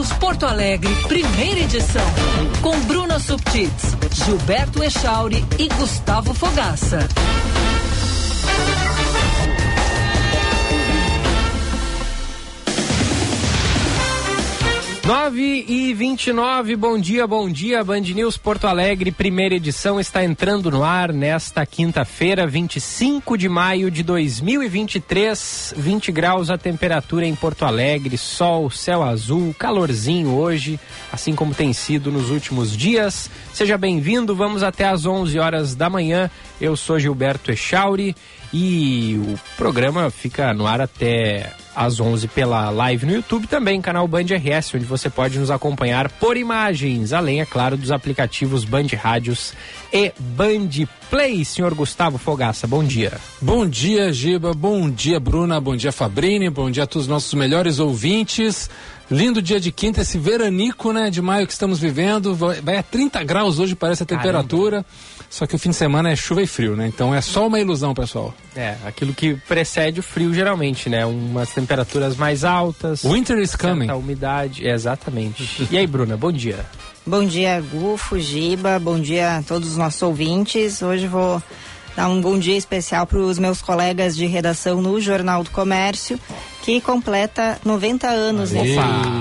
[0.00, 2.00] News Porto Alegre, primeira edição.
[2.62, 7.06] Com Bruna Subtits, Gilberto Echauri e Gustavo Fogaça.
[15.10, 17.82] 9 e 29, bom dia, bom dia.
[17.82, 23.90] Band News Porto Alegre, primeira edição, está entrando no ar nesta quinta-feira, 25 de maio
[23.90, 25.74] de 2023.
[25.76, 30.78] 20 graus a temperatura em Porto Alegre, sol, céu azul, calorzinho hoje,
[31.10, 33.28] assim como tem sido nos últimos dias.
[33.52, 36.30] Seja bem-vindo, vamos até às 11 horas da manhã.
[36.60, 38.14] Eu sou Gilberto Echauri
[38.52, 44.06] e o programa fica no ar até às 11 pela live no YouTube, também canal
[44.06, 48.88] Band RS, onde você pode nos acompanhar por imagens, além, é claro, dos aplicativos Band
[49.00, 49.54] Rádios
[49.90, 51.42] e Band Play.
[51.42, 53.12] Senhor Gustavo Fogaça, bom dia.
[53.40, 57.32] Bom dia, Giba, bom dia, Bruna, bom dia, Fabrini, bom dia a todos os nossos
[57.32, 58.68] melhores ouvintes.
[59.10, 62.34] Lindo dia de quinta, esse veranico, né, de maio que estamos vivendo.
[62.34, 64.84] Vai a 30 graus hoje, parece a temperatura.
[64.84, 65.19] Caramba.
[65.30, 66.88] Só que o fim de semana é chuva e frio, né?
[66.88, 68.34] Então é só uma ilusão, pessoal.
[68.54, 71.06] É, aquilo que precede o frio geralmente, né?
[71.06, 73.04] Umas temperaturas mais altas.
[73.04, 73.88] Winter is coming.
[73.88, 75.68] A umidade, é, exatamente.
[75.70, 76.66] e aí, Bruna, bom dia.
[77.06, 80.82] Bom dia, Gufo, Giba, bom dia a todos os nossos ouvintes.
[80.82, 81.40] Hoje vou
[81.96, 86.18] dar um bom dia especial para os meus colegas de redação no Jornal do Comércio,
[86.62, 88.74] que completa 90 anos nesse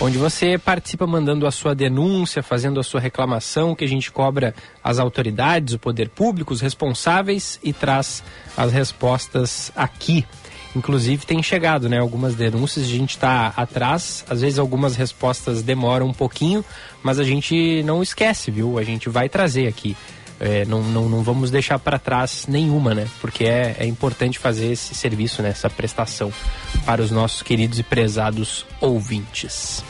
[0.00, 4.54] Onde você participa mandando a sua denúncia, fazendo a sua reclamação, que a gente cobra
[4.82, 8.22] as autoridades, o poder público, os responsáveis e traz
[8.56, 10.26] as respostas aqui
[10.76, 11.98] Inclusive tem chegado, né?
[11.98, 16.64] Algumas denúncias, a gente está atrás, às vezes algumas respostas demoram um pouquinho,
[17.02, 18.76] mas a gente não esquece, viu?
[18.76, 19.96] A gente vai trazer aqui.
[20.40, 23.06] É, não, não, não vamos deixar para trás nenhuma, né?
[23.20, 25.50] Porque é, é importante fazer esse serviço, né?
[25.50, 26.32] essa prestação
[26.84, 29.84] para os nossos queridos e prezados ouvintes.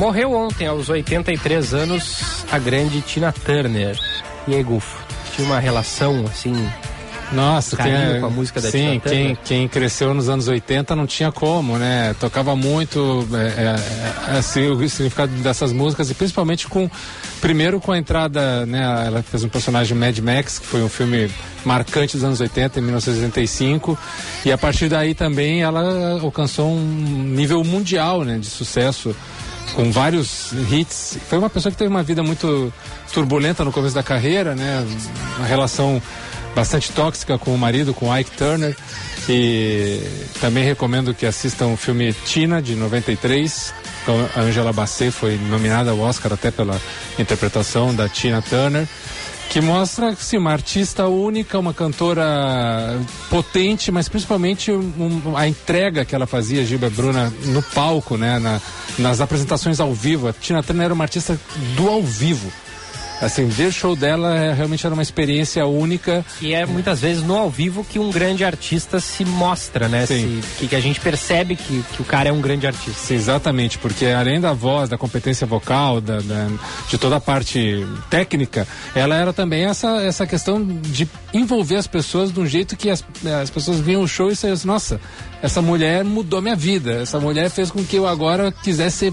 [0.04, 3.98] Morreu ontem, aos 83 anos, a grande Tina Turner.
[4.46, 5.02] E aí, Gufo?
[5.34, 6.52] Tinha uma relação, assim,
[7.32, 11.32] Nossa, tem, com a música da sim, quem, quem cresceu nos anos 80 não tinha
[11.32, 12.14] como, né?
[12.20, 16.88] Tocava muito é, é, assim, o significado dessas músicas e principalmente com
[17.40, 19.04] primeiro com a entrada, né?
[19.06, 21.30] Ela fez um personagem Mad Max, que foi um filme
[21.64, 23.98] marcante dos anos 80, em 1985,
[24.44, 28.36] e a partir daí também ela alcançou um nível mundial, né?
[28.36, 29.16] De sucesso
[29.74, 31.18] com vários hits.
[31.28, 32.72] Foi uma pessoa que teve uma vida muito
[33.12, 34.86] turbulenta no começo da carreira, né?
[35.36, 36.00] Uma relação
[36.54, 38.76] bastante tóxica com o marido, com Ike Turner.
[39.28, 40.00] E
[40.40, 43.74] também recomendo que assistam o filme Tina, de 93.
[44.04, 46.80] com A Angela Bassett foi nominada ao Oscar até pela
[47.18, 48.86] interpretação da Tina Turner.
[49.54, 52.98] Que mostra assim, uma artista única, uma cantora
[53.30, 58.40] potente, mas principalmente um- a entrega que ela fazia, Giba Bruna, no palco, né?
[58.40, 58.60] Na-
[58.98, 60.26] nas apresentações ao vivo.
[60.26, 61.38] A Tina Turner era uma artista
[61.76, 62.50] do ao vivo.
[63.22, 66.24] Assim, ver o show dela é, realmente era uma experiência única.
[66.42, 70.04] E é muitas vezes no ao vivo que um grande artista se mostra, né?
[70.04, 70.40] Sim.
[70.42, 72.92] Se- que, que a gente percebe que, que o cara é um grande artista.
[73.00, 76.48] Sim, exatamente, porque além da voz, da competência vocal, da, da-
[76.88, 82.32] de toda a parte técnica, ela era também essa, essa questão de envolver as pessoas
[82.32, 83.02] de um jeito que as,
[83.42, 85.00] as pessoas vinham o show e saíam assim, nossa,
[85.44, 89.12] essa mulher mudou minha vida, essa mulher fez com que eu agora quisesse ser,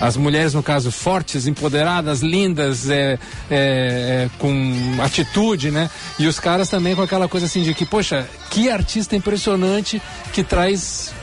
[0.00, 3.16] as mulheres no caso, fortes, empoderadas, lindas, é, é,
[3.48, 4.52] é, com
[5.00, 5.88] atitude, né?
[6.18, 10.02] E os caras também com aquela coisa assim de que, poxa, que artista impressionante
[10.32, 11.14] que traz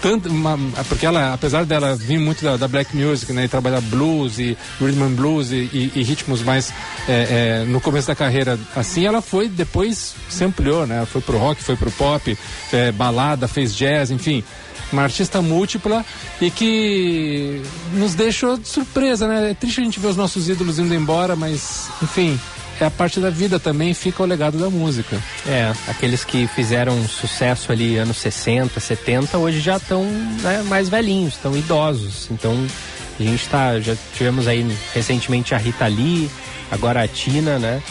[0.00, 0.58] tanto uma-
[0.88, 4.56] porque ela apesar dela vir muito da, da black music né e trabalhar blues e
[4.80, 6.72] rhythm and blues e, e- e ritmos mais
[7.08, 11.38] é, é, no começo da carreira assim ela foi depois se ampliou né foi pro
[11.38, 12.36] rock foi pro pop
[12.72, 14.42] é, balada fez jazz enfim.
[14.92, 16.04] Uma artista múltipla
[16.40, 17.62] e que
[17.94, 19.52] nos deixou de surpresa né.
[19.52, 22.36] É triste a gente ver os nossos ídolos indo embora mas enfim
[22.84, 27.06] é a parte da vida também fica o legado da música É, aqueles que fizeram
[27.06, 32.28] sucesso ali anos 60, 70, hoje já estão né, mais velhinhos, estão idosos.
[32.30, 32.54] Então
[33.18, 33.78] a gente tá.
[33.80, 36.30] Já tivemos aí recentemente a Rita Lee,
[36.70, 37.82] agora a Tina, né?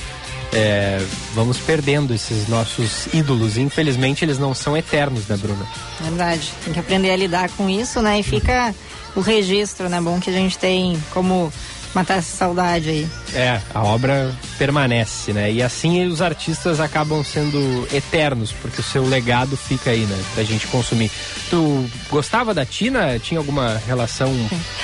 [0.52, 1.00] É,
[1.36, 3.58] vamos perdendo esses nossos ídolos.
[3.58, 5.66] Infelizmente eles não são eternos, né, Bruna?
[6.02, 6.52] Verdade.
[6.64, 8.20] Tem que aprender a lidar com isso, né?
[8.20, 8.74] E fica
[9.16, 10.02] o registro, né?
[10.02, 11.52] Bom que a gente tem como
[11.94, 13.08] matar essa saudade aí.
[13.34, 15.52] É, a obra permanece, né?
[15.52, 20.22] E assim os artistas acabam sendo eternos, porque o seu legado fica aí, né?
[20.34, 21.12] Pra gente consumir.
[21.50, 23.20] Tu gostava da Tina?
[23.20, 24.34] Tinha alguma relação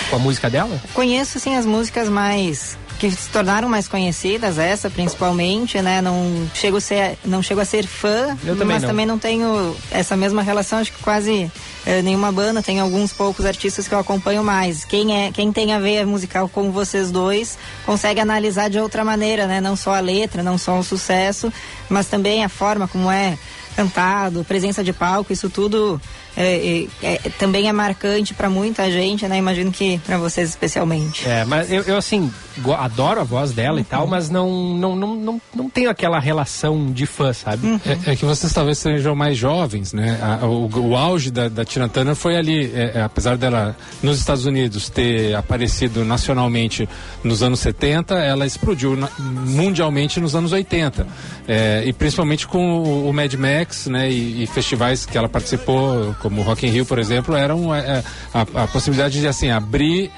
[0.09, 0.81] com a música dela?
[0.93, 6.01] Conheço, sim, as músicas mais que se tornaram mais conhecidas, essa principalmente, né?
[6.01, 8.89] Não chego a ser, não chego a ser fã, Eu também mas não.
[8.89, 11.51] também não tenho essa mesma relação, acho que quase
[11.85, 14.85] eh, nenhuma banda, tem alguns poucos artistas que eu acompanho mais.
[14.85, 19.45] Quem é, quem tem a veia musical como vocês dois, consegue analisar de outra maneira,
[19.45, 19.59] né?
[19.61, 21.51] Não só a letra, não só o sucesso,
[21.89, 23.37] mas também a forma como é
[23.75, 25.99] cantado, presença de palco, isso tudo
[26.37, 29.37] é, é, também é marcante para muita gente, né?
[29.37, 31.27] Imagino que para vocês especialmente.
[31.27, 32.31] É, mas eu, eu, assim,
[32.77, 36.91] adoro a voz dela e tal, mas não, não, não, não, não tenho aquela relação
[36.91, 37.79] de fã, sabe?
[38.05, 40.19] É, é que vocês talvez sejam mais jovens, né?
[40.21, 44.19] A- o, o auge da, da Tina Turner foi ali, é, é, apesar dela nos
[44.19, 46.87] Estados Unidos ter aparecido nacionalmente
[47.23, 51.07] nos anos 70, ela explodiu na- mundialmente nos anos 80.
[51.47, 54.09] É, e principalmente com o, o Mad Max, né?
[54.09, 57.79] E, e festivais que ela participou, como o Rock in Rio, por exemplo, eram é,
[57.79, 58.03] é,
[58.33, 60.09] a, a possibilidade de assim abrir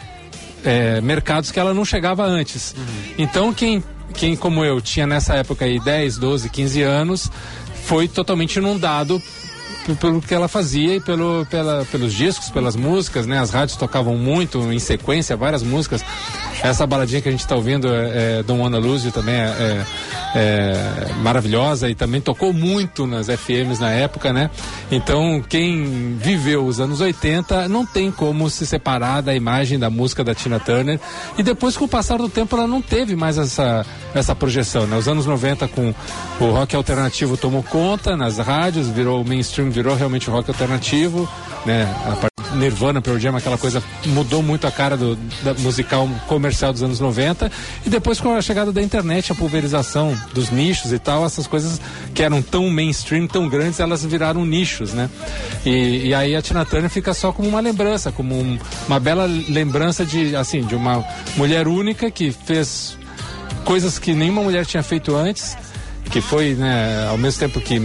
[0.64, 2.74] é, mercados que ela não chegava antes.
[3.18, 3.84] Então, quem,
[4.14, 7.30] quem, como eu, tinha nessa época aí 10, 12, 15 anos,
[7.84, 9.22] foi totalmente inundado
[9.96, 13.40] pelo que ela fazia e pelo, pela, pelos discos, pelas músicas, né?
[13.40, 16.04] As rádios tocavam muito em sequência, várias músicas.
[16.62, 19.86] Essa baladinha que a gente está ouvindo, é, é, Wanna Lose You, também é, é-
[20.36, 24.50] é maravilhosa e também tocou muito nas FMs na época, né?
[24.92, 30.24] Então, quem viveu os anos 80 não tem como se separar da imagem da música
[30.24, 31.00] da Tina Turner.
[31.38, 34.98] E depois, com o passar do tempo, ela não teve mais essa, essa projeção, né?
[34.98, 35.94] Os anos 90 com
[36.40, 41.30] o rock alternativo tomou conta nas rádios, virou mainstream, virou realmente rock alternativo,
[41.64, 41.88] né?
[42.56, 45.16] Nirvana, Pearl Jam, aquela coisa mudou muito a cara do
[45.60, 47.52] musical comercial dos anos 90
[47.86, 51.80] e depois com a chegada da internet, a pulverização dos nichos e tal, essas coisas
[52.16, 55.10] que eram tão mainstream, tão grandes, elas viraram nichos, né?
[55.64, 58.58] E, e aí a Tina Turner fica só como uma lembrança, como um-
[58.88, 61.06] uma bela lembrança de assim, de uma
[61.36, 62.98] mulher única que fez
[63.66, 65.56] coisas que nenhuma mulher tinha feito antes
[66.12, 67.80] que foi, né, ao mesmo tempo que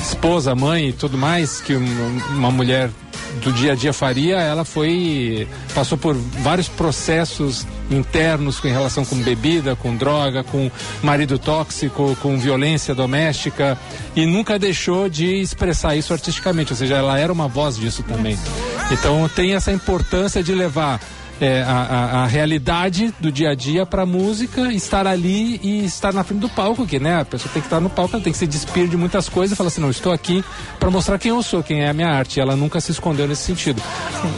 [0.00, 2.90] esposa, mãe e tudo mais, que um- uma mulher
[3.42, 9.16] do dia a dia faria, ela foi passou por vários processos internos em relação com
[9.16, 10.70] bebida, com droga, com
[11.02, 13.78] marido tóxico, com violência doméstica
[14.14, 18.38] e nunca deixou de expressar isso artisticamente, ou seja, ela era uma voz disso também.
[18.90, 21.00] Então tem essa importância de levar
[21.40, 26.12] é, a, a, realidade do dia a dia para a música, estar ali e estar
[26.12, 28.32] na frente do palco, que né, a pessoa tem que estar no palco, ela tem
[28.32, 30.44] que se despir de muitas coisas e falar assim, não, estou aqui
[30.78, 32.38] para mostrar quem eu sou, quem é a minha arte.
[32.38, 33.82] E ela nunca se escondeu nesse sentido.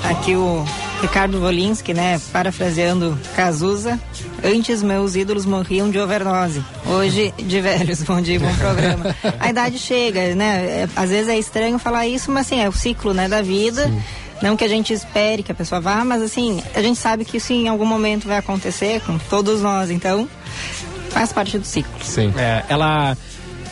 [0.05, 0.65] Aqui o
[1.03, 4.01] Ricardo Wolinski, né, parafraseando Cazuza,
[4.43, 9.15] antes meus ídolos morriam de overdose, hoje de velhos, bom dia, bom programa.
[9.39, 12.73] A idade chega, né, é, às vezes é estranho falar isso, mas assim, é o
[12.73, 13.87] ciclo, né, da vida.
[13.89, 17.25] Sim não que a gente espere que a pessoa vá, mas assim, a gente sabe
[17.25, 20.29] que isso em algum momento vai acontecer com todos nós, então
[21.11, 21.93] faz parte do ciclo.
[22.03, 22.33] Sim.
[22.37, 23.17] É, ela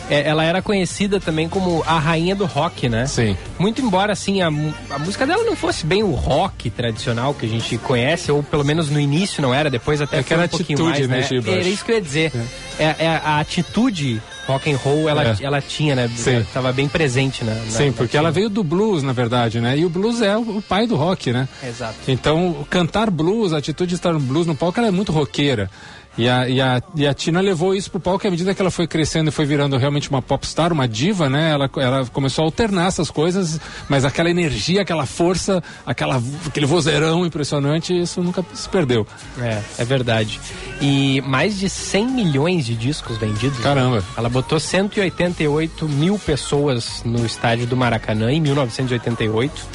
[0.09, 3.05] é, ela era conhecida também como a rainha do rock, né?
[3.07, 3.37] Sim.
[3.57, 7.49] Muito embora, assim, a, a música dela não fosse bem o rock tradicional que a
[7.49, 10.45] gente conhece, ou pelo menos no início não era, depois até é que era um
[10.45, 11.41] atitude, mais, né?
[11.41, 11.59] né?
[11.59, 12.31] Era isso que eu ia dizer.
[12.77, 12.83] É.
[12.83, 15.35] é, é a atitude rock and roll ela, é.
[15.41, 16.09] ela tinha, né?
[16.15, 16.45] Sim.
[16.53, 19.77] Tava bem presente na, na Sim, porque ela veio do blues, na verdade, né?
[19.77, 21.47] E o blues é o, o, pai do rock, né?
[21.63, 21.95] Exato.
[22.07, 25.69] Então, cantar blues, a atitude de estar no blues no palco, ela é muito roqueira.
[26.15, 28.69] E a, e, a, e a Tina levou isso pro palco à medida que ela
[28.69, 31.51] foi crescendo e foi virando realmente uma popstar, uma diva, né?
[31.51, 37.25] Ela, ela começou a alternar essas coisas, mas aquela energia, aquela força, aquela, aquele vozeirão
[37.25, 39.07] impressionante, isso nunca se perdeu.
[39.39, 40.39] É, é verdade.
[40.79, 43.57] E mais de 100 milhões de discos vendidos.
[43.59, 44.03] Caramba.
[44.15, 49.65] Ela botou 188 mil pessoas no estádio do Maracanã em 1988.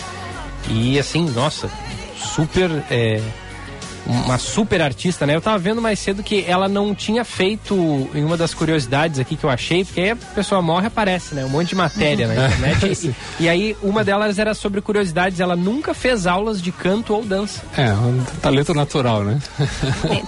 [0.70, 1.68] E assim, nossa,
[2.16, 2.70] super.
[2.90, 3.20] É
[4.06, 5.34] uma super artista, né?
[5.34, 7.74] Eu tava vendo mais cedo que ela não tinha feito
[8.14, 11.34] em uma das curiosidades aqui que eu achei, porque aí a pessoa morre e aparece,
[11.34, 11.44] né?
[11.44, 13.14] Um monte de matéria na internet.
[13.40, 15.40] e, e, aí uma delas era sobre curiosidades.
[15.40, 17.62] Ela nunca fez aulas de canto ou dança.
[17.76, 19.38] É, um talento natural, né?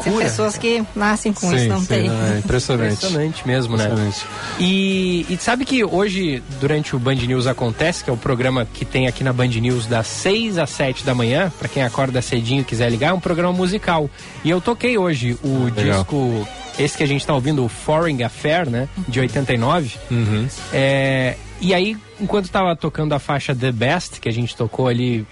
[0.03, 2.11] Tem, pessoas que nascem com sim, isso, não sim, tem.
[2.11, 2.95] é impressionante.
[2.95, 3.85] Impressionante mesmo, né?
[3.85, 4.27] Impressionante.
[4.59, 8.85] E, e sabe que hoje, durante o Band News Acontece, que é o programa que
[8.85, 12.63] tem aqui na Band News das 6 às 7 da manhã, para quem acorda cedinho
[12.63, 14.11] e quiser ligar, é um programa musical.
[14.45, 15.99] E eu toquei hoje o Legal.
[15.99, 16.49] disco,
[16.79, 18.89] esse que a gente está ouvindo, o Foreign Affair, né?
[19.07, 19.99] De 89.
[20.11, 20.49] Uhum.
[20.73, 25.27] É, e aí, enquanto estava tocando a faixa The Best, que a gente tocou ali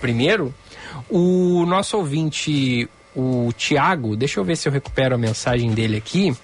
[0.00, 0.54] primeiro,
[1.08, 6.34] o nosso ouvinte, o Tiago, deixa eu ver se eu recupero a mensagem dele aqui.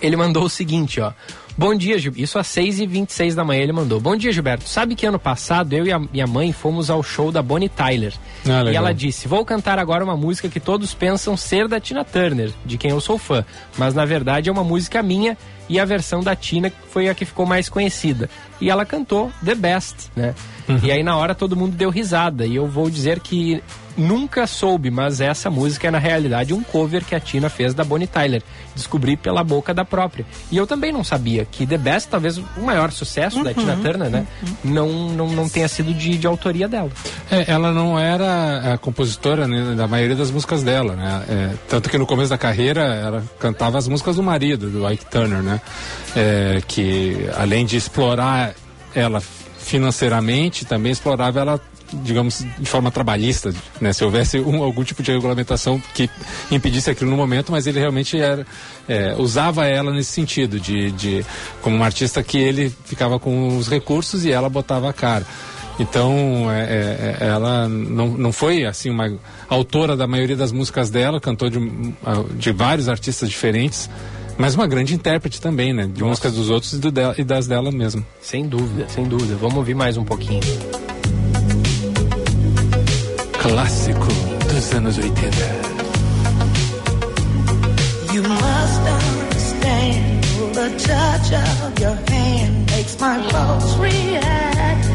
[0.00, 1.12] Ele mandou o seguinte, ó.
[1.56, 2.24] Bom dia, Gilberto.
[2.24, 4.00] Isso às 6h26 da manhã ele mandou.
[4.00, 4.68] Bom dia, Gilberto.
[4.68, 8.12] Sabe que ano passado eu e a minha mãe fomos ao show da Bonnie Tyler.
[8.48, 12.04] Ah, e ela disse: Vou cantar agora uma música que todos pensam ser da Tina
[12.04, 13.44] Turner, de quem eu sou fã.
[13.78, 17.24] Mas na verdade é uma música minha e a versão da Tina foi a que
[17.24, 18.28] ficou mais conhecida.
[18.60, 20.34] E ela cantou The Best, né?
[20.68, 20.80] Uhum.
[20.82, 22.46] E aí na hora todo mundo deu risada.
[22.46, 23.62] E eu vou dizer que
[23.96, 27.84] nunca soube, mas essa música é na realidade um cover que a Tina fez da
[27.84, 28.42] Bonnie Tyler.
[28.74, 30.26] Descobri pela boca da própria.
[30.50, 33.76] E eu também não sabia que The Best, talvez o maior sucesso uhum, da Tina
[33.76, 34.26] Turner, né?
[34.42, 34.54] Uhum.
[34.64, 36.90] Não, não, não tenha sido de, de autoria dela.
[37.30, 41.24] É, ela não era a compositora né, da maioria das músicas dela, né?
[41.28, 45.06] É, tanto que no começo da carreira ela cantava as músicas do marido, do Ike
[45.06, 45.60] Turner, né?
[46.16, 48.54] É, que além de explorar
[48.94, 49.22] ela
[49.64, 51.60] financeiramente, também explorava ela
[52.02, 53.92] digamos, de forma trabalhista, né?
[53.92, 56.10] Se houvesse um, algum tipo de regulamentação que
[56.50, 58.46] impedisse aquilo no momento, mas ele realmente era,
[58.88, 61.24] é, usava ela nesse sentido, de, de
[61.60, 65.26] como uma artista que ele ficava com os recursos e ela botava a cara.
[65.78, 69.12] Então, é, é, é ela não, não foi assim uma
[69.48, 71.58] autora da maioria das músicas dela, cantou de,
[72.36, 73.90] de vários artistas diferentes,
[74.38, 75.84] mas uma grande intérprete também, né?
[75.84, 76.04] De Nossa.
[76.04, 78.04] músicas dos outros e, do dela, e das dela mesmo.
[78.20, 79.36] Sem dúvida, sem dúvida.
[79.36, 80.40] Vamos ouvir mais um pouquinho
[83.44, 84.06] clássico
[84.48, 85.12] dos anos 80.
[88.14, 90.24] You must understand
[90.54, 94.88] the touch of your hand makes my pulse react.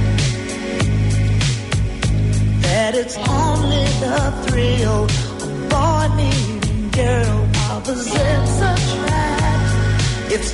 [2.63, 7.59] That it's only the thrill of boy meeting girl
[7.89, 10.31] cause it's a trap.
[10.31, 10.51] It's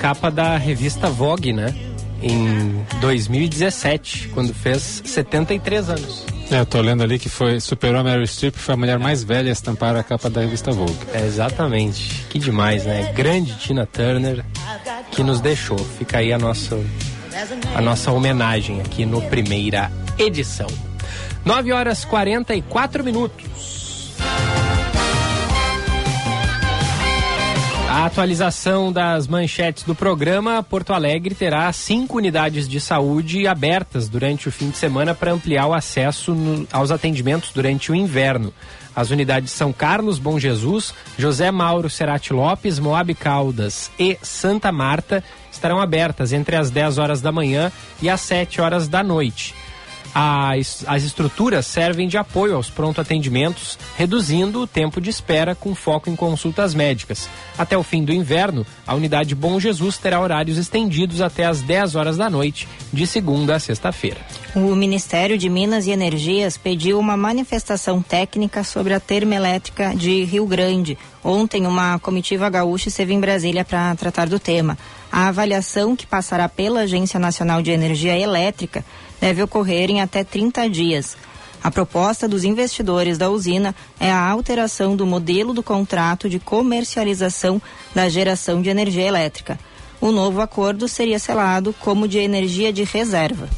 [0.00, 1.74] capa da revista Vogue, né?
[2.22, 6.24] em 2017, quando fez 73 anos.
[6.50, 9.22] É, eu tô lendo ali que foi superou a Meryl Streep, foi a mulher mais
[9.22, 10.98] velha a estampar a capa da revista Vogue.
[11.14, 12.26] É, exatamente.
[12.28, 13.12] Que demais, né?
[13.14, 14.44] Grande Tina Turner
[15.12, 15.78] que nos deixou.
[15.78, 16.78] Fica aí a nossa
[17.74, 20.66] a nossa homenagem aqui no primeira edição.
[21.44, 23.49] 9 horas 44 minutos.
[28.00, 34.48] A atualização das manchetes do programa, Porto Alegre terá cinco unidades de saúde abertas durante
[34.48, 38.54] o fim de semana para ampliar o acesso no, aos atendimentos durante o inverno.
[38.96, 45.22] As unidades São Carlos, Bom Jesus, José Mauro Cerati Lopes, Moab Caldas e Santa Marta
[45.52, 49.54] estarão abertas entre as 10 horas da manhã e as 7 horas da noite.
[50.14, 55.74] As, as estruturas servem de apoio aos pronto atendimentos, reduzindo o tempo de espera com
[55.74, 57.28] foco em consultas médicas.
[57.56, 61.94] Até o fim do inverno, a unidade Bom Jesus terá horários estendidos até as 10
[61.94, 64.18] horas da noite, de segunda a sexta-feira.
[64.54, 70.46] O Ministério de Minas e Energias pediu uma manifestação técnica sobre a termoelétrica de Rio
[70.46, 70.98] Grande.
[71.22, 74.76] Ontem, uma comitiva gaúcha esteve em Brasília para tratar do tema.
[75.12, 78.84] A avaliação, que passará pela Agência Nacional de Energia Elétrica,
[79.20, 81.16] deve ocorrer em até 30 dias.
[81.62, 87.60] A proposta dos investidores da usina é a alteração do modelo do contrato de comercialização
[87.94, 89.58] da geração de energia elétrica.
[90.00, 93.48] O novo acordo seria selado como de energia de reserva.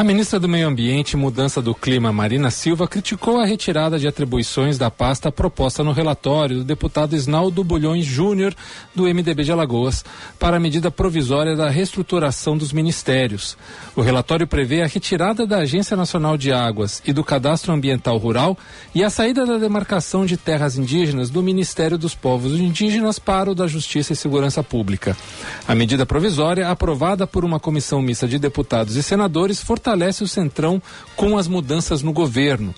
[0.00, 4.08] A ministra do Meio Ambiente e Mudança do Clima, Marina Silva, criticou a retirada de
[4.08, 8.54] atribuições da pasta proposta no relatório do deputado Isnaldo Bulhões Júnior,
[8.94, 10.02] do MDB de Alagoas,
[10.38, 13.58] para a medida provisória da reestruturação dos ministérios.
[13.94, 18.56] O relatório prevê a retirada da Agência Nacional de Águas e do Cadastro Ambiental Rural
[18.94, 23.54] e a saída da demarcação de terras indígenas do Ministério dos Povos Indígenas para o
[23.54, 25.14] da Justiça e Segurança Pública.
[25.68, 30.80] A medida provisória, aprovada por uma comissão mista de deputados e senadores, fortalece o Centrão
[31.16, 32.74] com as mudanças no governo.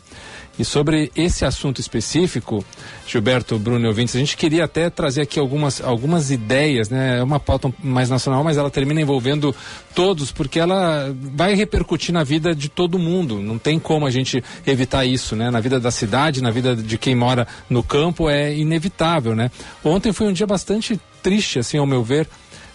[0.58, 2.62] E sobre esse assunto específico,
[3.06, 7.20] Gilberto, Bruno e ouvintes, a gente queria até trazer aqui algumas, algumas ideias, né?
[7.20, 9.54] É uma pauta mais nacional, mas ela termina envolvendo
[9.94, 13.40] todos, porque ela vai repercutir na vida de todo mundo.
[13.40, 15.50] Não tem como a gente evitar isso, né?
[15.50, 19.50] Na vida da cidade, na vida de quem mora no campo, é inevitável, né?
[19.82, 22.28] Ontem foi um dia bastante triste, assim, ao meu ver,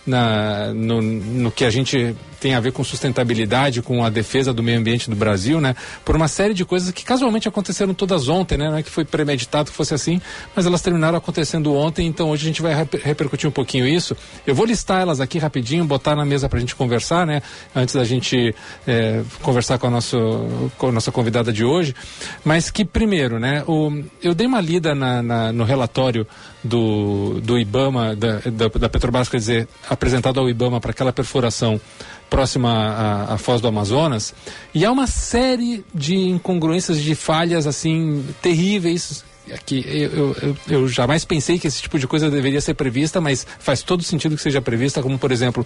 [0.06, 4.62] na, no, no que a gente tem a ver com sustentabilidade, com a defesa do
[4.62, 5.76] meio ambiente do Brasil, né?
[6.06, 8.70] Por uma série de coisas que casualmente aconteceram todas ontem, né?
[8.70, 10.22] Não é que foi premeditado que fosse assim,
[10.56, 12.74] mas elas terminaram acontecendo ontem, então hoje a gente vai
[13.04, 14.16] repercutir um pouquinho isso.
[14.46, 17.42] Eu vou listar elas aqui rapidinho, botar na mesa para a gente conversar, né?
[17.76, 18.54] Antes da gente
[18.86, 20.18] é, conversar com a, nosso,
[20.78, 21.96] com a nossa convidada de hoje.
[22.44, 23.64] Mas que primeiro, né?
[23.68, 26.28] O, eu dei uma lida na, na, no relatório
[26.64, 31.80] do, do IBAMA, da, da, da Petrobras, quer dizer, apresentado ao IBAMA para aquela perfuração
[32.30, 34.34] próxima à, à, Foz do Amazonas,
[34.74, 39.24] e há uma série de incongruências, de falhas assim terríveis
[39.66, 43.46] que eu, eu, eu, jamais pensei que esse tipo de coisa deveria ser prevista, mas
[43.60, 45.66] faz todo sentido que seja prevista, como por exemplo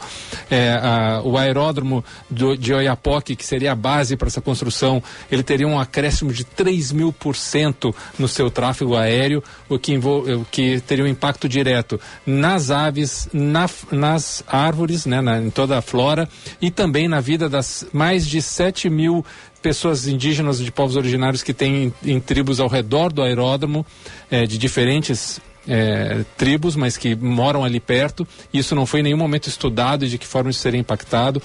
[0.49, 5.43] é, a, o aeródromo do, de Oiapoque, que seria a base para essa construção, ele
[5.43, 10.45] teria um acréscimo de 3 mil por cento no seu tráfego aéreo, o que, o
[10.51, 15.81] que teria um impacto direto nas aves, na, nas árvores, né, na, em toda a
[15.81, 16.27] flora
[16.61, 19.25] e também na vida das mais de 7 mil
[19.61, 23.85] pessoas indígenas de povos originários que têm em, em tribos ao redor do aeródromo,
[24.29, 28.27] é, de diferentes é, tribos, mas que moram ali perto.
[28.53, 31.41] Isso não foi em nenhum momento estudado e de que forma isso seria impactado.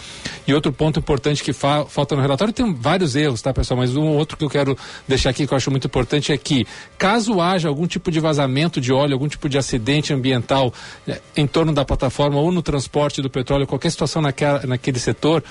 [0.46, 3.78] E outro ponto importante que fa falta no relatório, tem vários erros, tá, pessoal?
[3.78, 4.76] Mas um outro que eu quero
[5.06, 8.80] deixar aqui que eu acho muito importante é que, caso haja algum tipo de vazamento
[8.80, 10.72] de óleo, algum tipo de acidente ambiental
[11.06, 15.42] é, em torno da plataforma ou no transporte do petróleo, qualquer situação naquela, naquele setor,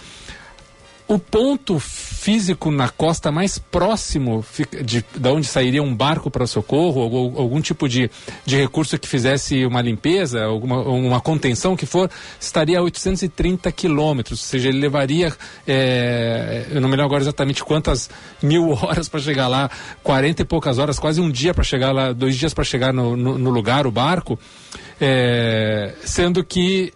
[1.07, 4.43] o ponto físico na costa mais próximo
[4.83, 8.09] de, de onde sairia um barco para socorro, ou, algum tipo de,
[8.43, 14.39] de recurso que fizesse uma limpeza, alguma uma contenção que for, estaria a 830 quilômetros,
[14.39, 15.31] ou seja, ele levaria,
[15.67, 18.09] é, eu não me lembro agora exatamente quantas
[18.41, 19.69] mil horas para chegar lá,
[20.01, 23.15] 40 e poucas horas, quase um dia para chegar lá, dois dias para chegar no,
[23.15, 24.39] no, no, lugar, o barco,
[24.99, 26.93] é, sendo que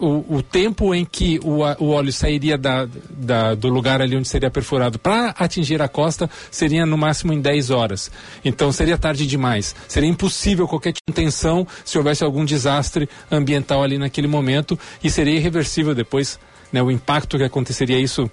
[0.00, 4.26] o, o, tempo em que o, o óleo sairia da, da, do lugar ali onde
[4.26, 8.10] seria perfurado para atingir a costa seria no máximo em 10 horas.
[8.44, 9.74] Então seria tarde demais.
[9.86, 15.94] Seria impossível qualquer intenção se houvesse algum desastre ambiental ali naquele momento e seria irreversível
[15.94, 16.38] depois
[16.72, 18.30] né, o impacto que aconteceria isso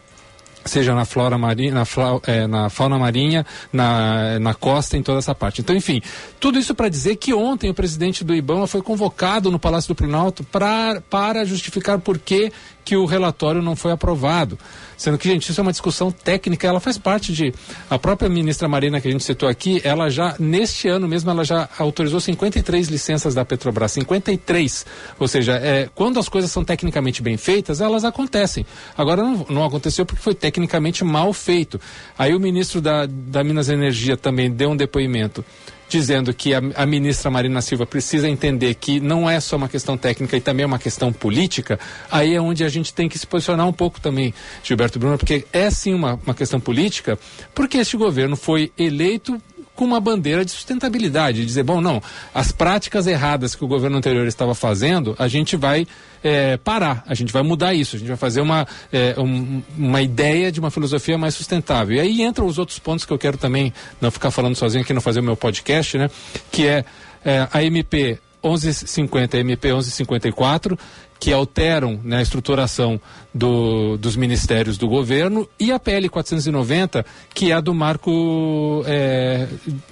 [0.68, 1.84] seja na flora marinha, na,
[2.28, 5.62] é, na, fauna marinha, na, na costa, em toda essa parte.
[5.62, 6.02] Então, enfim,
[6.40, 9.96] tudo isso para dizer que ontem o presidente do IBAMA foi convocado no Palácio do
[9.96, 12.52] Planalto pra, para justificar por que
[12.88, 14.58] que o relatório não foi aprovado.
[14.96, 17.54] Sendo que, gente, isso é uma discussão técnica, ela faz parte de.
[17.90, 21.44] A própria ministra Marina, que a gente citou aqui, ela já, neste ano mesmo, ela
[21.44, 23.92] já autorizou 53 licenças da Petrobras.
[23.92, 24.86] 53.
[25.20, 28.66] Ou seja, é, quando as coisas são tecnicamente bem feitas, elas acontecem.
[28.98, 31.82] Agora não, não aconteceu porque foi tecnicamente mal feito.
[32.18, 35.44] Aí o ministro da, da Minas Energia também deu um depoimento
[35.90, 39.98] dizendo que a, a, ministra Marina Silva precisa entender que não é só uma questão
[39.98, 41.80] técnica e também é uma questão política,
[42.12, 45.46] aí é onde a gente tem que se posicionar um pouco também, Gilberto Bruno, porque
[45.54, 47.18] é sim uma, uma questão política,
[47.54, 49.42] porque este governo foi eleito
[49.78, 52.02] com uma bandeira de sustentabilidade, dizer, bom, não,
[52.34, 55.88] as práticas erradas que o governo anterior estava fazendo, a gente vai
[56.24, 60.02] é, parar, a gente vai mudar isso, a gente vai fazer uma, é, um, uma
[60.02, 61.96] ideia de uma filosofia mais sustentável.
[61.96, 64.94] E aí entram os outros pontos que eu quero também não ficar falando sozinho aqui,
[64.94, 66.10] não fazer o meu podcast, né?
[66.52, 66.86] Que é,
[67.24, 70.78] é a MP 1150 e MP 1154,
[71.20, 73.00] que alteram né, a estruturação
[73.34, 78.84] do, dos ministérios do governo, e a PL 490, que é a do marco.
[78.86, 79.48] É,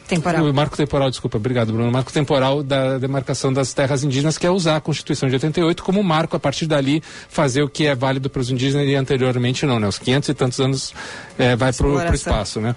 [0.07, 0.53] temporal.
[0.53, 1.91] Marco temporal, desculpa, obrigado, Bruno.
[1.91, 6.03] Marco temporal da demarcação das terras indígenas, que é usar a Constituição de 88 como
[6.03, 9.79] marco, a partir dali, fazer o que é válido para os indígenas e anteriormente não,
[9.79, 9.87] né?
[9.87, 10.93] Os 500 e tantos anos
[11.37, 12.75] é, vai para o espaço, né?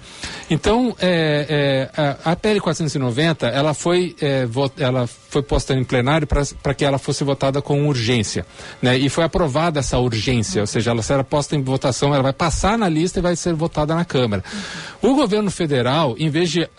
[0.49, 6.27] Então, é, é, a, a PL 490, ela foi, é, ela foi posta em plenário
[6.27, 8.45] para que ela fosse votada com urgência,
[8.81, 8.97] né?
[8.97, 12.77] E foi aprovada essa urgência, ou seja, ela será posta em votação, ela vai passar
[12.77, 14.43] na lista e vai ser votada na Câmara.
[15.01, 16.69] O governo federal, em vez de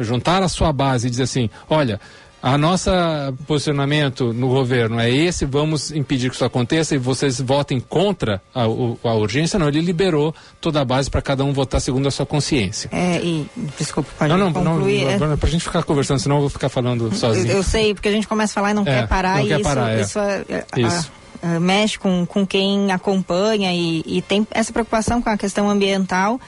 [0.00, 2.00] juntar a sua base e dizer assim, olha,
[2.42, 7.78] a nossa posicionamento no governo é esse, vamos impedir que isso aconteça e vocês votem
[7.78, 12.08] contra a, a urgência, não, ele liberou toda a base para cada um votar segundo
[12.08, 12.90] a sua consciência.
[12.92, 15.04] É, e, desculpa, pode não, não, concluir.
[15.04, 15.36] Não, não, é...
[15.36, 17.46] para a gente ficar conversando, senão eu vou ficar falando sozinho.
[17.46, 19.46] Eu, eu sei, porque a gente começa a falar e não é, quer parar, não
[19.46, 20.00] quer isso, parar, é.
[20.00, 20.44] isso, é,
[20.78, 21.10] isso.
[21.18, 25.68] A, a, mexe com, com quem acompanha e, e tem essa preocupação com a questão
[25.68, 26.40] ambiental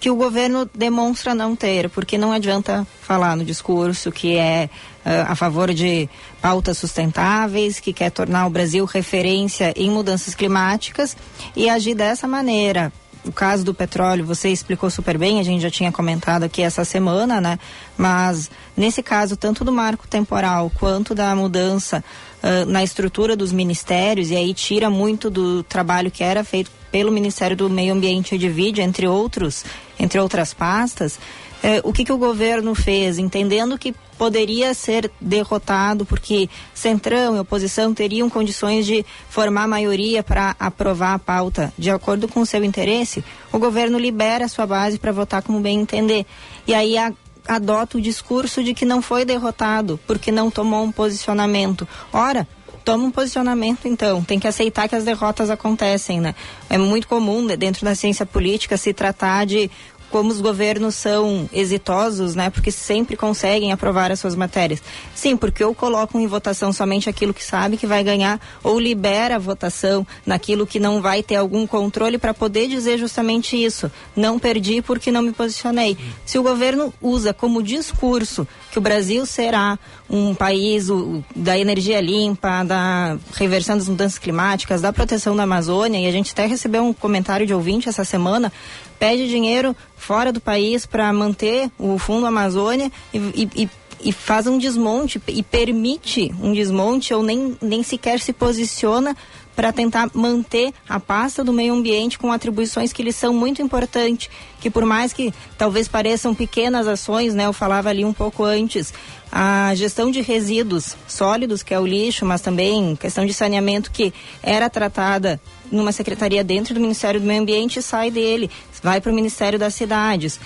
[0.00, 4.68] que o governo demonstra não ter, porque não adianta falar no discurso que é
[5.04, 6.08] uh, a favor de
[6.40, 11.16] pautas sustentáveis, que quer tornar o Brasil referência em mudanças climáticas
[11.54, 12.92] e agir dessa maneira.
[13.24, 16.84] O caso do petróleo, você explicou super bem, a gente já tinha comentado aqui essa
[16.84, 17.58] semana, né?
[17.96, 22.04] Mas nesse caso, tanto do marco temporal quanto da mudança
[22.46, 27.10] uh, na estrutura dos ministérios, e aí tira muito do trabalho que era feito pelo
[27.10, 29.64] Ministério do Meio Ambiente e divide, entre outros,
[29.98, 31.18] entre outras pastas,
[31.62, 37.40] eh, o que, que o governo fez, entendendo que poderia ser derrotado porque Centrão e
[37.40, 41.72] oposição teriam condições de formar maioria para aprovar a pauta.
[41.76, 45.60] De acordo com o seu interesse, o governo libera a sua base para votar como
[45.60, 46.24] bem entender.
[46.66, 47.12] E aí a,
[47.48, 51.86] adota o discurso de que não foi derrotado porque não tomou um posicionamento.
[52.12, 52.46] Ora,
[52.84, 56.36] toma um posicionamento então, tem que aceitar que as derrotas acontecem, né?
[56.70, 59.68] É muito comum dentro da ciência política se tratar de
[60.10, 62.50] como os governos são exitosos, né?
[62.50, 64.82] Porque sempre conseguem aprovar as suas matérias.
[65.14, 69.36] Sim, porque ou colocam em votação somente aquilo que sabe que vai ganhar, ou libera
[69.36, 73.90] a votação naquilo que não vai ter algum controle para poder dizer justamente isso.
[74.14, 75.96] Não perdi porque não me posicionei.
[76.24, 82.00] Se o governo usa como discurso que o Brasil será um país o, da energia
[82.00, 86.84] limpa, da reversão das mudanças climáticas, da proteção da Amazônia, e a gente até recebeu
[86.84, 88.52] um comentário de ouvinte essa semana
[88.98, 94.58] pede dinheiro fora do país para manter o Fundo Amazônia e, e, e, faz um
[94.58, 99.16] desmonte e permite um desmonte ou nem, nem sequer se posiciona
[99.56, 104.28] para tentar manter a pasta do meio ambiente com atribuições que lhes são muito importantes,
[104.60, 108.92] que por mais que talvez pareçam pequenas ações, né, eu falava ali um pouco antes,
[109.32, 114.12] a gestão de resíduos sólidos, que é o lixo, mas também questão de saneamento que
[114.42, 118.50] era tratada numa secretaria dentro do Ministério do Meio Ambiente sai dele,
[118.82, 120.40] vai para o Ministério das Cidades.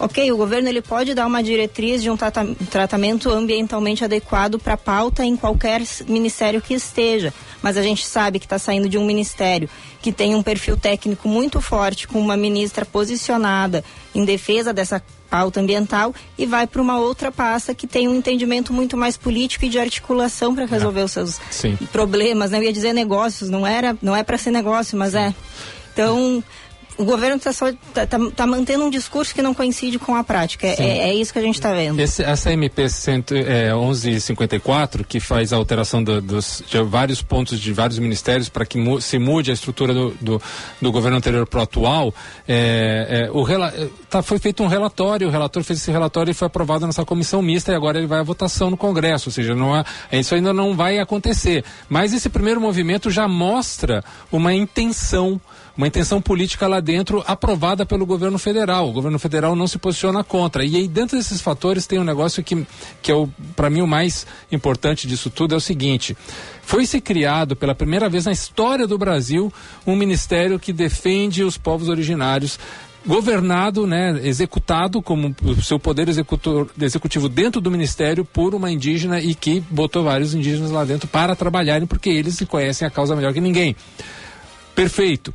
[0.00, 2.16] Ok, o governo ele pode dar uma diretriz de um
[2.70, 8.46] tratamento ambientalmente adequado para pauta em qualquer ministério que esteja, mas a gente sabe que
[8.46, 9.68] está saindo de um ministério
[10.00, 13.84] que tem um perfil técnico muito forte, com uma ministra posicionada
[14.14, 18.72] em defesa dessa pauta ambiental e vai para uma outra pasta que tem um entendimento
[18.72, 21.04] muito mais político e de articulação para resolver é.
[21.04, 21.76] os seus Sim.
[21.92, 22.50] problemas.
[22.50, 22.58] Né?
[22.58, 25.34] Eu ia dizer negócios, não era, não é para ser negócio, mas é.
[25.92, 26.42] Então
[26.98, 27.52] o governo está
[27.94, 30.66] tá, tá, tá, mantendo um discurso que não coincide com a prática.
[30.66, 32.00] É, é, isso que a gente está vendo.
[32.00, 37.60] Esse, essa MP 100, é, 1154, que faz a alteração do, dos, de vários pontos
[37.60, 40.42] de vários ministérios para que mu, se mude a estrutura do, do,
[40.82, 42.12] do governo anterior para o atual,
[42.48, 43.46] é, é, o,
[44.10, 47.40] tá, foi feito um relatório, o relator fez esse relatório e foi aprovado nessa comissão
[47.40, 50.52] mista e agora ele vai à votação no Congresso, ou seja, não há, isso ainda
[50.52, 51.64] não vai acontecer.
[51.88, 55.40] Mas esse primeiro movimento já mostra uma intenção
[55.78, 58.88] uma intenção política lá dentro aprovada pelo governo federal.
[58.88, 60.64] O governo federal não se posiciona contra.
[60.64, 62.66] E aí, dentro desses fatores, tem um negócio que,
[63.00, 66.16] que é, para mim, o mais importante disso tudo: é o seguinte.
[66.62, 69.52] Foi se criado pela primeira vez na história do Brasil
[69.86, 72.58] um ministério que defende os povos originários
[73.06, 79.20] governado, né, executado como o seu poder executor, executivo dentro do ministério por uma indígena
[79.20, 83.32] e que botou vários indígenas lá dentro para trabalharem porque eles conhecem a causa melhor
[83.32, 83.76] que ninguém.
[84.74, 85.32] Perfeito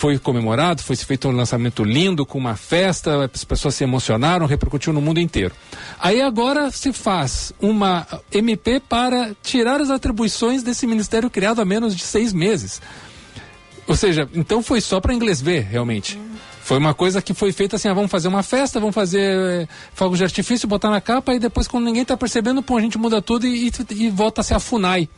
[0.00, 4.94] foi comemorado, foi feito um lançamento lindo, com uma festa, as pessoas se emocionaram, repercutiu
[4.94, 5.54] no mundo inteiro.
[6.00, 11.94] Aí agora se faz uma MP para tirar as atribuições desse ministério criado há menos
[11.94, 12.80] de seis meses.
[13.86, 16.18] Ou seja, então foi só para inglês ver, realmente.
[16.62, 19.68] Foi uma coisa que foi feita assim, ah, vamos fazer uma festa, vamos fazer é,
[19.92, 22.96] fogos de artifício, botar na capa e depois quando ninguém está percebendo, pô, a gente
[22.96, 23.72] muda tudo e, e,
[24.04, 25.10] e volta a ser a FUNAI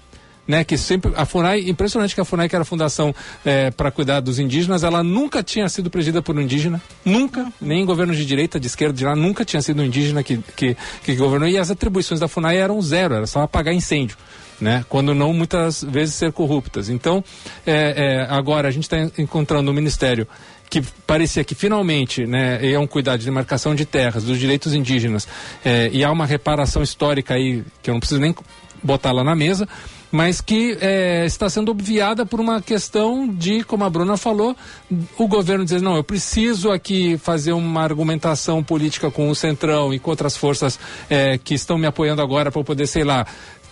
[0.47, 3.91] né, que sempre a Funai, impressionante que a Funai, que era a fundação é, para
[3.91, 8.17] cuidar dos indígenas, ela nunca tinha sido presidida por um indígena, nunca, nem em governos
[8.17, 11.49] de direita, de esquerda, de lá, nunca tinha sido um indígena que, que, que governou,
[11.49, 14.17] e as atribuições da Funai eram zero, era só apagar incêndio.
[14.61, 14.85] Né?
[14.89, 16.89] Quando não muitas vezes ser corruptas.
[16.89, 17.25] Então,
[17.67, 20.29] é, é, agora a gente está encontrando um ministério
[20.71, 25.27] que parecia que finalmente né, é um cuidado de demarcação de terras, dos direitos indígenas,
[25.65, 28.35] é, e há uma reparação histórica aí, que eu não preciso nem
[28.83, 29.69] botar lá na mesa,
[30.13, 34.55] mas que é, está sendo obviada por uma questão de, como a Bruna falou,
[35.17, 39.99] o governo dizer, não, eu preciso aqui fazer uma argumentação política com o Centrão e
[39.99, 43.27] com outras forças é, que estão me apoiando agora para poder, sei lá,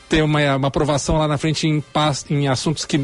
[0.08, 1.84] ter uma, uma aprovação lá na frente em,
[2.30, 2.98] em assuntos que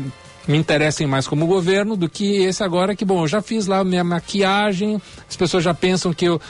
[0.46, 3.82] me interessem mais como governo do que esse agora que, bom, eu já fiz lá
[3.82, 6.40] minha maquiagem, as pessoas já pensam que eu.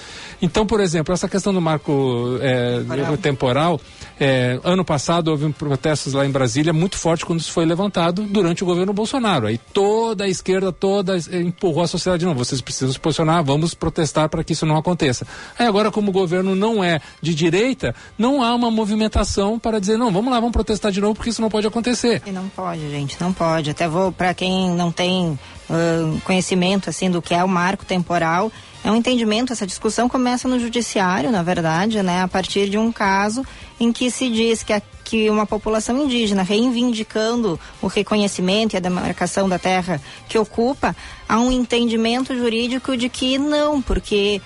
[0.40, 3.80] Então, por exemplo, essa questão do marco é, temporal,
[4.20, 8.62] é, ano passado houve protestos lá em Brasília muito forte quando isso foi levantado durante
[8.62, 9.46] o governo Bolsonaro.
[9.46, 14.28] Aí toda a esquerda, toda empurrou a sociedade, não, vocês precisam se posicionar, vamos protestar
[14.28, 15.26] para que isso não aconteça.
[15.58, 19.96] Aí agora, como o governo não é de direita, não há uma movimentação para dizer,
[19.96, 22.22] não, vamos lá, vamos protestar de novo porque isso não pode acontecer.
[22.26, 23.70] E não pode, gente, não pode.
[23.70, 25.38] Até vou, para quem não tem
[25.70, 28.50] uh, conhecimento assim do que é o marco temporal,
[28.84, 32.92] é um entendimento, essa discussão começa no judiciário, na verdade, né, a partir de um
[32.92, 33.44] caso
[33.80, 38.80] em que se diz que, a, que uma população indígena reivindicando o reconhecimento e a
[38.80, 40.94] demarcação da terra que ocupa,
[41.28, 44.40] há um entendimento jurídico de que não, porque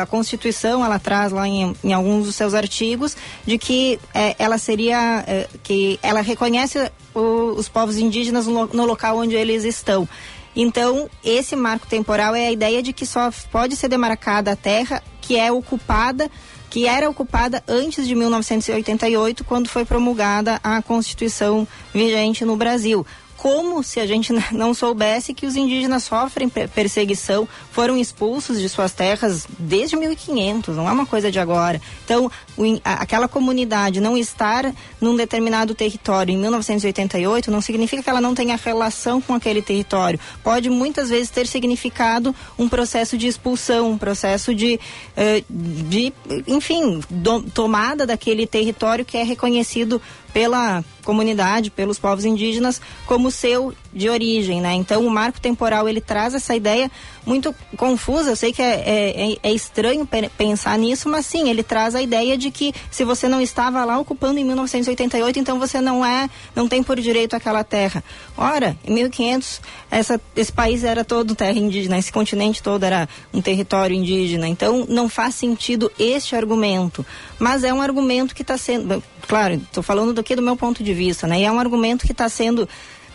[0.00, 4.58] a Constituição ela traz lá em, em, alguns dos seus artigos de que é, ela
[4.58, 10.08] seria é, que ela reconhece o, os povos indígenas no, no, local onde eles estão.
[10.56, 15.02] Então, esse marco temporal é a ideia de que só pode ser demarcada a terra
[15.20, 16.30] que é ocupada
[16.70, 23.06] que era ocupada antes de 1988, quando foi promulgada a Constituição vigente no Brasil
[23.38, 28.92] como se a gente não soubesse que os indígenas sofrem perseguição, foram expulsos de suas
[28.92, 31.80] terras desde 1500, não é uma coisa de agora.
[32.04, 38.20] Então, o, aquela comunidade não estar num determinado território em 1988 não significa que ela
[38.20, 40.18] não tenha relação com aquele território.
[40.42, 44.80] Pode muitas vezes ter significado um processo de expulsão, um processo de,
[45.16, 46.12] uh, de
[46.46, 50.02] enfim, do, tomada daquele território que é reconhecido
[50.38, 54.74] pela comunidade, pelos povos indígenas, como seu de origem, né?
[54.74, 56.90] Então o marco temporal ele traz essa ideia
[57.24, 58.30] muito confusa.
[58.30, 62.02] Eu sei que é, é, é, é estranho pensar nisso, mas sim, ele traz a
[62.02, 66.28] ideia de que se você não estava lá ocupando em 1988, então você não é,
[66.54, 68.02] não tem por direito aquela terra.
[68.36, 73.40] Ora, em 1500 essa, esse país era todo terra indígena, esse continente todo era um
[73.40, 74.48] território indígena.
[74.48, 77.04] Então não faz sentido este argumento,
[77.38, 80.82] mas é um argumento que está sendo, claro, estou falando do que do meu ponto
[80.82, 81.40] de vista, né?
[81.40, 82.68] E é um argumento que está sendo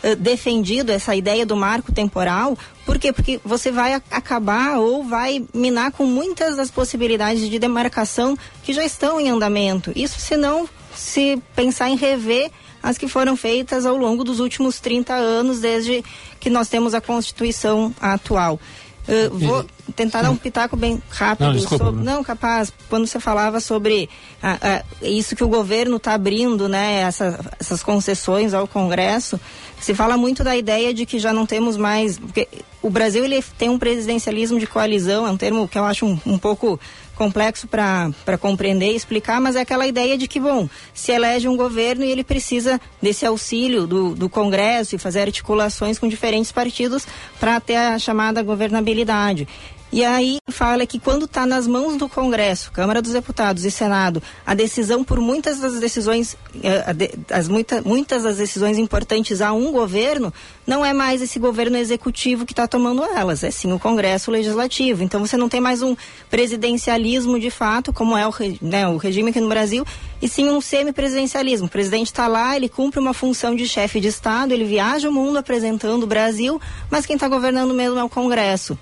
[0.03, 3.13] eh, defendido essa ideia do marco temporal, por quê?
[3.13, 8.83] Porque você vai acabar ou vai minar com muitas das possibilidades de demarcação que já
[8.83, 9.91] estão em andamento.
[9.95, 12.51] Isso se não se pensar em rever
[12.83, 16.03] as que foram feitas ao longo dos últimos 30 anos, desde
[16.39, 18.59] que nós temos a Constituição atual.
[19.07, 21.47] Uh, vou tentar dar um pitaco bem rápido.
[21.47, 24.09] Não, desculpa, sobre, não capaz, quando você falava sobre
[24.41, 29.39] ah, ah, isso que o governo está abrindo, né, essa, essas concessões ao Congresso,
[29.79, 32.17] se fala muito da ideia de que já não temos mais.
[32.17, 32.47] Porque
[32.81, 36.17] o Brasil ele tem um presidencialismo de coalizão, é um termo que eu acho um,
[36.25, 36.79] um pouco
[37.15, 41.55] complexo para compreender e explicar, mas é aquela ideia de que, bom, se elege um
[41.55, 47.05] governo e ele precisa desse auxílio do, do Congresso e fazer articulações com diferentes partidos
[47.39, 49.47] para ter a chamada governabilidade.
[49.93, 54.23] E aí fala que quando está nas mãos do Congresso, Câmara dos Deputados e Senado,
[54.43, 59.71] a decisão por muitas das decisões, eh, as muita, muitas das decisões importantes a um
[59.71, 60.33] governo,
[60.65, 65.03] não é mais esse governo executivo que está tomando elas, é sim o Congresso Legislativo.
[65.03, 65.95] Então você não tem mais um
[66.27, 69.85] presidencialismo de fato, como é o, né, o regime aqui no Brasil,
[70.19, 71.67] e sim um semipresidencialismo.
[71.67, 75.13] O presidente está lá, ele cumpre uma função de chefe de Estado, ele viaja o
[75.13, 78.75] mundo apresentando o Brasil, mas quem está governando mesmo é o Congresso.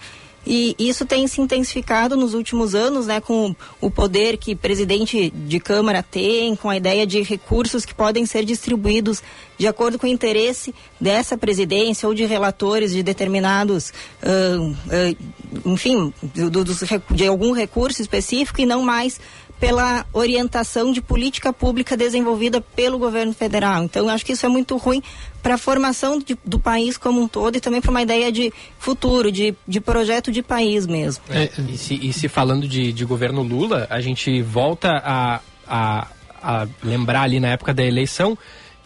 [0.45, 5.59] E isso tem se intensificado nos últimos anos, né, com o poder que presidente de
[5.59, 9.21] Câmara tem, com a ideia de recursos que podem ser distribuídos
[9.57, 16.11] de acordo com o interesse dessa presidência ou de relatores de determinados, uh, uh, enfim,
[16.33, 16.73] do, do,
[17.11, 19.19] de algum recurso específico e não mais
[19.61, 23.83] pela orientação de política pública desenvolvida pelo governo federal.
[23.83, 25.03] Então, acho que isso é muito ruim
[25.43, 28.51] para a formação de, do país como um todo e também para uma ideia de
[28.79, 31.23] futuro, de, de projeto de país mesmo.
[31.29, 36.07] É, e, se, e, se, falando de, de, governo Lula, a gente volta a, a,
[36.41, 38.35] a lembrar ali na época da eleição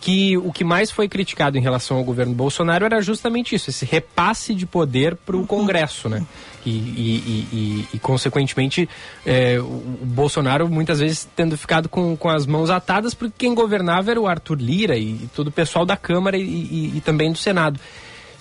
[0.02, 3.86] que o que mais foi criticado em relação ao governo Bolsonaro era justamente isso, esse
[3.86, 6.26] repasse de poder para o Congresso, né?
[6.66, 8.90] E, e, e, e consequentemente,
[9.26, 14.10] é, o Bolsonaro muitas vezes tendo ficado com, com as mãos atadas, porque quem governava
[14.10, 17.80] era o Arthur Lira e, todo o pessoal da Câmara e, também do Senado.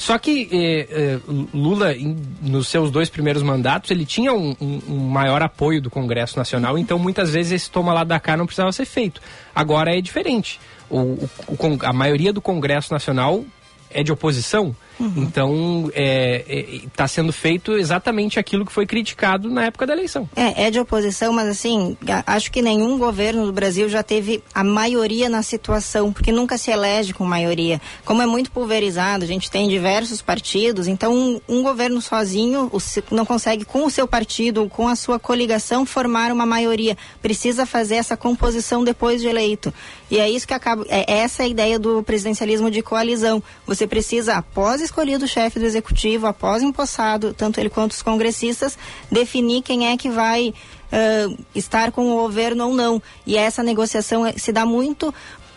[0.05, 1.19] Só que eh, eh,
[1.55, 1.95] Lula,
[2.43, 6.77] nos seus dois primeiros mandatos, ele tinha um, um, um, maior apoio do Congresso Nacional,
[6.77, 9.23] então muitas vezes esse toma lá da cá não precisava ser feito.
[9.55, 10.61] Agora é diferente.
[10.91, 13.47] O, o, a maioria do Congresso Nacional
[13.91, 15.13] é de oposição, Uhum.
[15.17, 19.93] Então, está é, é, tá sendo feito exatamente aquilo que foi criticado na época da
[19.93, 20.29] eleição.
[20.37, 24.63] É, é de oposição, mas assim, acho que nenhum governo do Brasil já teve a
[24.63, 27.81] maioria na situação, porque nunca se elege com maioria.
[28.05, 32.71] Como é muito pulverizado, a gente tem diversos partidos, então um, um governo sozinho
[33.11, 36.97] não consegue, com o seu partido, com a sua coligação, formar uma maioria.
[37.21, 39.73] Precisa fazer essa composição depois de eleito.
[40.11, 40.85] E é isso que acaba.
[40.89, 43.43] É essa é a ideia do presidencialismo de coalizão.
[43.67, 48.79] Você precisa, após escolhido o chefe do executivo, após empossado, tanto ele quanto os congressistas,
[49.11, 53.03] definir quem é que vai uh, estar com o governo ou não.
[53.27, 55.13] E essa negociação se dá muito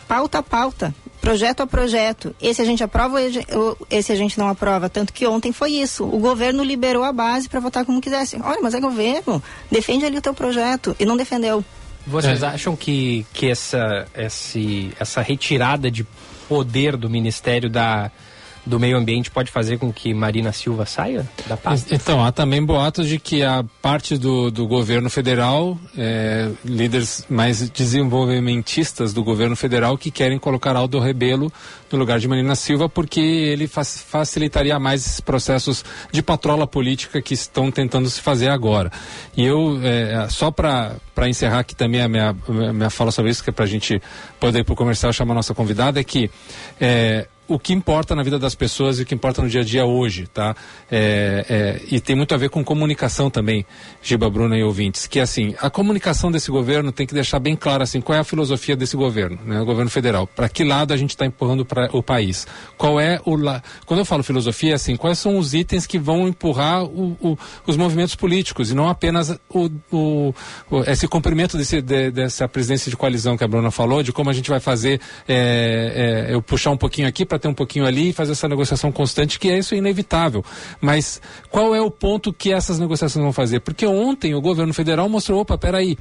[0.08, 2.34] pauta a pauta, projeto a projeto.
[2.42, 3.20] Esse a gente aprova
[3.54, 4.90] ou esse a gente não aprova.
[4.90, 6.06] Tanto que ontem foi isso.
[6.06, 8.38] O governo liberou a base para votar como quisesse.
[8.42, 9.44] Olha, mas é governo.
[9.70, 10.96] Defende ali o teu projeto.
[11.00, 11.64] E não defendeu.
[12.06, 12.48] Vocês é.
[12.48, 16.08] acham que, que essa, esse, essa retirada de
[16.48, 18.10] poder do Ministério da
[18.68, 21.96] do meio ambiente pode fazer com que Marina Silva saia da pasta?
[21.96, 27.70] Então, há também boatos de que a parte do, do governo federal, é, líderes mais
[27.70, 31.52] desenvolvimentistas do governo federal que querem colocar Aldo Rebelo
[31.92, 37.34] no lugar de Marina Silva porque ele facilitaria mais esses processos de patrola política que
[37.34, 38.92] estão tentando se fazer agora.
[39.36, 42.36] E eu, é, só para encerrar aqui também a minha,
[42.74, 44.02] minha fala sobre isso, que é para a gente
[44.40, 46.30] poder ir para o comercial chamar a nossa convidada, é que
[46.80, 49.64] é, o que importa na vida das pessoas e o que importa no dia a
[49.64, 50.56] dia hoje, tá?
[50.92, 53.66] É, é, e tem muito a ver com comunicação também,
[54.02, 57.84] Giba, Bruna e ouvintes, que assim, a comunicação desse governo tem que deixar bem claro
[57.84, 59.62] assim, qual é a filosofia desse governo, né?
[59.62, 60.28] O governo federal.
[60.28, 62.46] Para que lado a gente está empurrando para o país?
[62.78, 63.62] Qual é o la...
[63.86, 67.78] quando eu falo filosofia, assim, quais são os itens que vão empurrar o, o, os
[67.78, 70.34] movimentos políticos e não apenas o,
[70.86, 74.34] esse cumprimento desse, de, dessa presidência de coalizão que a Bruna falou, de como a
[74.34, 78.10] gente vai fazer, é, é eu puxar um pouquinho aqui para ter um pouquinho ali
[78.10, 80.44] e fazer essa negociação constante, que é isso inevitável.
[80.82, 83.60] Mas qual é o ponto que essas negociações vão fazer?
[83.60, 85.98] Porque ontem o governo federal mostrou, opa, peraí,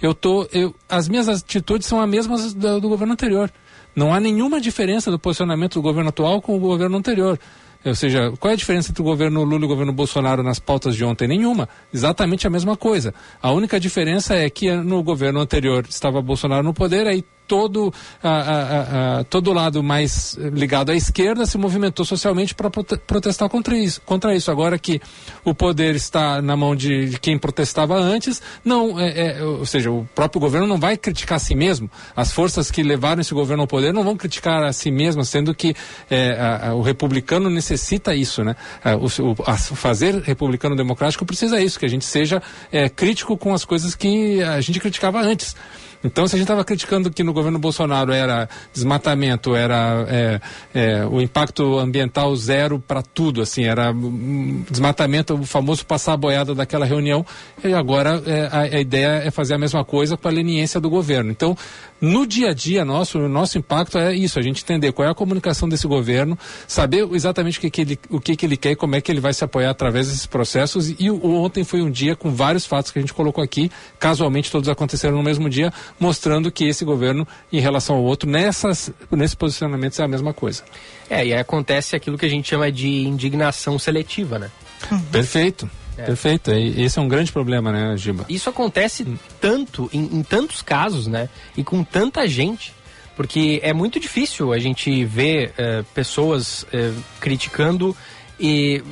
[0.00, 3.50] eu tô, eu, as minhas atitudes são as mesmas do, do governo anterior.
[3.94, 7.38] Não há nenhuma diferença do posicionamento do governo atual com o governo anterior.
[7.84, 10.58] Ou seja, qual é a diferença entre o governo Lula e o governo Bolsonaro nas
[10.58, 11.28] pautas de ontem?
[11.28, 11.68] Nenhuma.
[11.92, 13.14] Exatamente a mesma coisa.
[13.40, 18.28] A única diferença é que no governo anterior estava Bolsonaro no poder, aí todo a,
[18.28, 23.76] a, a, todo lado mais ligado à esquerda se movimentou socialmente para prote protestar contra
[23.76, 24.50] isso, contra isso.
[24.50, 25.00] Agora que
[25.44, 30.06] o poder está na mão de, quem protestava antes, não, é, é, ou seja, o
[30.14, 31.90] próprio governo não vai criticar a si mesmo.
[32.14, 35.54] As forças que levaram esse governo ao poder não vão criticar a si mesmas, sendo
[35.54, 35.74] que
[36.10, 38.54] é, o republicano necessita isso, né?
[39.00, 43.64] O, o fazer republicano democrático precisa isso, que a gente seja é, crítico com as
[43.64, 45.56] coisas que a gente criticava antes.
[46.02, 50.40] Então, se a gente estava criticando que no governo Bolsonaro era desmatamento, era é,
[50.74, 56.16] é, o impacto ambiental zero para tudo, assim, era um, desmatamento, o famoso passar a
[56.16, 57.26] boiada daquela reunião,
[57.64, 60.88] e agora é, a, a, ideia é fazer a mesma coisa com a leniência do
[60.88, 61.30] governo.
[61.30, 61.56] Então,
[62.00, 65.10] no dia a dia nosso, o nosso impacto é isso, a gente entender qual é
[65.10, 68.72] a comunicação desse governo, saber exatamente o que, que ele, o que, que ele quer
[68.72, 70.94] e como é que ele vai se apoiar através desses processos.
[70.98, 74.50] E o, ontem foi um dia com vários fatos que a gente colocou aqui, casualmente
[74.50, 79.36] todos aconteceram no mesmo dia, mostrando que esse governo, em relação ao outro, nessas, nesse
[79.36, 80.62] posicionamento é a mesma coisa.
[81.08, 84.50] É, e aí acontece aquilo que a gente chama de indignação seletiva, né?
[84.90, 85.00] Uhum.
[85.12, 85.70] Perfeito.
[85.96, 86.04] É.
[86.04, 86.52] Perfeito.
[86.52, 88.24] E esse é um grande problema, né, Giba?
[88.28, 89.06] Isso acontece
[89.40, 91.28] tanto, em, em tantos casos, né?
[91.56, 92.78] E com tanta gente
[93.18, 97.96] porque é muito difícil a gente ver uh, pessoas uh, criticando
[98.38, 98.82] e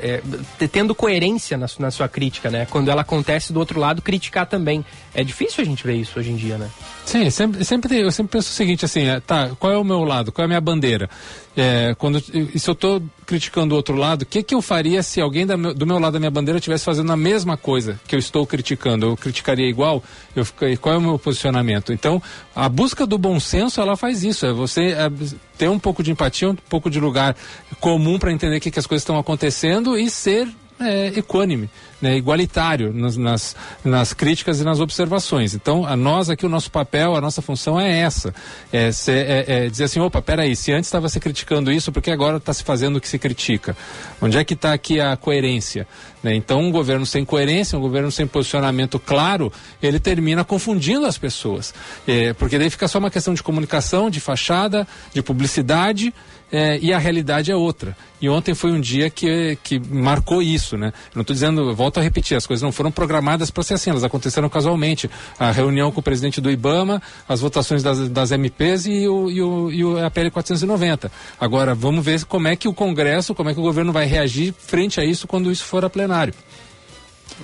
[0.00, 0.22] é,
[0.60, 2.66] é, tendo coerência na, na, sua crítica, né?
[2.68, 4.84] Quando ela acontece do outro lado, criticar também.
[5.14, 6.68] É difícil a gente ver isso hoje em dia, né?
[7.04, 10.02] Sim, sempre, sempre, eu sempre penso o seguinte, assim, é, tá, qual é o meu
[10.04, 11.08] lado, qual é a minha bandeira?
[11.56, 15.20] É, quando, se eu estou criticando o outro lado, o que, que eu faria se
[15.20, 18.18] alguém da, do meu lado da minha bandeira estivesse fazendo a mesma coisa que eu
[18.18, 19.06] estou criticando?
[19.06, 20.02] Eu criticaria igual?
[20.34, 20.46] Eu,
[20.80, 21.92] qual é o meu posicionamento?
[21.92, 22.22] Então,
[22.54, 25.10] a busca do bom senso, ela faz isso, é você é,
[25.58, 27.36] ter um pouco de empatia, um pouco de lugar
[27.80, 30.48] comum para entender o que, que as coisas estão acontecendo e ser
[30.78, 31.68] é, equânime,
[32.00, 35.54] né, igualitário nas, nas, nas, críticas e nas observações.
[35.54, 38.34] Então, a nós aqui, o nosso papel, a nossa função é essa.
[38.72, 42.02] É, ser, é, é dizer assim, opa, peraí, se antes estava se criticando isso, por
[42.02, 43.76] que agora está se fazendo o que se critica?
[44.20, 45.86] Onde é que está aqui a coerência?
[46.22, 46.34] Né?
[46.34, 51.72] Então, um governo sem coerência, um governo sem posicionamento claro, ele termina confundindo as pessoas.
[52.06, 56.12] É, porque daí fica só uma questão de comunicação, de fachada, de publicidade,
[56.50, 57.96] é, e a realidade é outra.
[58.20, 60.92] E ontem foi um dia que, que marcou isso, né?
[61.14, 64.04] não estou dizendo, volto a repetir, as coisas não foram programadas para ser assim, elas
[64.04, 65.10] aconteceram casualmente.
[65.38, 69.42] A reunião com o presidente do IBAMA, as votações das, das MPs e, o, e,
[69.42, 71.10] o, e o, a PL 490.
[71.38, 74.54] Agora, vamos ver como é que o Congresso, como é que o governo vai reagir
[74.56, 76.32] frente a isso quando isso for a plenário.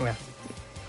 [0.01, 0.15] Ué.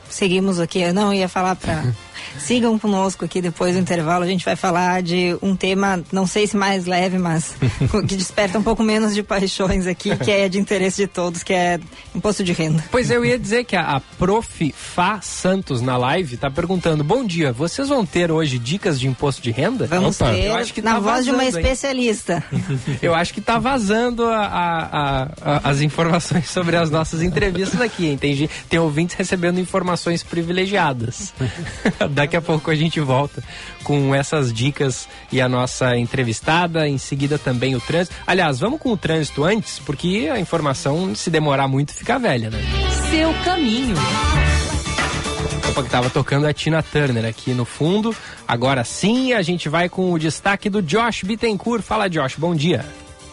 [0.10, 1.92] Seguimos aqui, eu não ia falar para
[2.40, 4.24] Sigam conosco aqui depois do intervalo.
[4.24, 7.56] A gente vai falar de um tema, não sei se mais leve, mas
[8.08, 11.54] que desperta um pouco menos de paixões aqui, que é de interesse de todos, que
[11.54, 11.80] é
[12.14, 12.84] imposto de renda.
[12.92, 14.74] Pois eu ia dizer que a, a Prof.
[14.74, 19.42] Fá Santos na live está perguntando: Bom dia, vocês vão ter hoje dicas de imposto
[19.42, 19.88] de renda?
[19.88, 20.32] Vamos Opa.
[20.32, 22.44] ter, eu acho que na tá voz vazando, de uma especialista.
[23.02, 28.08] eu acho que está vazando a, a, a, as informações sobre as nossas entrevistas aqui,
[28.08, 28.50] entendi.
[28.70, 31.34] Tem ouvintes recebendo informações privilegiadas.
[32.24, 33.44] Daqui a pouco a gente volta
[33.84, 36.88] com essas dicas e a nossa entrevistada.
[36.88, 38.16] Em seguida também o trânsito.
[38.26, 42.60] Aliás, vamos com o trânsito antes, porque a informação, se demorar muito, fica velha, né?
[43.12, 43.98] Seu caminho.
[45.70, 48.16] Opa, que tava tocando a Tina Turner aqui no fundo.
[48.48, 51.84] Agora sim, a gente vai com o destaque do Josh Bittencourt.
[51.84, 52.86] Fala, Josh, bom dia.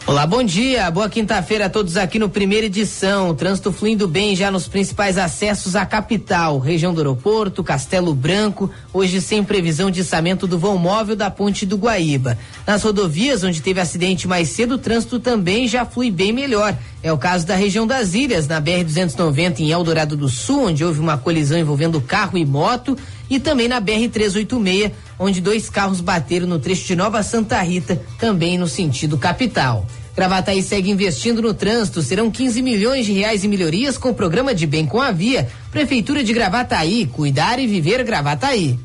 [0.07, 0.89] Olá, bom dia.
[0.89, 3.35] Boa quinta-feira a todos aqui no primeira edição.
[3.35, 9.21] Trânsito fluindo bem já nos principais acessos à capital, região do aeroporto, Castelo Branco, hoje
[9.21, 12.35] sem previsão de içamento do vão móvel da ponte do Guaíba.
[12.65, 16.75] Nas rodovias onde teve acidente mais cedo, o trânsito também já flui bem melhor.
[17.03, 20.99] É o caso da região das Ilhas, na BR-290 em Eldorado do Sul, onde houve
[20.99, 22.97] uma colisão envolvendo carro e moto,
[23.29, 24.91] e também na BR-386,
[25.21, 29.85] onde dois carros bateram no trecho de Nova Santa Rita, também no sentido capital.
[30.15, 32.01] Gravataí segue investindo no trânsito.
[32.01, 35.47] Serão 15 milhões de reais em melhorias com o programa de Bem com a Via.
[35.71, 38.77] Prefeitura de Gravataí, cuidar e viver Gravataí.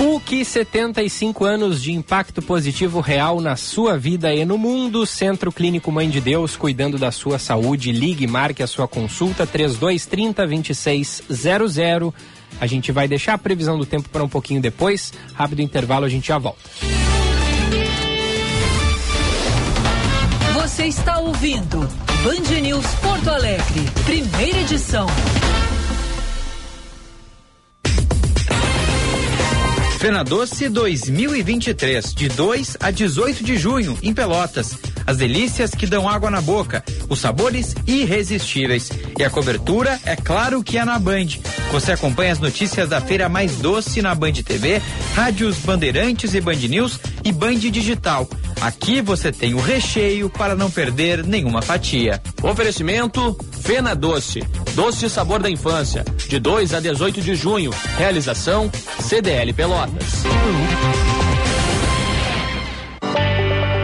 [0.00, 5.04] PUC 75 anos de impacto positivo real na sua vida e no mundo.
[5.04, 7.92] Centro Clínico Mãe de Deus, cuidando da sua saúde.
[7.92, 12.14] Ligue, marque a sua consulta 3230 2600.
[12.58, 15.12] A gente vai deixar a previsão do tempo para um pouquinho depois.
[15.34, 16.62] Rápido intervalo, a gente já volta.
[20.54, 21.78] Você está ouvindo
[22.24, 25.06] Band News Porto Alegre, primeira edição.
[30.00, 34.78] Fena Doce 2023, de 2 a 18 de junho, em Pelotas.
[35.06, 38.90] As delícias que dão água na boca, os sabores irresistíveis.
[39.18, 41.26] E a cobertura, é claro que é na Band.
[41.72, 44.80] Você acompanha as notícias da feira mais doce na Band TV,
[45.14, 48.28] rádios Bandeirantes e Band News e Band Digital.
[48.60, 52.20] Aqui você tem o recheio para não perder nenhuma fatia.
[52.42, 54.42] Oferecimento Fena Doce,
[54.74, 57.70] doce sabor da infância, de 2 a 18 de junho.
[57.96, 58.70] Realização
[59.00, 60.24] CDL Pelotas.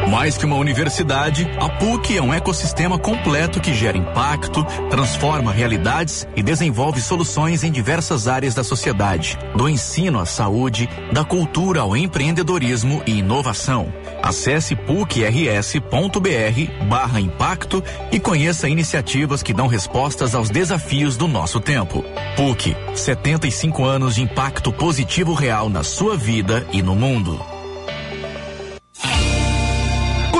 [0.08, 6.26] Mais que uma universidade, a PUC é um ecossistema completo que gera impacto, transforma realidades
[6.36, 11.96] e desenvolve soluções em diversas áreas da sociedade, do ensino à saúde, da cultura ao
[11.96, 13.92] empreendedorismo e inovação.
[14.22, 15.80] Acesse pucrs.br
[16.88, 17.82] barra impacto
[18.12, 22.04] e conheça iniciativas que dão respostas aos desafios do nosso tempo.
[22.36, 27.55] PUC, 75 anos de impacto positivo real na sua vida e no mundo.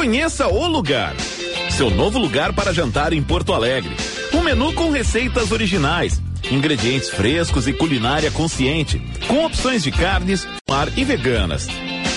[0.06, 1.16] Conheça o lugar.
[1.68, 3.90] Seu novo lugar para jantar em Porto Alegre.
[4.32, 10.86] Um menu com receitas originais, ingredientes frescos e culinária consciente, com opções de carnes, mar
[10.96, 11.66] e veganas.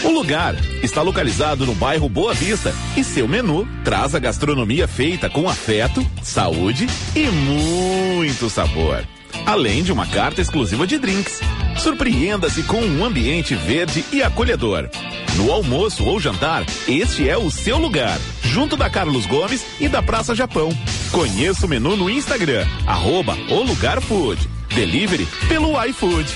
[0.03, 5.27] O lugar está localizado no bairro Boa Vista e seu menu traz a gastronomia feita
[5.27, 6.85] com afeto, saúde
[7.15, 9.03] e muito sabor.
[9.45, 11.39] Além de uma carta exclusiva de drinks.
[11.77, 14.89] Surpreenda-se com um ambiente verde e acolhedor.
[15.35, 20.01] No almoço ou jantar, este é o seu lugar, junto da Carlos Gomes e da
[20.01, 20.69] Praça Japão.
[21.11, 24.47] Conheça o menu no Instagram, arroba o Lugar Food.
[24.75, 26.27] Delivery pelo iFood.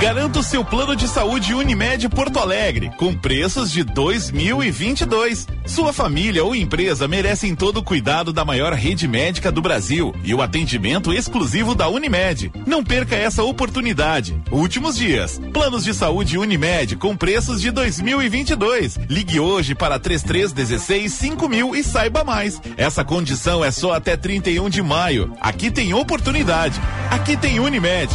[0.00, 5.46] Garanta o seu plano de saúde Unimed Porto Alegre, com preços de 2022.
[5.66, 10.34] Sua família ou empresa merecem todo o cuidado da maior rede médica do Brasil e
[10.34, 12.50] o atendimento exclusivo da Unimed.
[12.66, 14.34] Não perca essa oportunidade.
[14.50, 15.38] Últimos dias.
[15.52, 18.98] Planos de saúde Unimed com preços de 2022.
[19.06, 22.58] Ligue hoje para 3316 5000 e saiba mais.
[22.78, 25.36] Essa condição é só até 31 de maio.
[25.42, 26.80] Aqui tem oportunidade.
[27.10, 28.10] Aqui tem Unimed.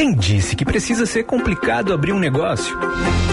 [0.00, 2.74] Quem disse que precisa ser complicado abrir um negócio?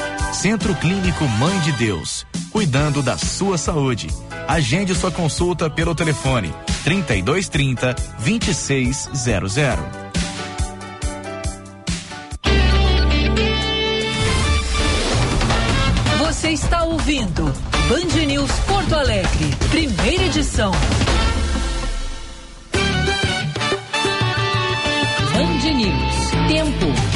[0.31, 4.07] Centro Clínico Mãe de Deus, cuidando da sua saúde.
[4.47, 6.53] Agende sua consulta pelo telefone
[6.83, 9.83] 3230 2600.
[16.19, 17.43] Você está ouvindo
[17.87, 20.71] Band News Porto Alegre, primeira edição.
[25.33, 27.10] Band News, tempo.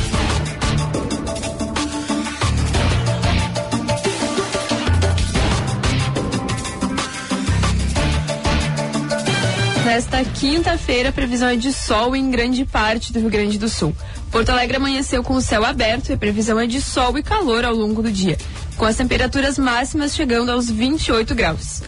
[9.95, 13.95] Nesta quinta-feira, a previsão é de sol em grande parte do Rio Grande do Sul.
[14.29, 17.63] Porto Alegre amanheceu com o céu aberto e a previsão é de sol e calor
[17.63, 18.37] ao longo do dia,
[18.75, 21.81] com as temperaturas máximas chegando aos 28 graus.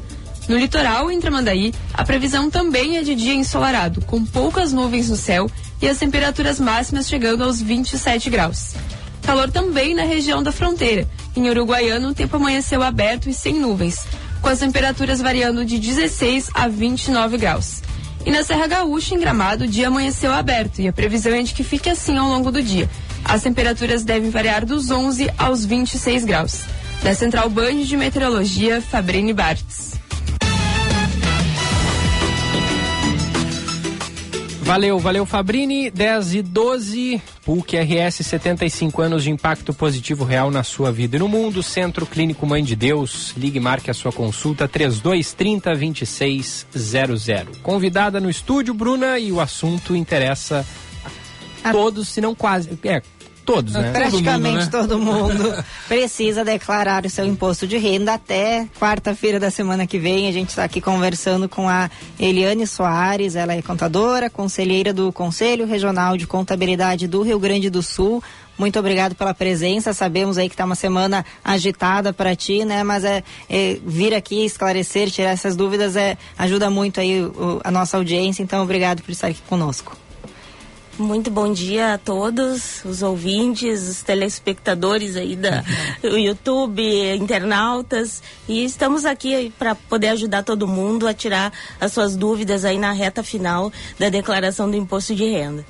[0.47, 5.17] No litoral, em Tramandaí, a previsão também é de dia ensolarado, com poucas nuvens no
[5.17, 5.51] céu
[5.81, 8.73] e as temperaturas máximas chegando aos 27 graus.
[9.21, 11.05] Calor também na região da fronteira.
[11.35, 14.05] Em Uruguaiano, o tempo amanheceu aberto e sem nuvens,
[14.41, 17.81] com as temperaturas variando de 16 a 29 graus.
[18.27, 21.53] E na Serra Gaúcha, em Gramado, o dia amanheceu aberto e a previsão é de
[21.53, 22.89] que fique assim ao longo do dia.
[23.23, 26.65] As temperaturas devem variar dos 11 aos 26 graus.
[27.01, 29.96] Da Central Band de Meteorologia, Fabrini Bartz.
[34.67, 40.61] Valeu, valeu Fabrini, 10 e 12, PUC RS 75 anos de impacto positivo real na
[40.61, 44.11] sua vida e no mundo, Centro Clínico Mãe de Deus, ligue e marque a sua
[44.11, 47.57] consulta 3230 2600.
[47.59, 50.65] Convidada no estúdio, Bruna, e o assunto interessa
[51.63, 53.01] a todos, se não quase, é,
[53.47, 53.91] todos, né?
[53.93, 55.53] Praticamente todo mundo,
[55.87, 60.27] precisa declarar o seu imposto de renda até quarta-feira da semana que vem.
[60.27, 61.89] A gente está aqui conversando com a
[62.19, 67.81] Eliane Soares, ela é contadora, conselheira do Conselho Regional de Contabilidade do Rio Grande do
[67.81, 68.21] Sul.
[68.57, 69.93] Muito obrigado pela presença.
[69.93, 72.83] Sabemos aí que está uma semana agitada para ti, né?
[72.83, 77.71] Mas é, é, vir aqui esclarecer, tirar essas dúvidas é ajuda muito aí o, a
[77.71, 78.43] nossa audiência.
[78.43, 79.95] Então, obrigado por estar aqui conosco.
[80.97, 85.63] Muito bom dia a todos, os ouvintes, os telespectadores aí da
[86.01, 86.81] do YouTube,
[87.15, 88.23] internautas.
[88.47, 92.91] E estamos aqui para poder ajudar todo mundo a tirar as suas dúvidas aí na
[92.93, 95.63] reta final da declaração do imposto de renda.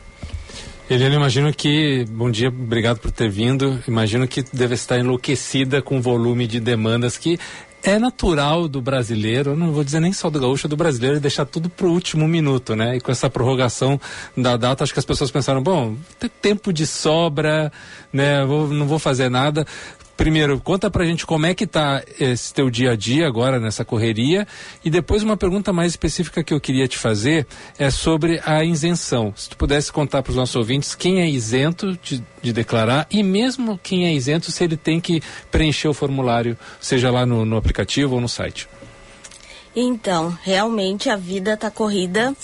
[0.90, 2.06] Eliane, imagino que.
[2.10, 3.84] Bom dia, obrigado por ter vindo.
[3.86, 7.38] Imagino que deve estar enlouquecida com o volume de demandas que
[7.88, 11.46] é natural do brasileiro, não vou dizer nem só do gaúcho, é do brasileiro deixar
[11.46, 12.98] tudo para o último minuto, né?
[12.98, 14.00] E com essa prorrogação
[14.36, 17.72] da data, acho que as pessoas pensaram, bom, tem tempo de sobra,
[18.12, 18.44] né?
[18.46, 19.66] Vou, não vou fazer nada.
[20.18, 23.86] Primeiro, conta pra gente como é que tá esse teu dia a dia agora nessa
[23.86, 24.48] correria
[24.84, 27.46] e depois uma pergunta mais específica que eu queria te fazer
[27.78, 29.32] é sobre a isenção.
[29.36, 33.22] Se tu pudesse contar para os nossos ouvintes quem é isento de, de, declarar e
[33.22, 37.56] mesmo quem é isento se ele tem que preencher o formulário, seja lá no, no
[37.56, 38.68] aplicativo ou no site.
[39.76, 42.36] Então, realmente a vida está corrida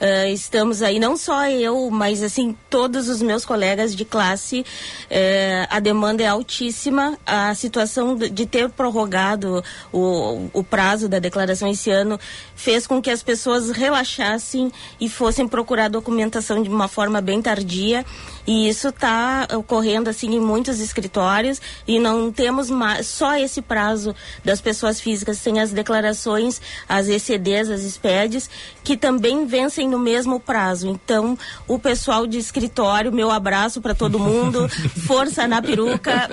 [0.00, 5.66] Uh, estamos aí, não só eu, mas assim, todos os meus colegas de classe, uh,
[5.68, 7.18] a demanda é altíssima.
[7.26, 12.18] A situação de ter prorrogado o, o prazo da declaração esse ano
[12.58, 18.04] fez com que as pessoas relaxassem e fossem procurar documentação de uma forma bem tardia.
[18.44, 24.14] E isso está ocorrendo assim em muitos escritórios e não temos mais, só esse prazo
[24.44, 28.50] das pessoas físicas, tem as declarações, as ECDs, as SPEDs,
[28.82, 30.88] que também vencem no mesmo prazo.
[30.88, 31.38] Então,
[31.68, 34.68] o pessoal de escritório, meu abraço para todo mundo,
[35.06, 36.28] força na peruca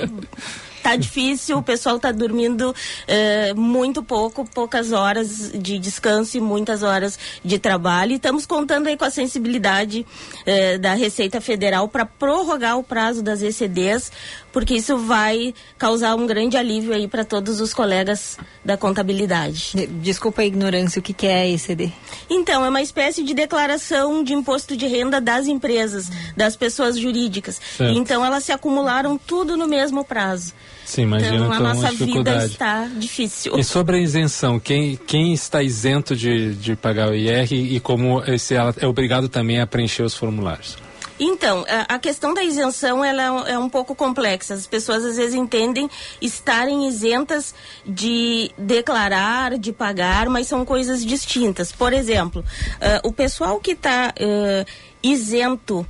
[0.85, 6.83] tá difícil, o pessoal tá dormindo uh, muito pouco, poucas horas de descanso e muitas
[6.83, 8.11] horas de trabalho.
[8.11, 13.23] E estamos contando aí com a sensibilidade uh, da Receita Federal para prorrogar o prazo
[13.23, 14.11] das ECDs,
[14.55, 19.73] porque isso vai causar um grande alívio aí para todos os colegas da contabilidade.
[20.01, 21.91] Desculpa a ignorância, o que, que é ECD?
[22.29, 27.59] Então, é uma espécie de declaração de imposto de renda das empresas, das pessoas jurídicas.
[27.75, 27.97] Certo.
[27.97, 30.53] Então, elas se acumularam tudo no mesmo prazo.
[30.85, 33.59] Sim, imagina então, a então, nossa vida está difícil.
[33.59, 38.23] E sobre a isenção, quem, quem está isento de, de pagar o IR e como
[38.23, 40.84] esse, é obrigado também a preencher os formulários?
[41.19, 44.53] Então, a, a questão da isenção ela é, é um pouco complexa.
[44.53, 45.89] As pessoas às vezes entendem
[46.21, 47.55] estarem isentas
[47.85, 51.71] de declarar, de pagar, mas são coisas distintas.
[51.71, 54.65] Por exemplo, uh, o pessoal que está uh,
[55.01, 55.87] isento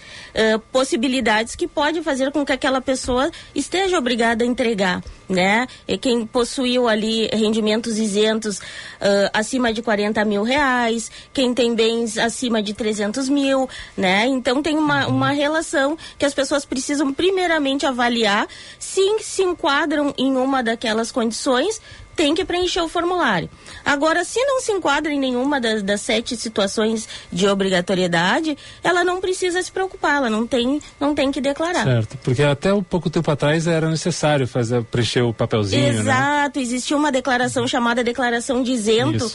[0.72, 5.66] possibilidades que pode fazer com que aquela pessoa esteja obrigada a entregar né?
[5.86, 12.18] E quem possuiu ali rendimentos isentos uh, acima de 40 mil reais, quem tem bens
[12.18, 14.26] acima de 300 mil, né?
[14.26, 15.14] Então tem uma, uhum.
[15.14, 18.46] uma relação que as pessoas precisam primeiramente avaliar
[18.78, 21.80] se se enquadram em uma daquelas condições
[22.20, 23.48] tem que preencher o formulário.
[23.82, 29.22] Agora, se não se enquadra em nenhuma das, das, sete situações de obrigatoriedade, ela não
[29.22, 31.82] precisa se preocupar, ela não tem, não tem que declarar.
[31.82, 36.00] Certo, porque até um pouco tempo atrás era necessário fazer preencher o papelzinho, né?
[36.00, 36.62] Exato, né?
[36.62, 39.32] existia uma declaração chamada declaração de isento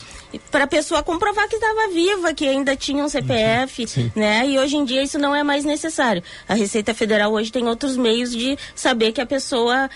[0.51, 4.47] para a pessoa comprovar que estava viva, que ainda tinha um CPF, uhum, né?
[4.47, 6.21] E hoje em dia isso não é mais necessário.
[6.47, 9.89] A Receita Federal hoje tem outros meios de saber que a pessoa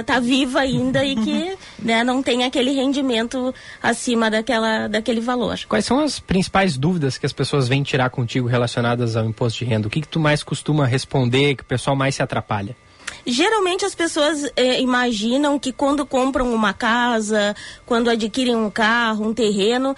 [0.00, 5.20] está uh, viva ainda e que né, não não tem aquele rendimento acima daquela, daquele
[5.20, 5.58] valor.
[5.68, 9.64] Quais são as principais dúvidas que as pessoas vêm tirar contigo relacionadas ao imposto de
[9.64, 9.86] renda?
[9.86, 12.76] O que, que tu mais costuma responder, que o pessoal mais se atrapalha?
[13.24, 17.54] Geralmente as pessoas eh, imaginam que quando compram uma casa,
[17.86, 19.94] quando adquirem um carro, um terreno,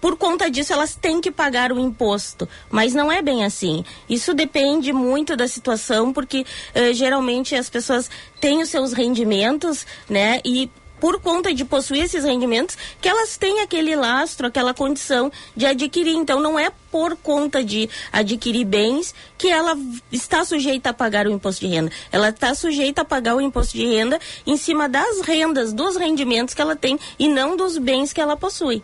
[0.00, 3.84] por conta disso elas têm que pagar o imposto, mas não é bem assim.
[4.08, 8.08] Isso depende muito da situação, porque eh, geralmente as pessoas
[8.40, 10.40] têm os seus rendimentos, né?
[10.44, 10.70] E
[11.00, 16.14] por conta de possuir esses rendimentos, que elas têm aquele lastro, aquela condição de adquirir.
[16.14, 19.76] Então, não é por conta de adquirir bens que ela
[20.10, 21.90] está sujeita a pagar o imposto de renda.
[22.10, 26.54] Ela está sujeita a pagar o imposto de renda em cima das rendas, dos rendimentos
[26.54, 28.82] que ela tem e não dos bens que ela possui.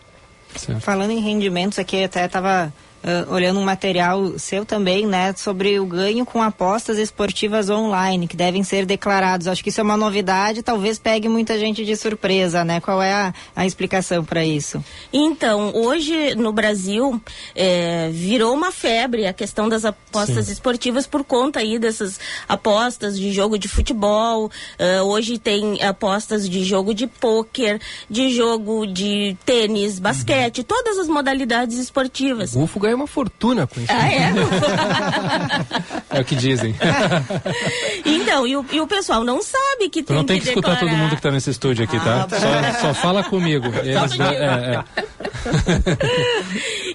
[0.57, 0.81] Certo.
[0.81, 5.87] Falando em rendimentos, aqui até estava uh, olhando um material seu também, né, sobre o
[5.87, 9.47] ganho com apostas esportivas online, que devem ser declarados.
[9.47, 12.81] Acho que isso é uma novidade, talvez pegue muita gente de surpresa, né?
[12.81, 14.83] Qual é a, a explicação para isso?
[15.13, 17.21] Então, hoje no Brasil
[17.55, 20.53] é, virou uma febre a questão das apostas Sim.
[20.53, 24.47] esportivas por conta aí dessas apostas de jogo de futebol.
[24.47, 30.65] Uh, hoje tem apostas de jogo de pôquer, de jogo de tênis, basquete, uhum.
[30.65, 32.55] todas as modalidades esportivas.
[32.55, 33.93] O UFO ganha uma fortuna com isso.
[33.93, 34.33] Ah, é?
[36.19, 36.75] é o que dizem.
[38.05, 40.49] então, e o, e o pessoal não sabe que tu tem não tem que, que
[40.51, 42.23] escutar todo mundo que está nesse estúdio aqui, tá?
[42.23, 42.39] ah, tá?
[42.39, 43.67] Só, só, fala comigo.
[43.83, 44.85] Eles, é, é.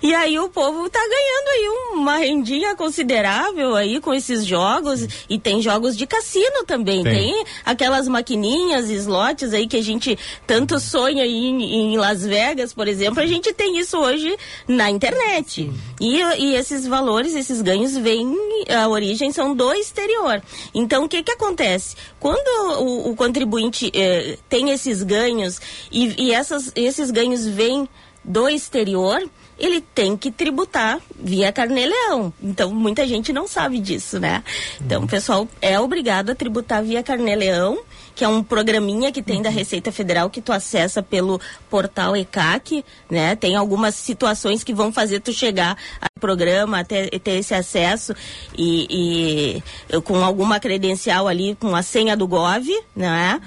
[0.01, 5.39] E aí o povo tá ganhando aí uma rendinha considerável aí com esses jogos e
[5.39, 10.79] tem jogos de cassino também, tem, tem aquelas maquininhas, slots aí que a gente tanto
[10.79, 14.37] sonha aí em, em, Las Vegas, por exemplo, a gente tem isso hoje
[14.67, 15.71] na internet.
[15.99, 18.35] E, e esses valores, esses ganhos vêm,
[18.69, 20.41] a origem são do exterior.
[20.73, 21.95] Então o que que acontece?
[22.19, 25.59] Quando o, o contribuinte eh, tem esses ganhos
[25.91, 27.87] e, e essas, esses ganhos vêm
[28.23, 29.23] do exterior,
[29.59, 32.31] ele tem que tributar via carnê-leão.
[32.41, 34.43] Então, muita gente não sabe disso, né?
[34.79, 37.79] Então, o pessoal é obrigado a tributar via carnê-leão,
[38.15, 42.85] que é um programinha que tem da Receita Federal que tu acessa pelo portal ECAC,
[43.09, 43.35] né?
[43.35, 48.13] Tem algumas situações que vão fazer tu chegar ao programa, até ter esse acesso
[48.57, 53.41] e, e com alguma credencial ali, com a senha do GOV, né?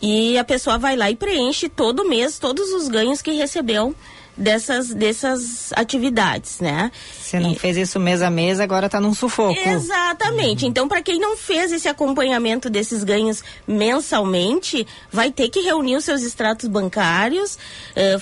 [0.00, 3.94] E a pessoa vai lá e preenche todo mês todos os ganhos que recebeu
[4.38, 6.90] dessas, dessas atividades, né?
[7.20, 7.58] Você não e...
[7.58, 9.58] fez isso mês a mês, agora está num sufoco.
[9.58, 10.64] Exatamente.
[10.64, 10.70] Uhum.
[10.70, 16.04] Então, para quem não fez esse acompanhamento desses ganhos mensalmente, vai ter que reunir os
[16.04, 17.58] seus extratos bancários,
[17.96, 18.16] eh,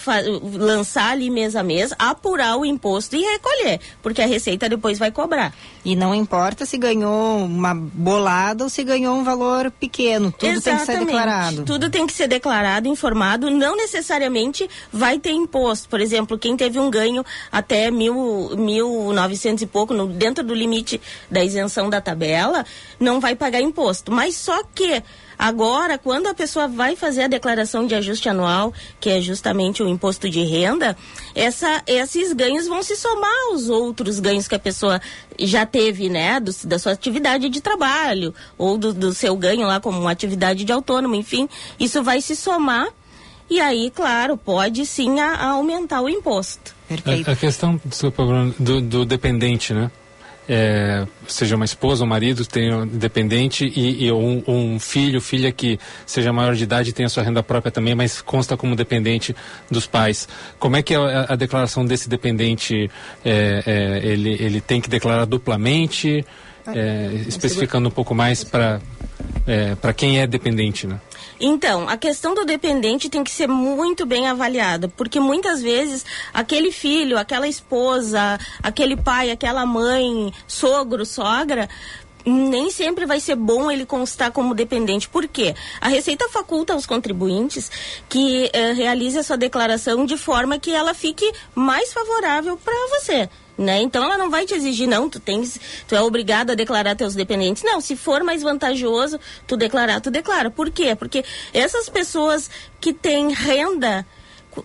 [0.54, 5.10] lançar ali mês a mês, apurar o imposto e recolher, porque a Receita depois vai
[5.10, 5.52] cobrar.
[5.86, 10.64] E não importa se ganhou uma bolada ou se ganhou um valor pequeno, tudo Exatamente.
[10.64, 11.64] tem que ser declarado.
[11.64, 15.88] Tudo tem que ser declarado, informado, não necessariamente vai ter imposto.
[15.88, 20.56] Por exemplo, quem teve um ganho até mil, mil novecentos e pouco, no, dentro do
[20.56, 22.66] limite da isenção da tabela,
[22.98, 24.10] não vai pagar imposto.
[24.10, 25.04] Mas só que
[25.38, 29.88] Agora, quando a pessoa vai fazer a declaração de ajuste anual, que é justamente o
[29.88, 30.96] imposto de renda,
[31.34, 35.00] essa, esses ganhos vão se somar aos outros ganhos que a pessoa
[35.38, 36.40] já teve, né?
[36.40, 40.64] Do, da sua atividade de trabalho, ou do, do seu ganho lá como uma atividade
[40.64, 41.48] de autônomo, enfim.
[41.78, 42.88] Isso vai se somar
[43.48, 46.74] e aí, claro, pode sim a, a aumentar o imposto.
[46.88, 47.30] Perfeito.
[47.30, 49.90] A, a questão, desculpa, Bruno, do, do dependente, né?
[50.48, 55.50] É, seja uma esposa ou um marido tenha dependente e, e um, um, filho, filha
[55.50, 59.34] que seja maior de idade e tenha sua renda própria também, mas consta como dependente
[59.70, 60.28] dos pais.
[60.58, 62.90] Como é que é a, a declaração desse dependente?
[63.24, 66.24] É, é, ele, ele tem que declarar duplamente?
[66.68, 68.80] É, especificando um pouco mais para
[69.46, 71.00] é, para quem é dependente, né?
[71.38, 76.72] Então, a questão do dependente tem que ser muito bem avaliada, porque muitas vezes aquele
[76.72, 81.68] filho, aquela esposa, aquele pai, aquela mãe, sogro, sogra,
[82.24, 85.08] nem sempre vai ser bom ele constar como dependente.
[85.08, 85.54] Por quê?
[85.80, 87.70] A Receita faculta aos contribuintes
[88.08, 93.28] que eh, realize a sua declaração de forma que ela fique mais favorável para você
[93.56, 93.80] né?
[93.80, 97.14] Então ela não vai te exigir, não, tu tens, tu é obrigado a declarar teus
[97.14, 97.62] dependentes.
[97.62, 100.50] Não, se for mais vantajoso tu declarar, tu declara.
[100.50, 100.94] Por quê?
[100.94, 102.50] Porque essas pessoas
[102.80, 104.06] que têm renda,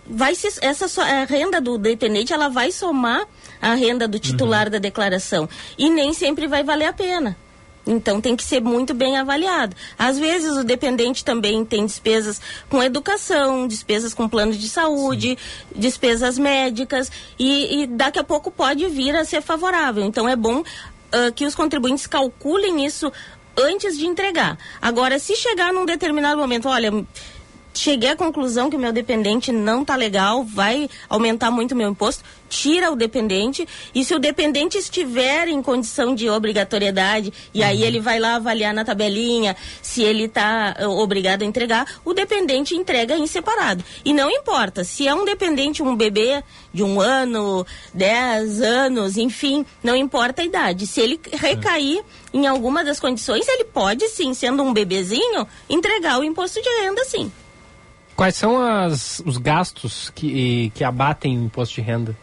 [0.05, 3.25] vai se, essa a renda do dependente, ela vai somar
[3.61, 4.71] a renda do titular uhum.
[4.71, 5.47] da declaração.
[5.77, 7.37] E nem sempre vai valer a pena.
[7.85, 9.75] Então tem que ser muito bem avaliado.
[9.97, 15.79] Às vezes o dependente também tem despesas com educação, despesas com plano de saúde, Sim.
[15.79, 20.03] despesas médicas e, e, daqui a pouco pode vir a ser favorável.
[20.03, 23.11] Então é bom uh, que os contribuintes calculem isso
[23.57, 24.57] antes de entregar.
[24.81, 26.91] Agora, se chegar num determinado momento, olha,
[27.73, 31.89] cheguei à conclusão que o meu dependente não está legal, vai aumentar muito o meu
[31.89, 33.65] imposto, tira o dependente
[33.95, 37.67] e se o dependente estiver em condição de obrigatoriedade e uhum.
[37.67, 42.13] aí ele vai lá avaliar na tabelinha se ele está uh, obrigado a entregar, o
[42.13, 43.83] dependente entrega em separado.
[44.03, 46.43] E não importa se é um dependente, um bebê
[46.73, 50.85] de um ano, dez anos, enfim, não importa a idade.
[50.87, 51.99] Se ele recair
[52.33, 52.41] uhum.
[52.41, 57.03] em alguma das condições, ele pode sim, sendo um bebezinho, entregar o imposto de renda
[57.05, 57.31] sim.
[58.21, 62.15] Quais são as, os gastos que, que abatem o imposto de renda?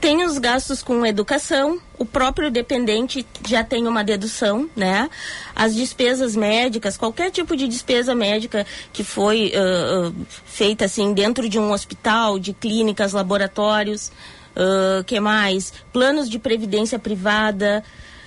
[0.00, 5.10] Tem os gastos com educação, o próprio dependente já tem uma dedução, né?
[5.56, 11.48] As despesas médicas, qualquer tipo de despesa médica que foi uh, uh, feita assim dentro
[11.48, 14.12] de um hospital, de clínicas, laboratórios,
[14.54, 15.72] uh, que mais?
[15.92, 17.82] Planos de previdência privada.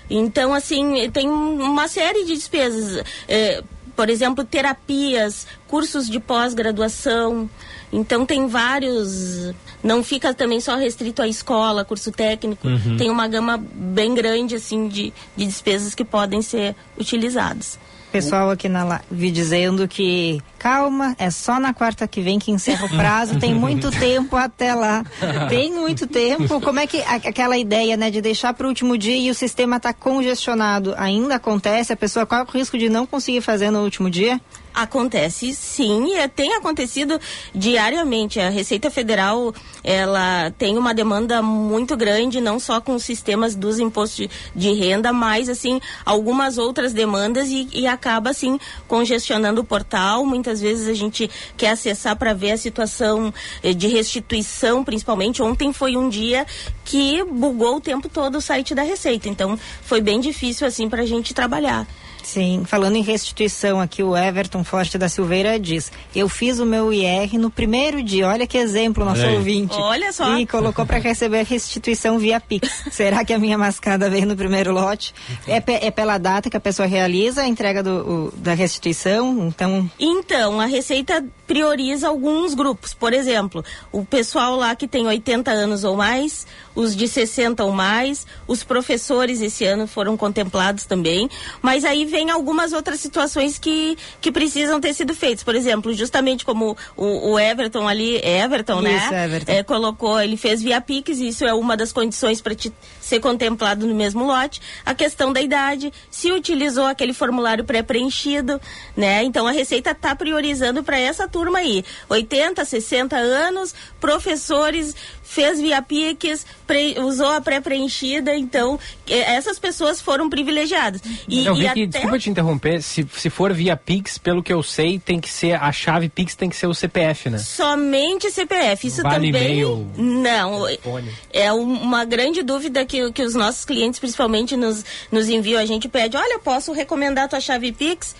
[0.09, 3.01] Então, assim, tem uma série de despesas.
[3.29, 3.63] Eh,
[3.95, 7.49] por exemplo, terapias, cursos de pós-graduação.
[7.91, 12.67] Então tem vários, não fica também só restrito à escola, curso técnico.
[12.67, 12.97] Uhum.
[12.97, 17.77] Tem uma gama bem grande assim de, de despesas que podem ser utilizadas.
[18.11, 22.85] Pessoal aqui na live dizendo que calma, é só na quarta que vem que encerra
[22.85, 25.03] o prazo, tem muito tempo até lá.
[25.49, 26.59] Tem muito tempo.
[26.59, 29.77] Como é que aquela ideia, né, de deixar para o último dia e o sistema
[29.77, 31.93] está congestionado ainda acontece?
[31.93, 34.39] A pessoa corre o risco de não conseguir fazer no último dia?
[34.73, 37.19] Acontece sim, e tem acontecido
[37.53, 38.39] diariamente.
[38.39, 39.53] A Receita Federal
[39.83, 44.73] ela tem uma demanda muito grande, não só com os sistemas dos impostos de, de
[44.73, 50.25] renda, mas assim algumas outras demandas e, e acaba assim congestionando o portal.
[50.25, 55.41] Muitas vezes a gente quer acessar para ver a situação eh, de restituição, principalmente.
[55.41, 56.45] Ontem foi um dia
[56.85, 61.01] que bugou o tempo todo o site da Receita, então foi bem difícil assim para
[61.01, 61.85] a gente trabalhar.
[62.23, 66.93] Sim, falando em restituição aqui, o Everton Forte da Silveira diz: Eu fiz o meu
[66.93, 68.27] IR no primeiro dia.
[68.27, 69.35] Olha que exemplo, nosso aí.
[69.35, 69.75] ouvinte.
[69.75, 70.37] Olha só.
[70.37, 72.69] E colocou para receber a restituição via Pix.
[72.91, 75.13] Será que a minha mascada veio no primeiro lote?
[75.47, 79.47] É, pe- é pela data que a pessoa realiza a entrega do, o- da restituição?
[79.47, 79.89] Então.
[79.99, 82.93] Então, a Receita prioriza alguns grupos.
[82.93, 86.45] Por exemplo, o pessoal lá que tem 80 anos ou mais,
[86.75, 91.29] os de 60 ou mais, os professores esse ano foram contemplados também.
[91.61, 95.43] Mas aí vem algumas outras situações que, que precisam ter sido feitas.
[95.43, 98.97] Por exemplo, justamente como o, o Everton ali, Everton, né?
[98.97, 99.51] Isso, Everton.
[99.51, 102.53] É, colocou, ele fez via Pix, e isso é uma das condições para
[102.99, 104.61] ser contemplado no mesmo lote.
[104.85, 108.59] A questão da idade, se utilizou aquele formulário pré-preenchido,
[108.95, 109.23] né?
[109.23, 114.95] Então a Receita está priorizando para essa turma aí, 80, 60 anos, professores,
[115.31, 118.77] fez via Pix, pre- usou a pré-preenchida, então
[119.07, 121.01] essas pessoas foram privilegiadas.
[121.27, 121.85] E, eu e vi até...
[121.85, 125.53] desculpa te interromper, se, se for via Pix, pelo que eu sei, tem que ser,
[125.53, 127.37] a chave Pix tem que ser o CPF, né?
[127.37, 128.87] Somente CPF.
[128.87, 129.51] Isso Vale também.
[129.51, 130.65] e-mail, Não.
[130.65, 131.11] telefone.
[131.31, 135.61] É um- uma grande dúvida que, que os nossos clientes, principalmente, nos, nos enviam.
[135.61, 138.15] A gente pede: olha, posso recomendar a tua chave Pix?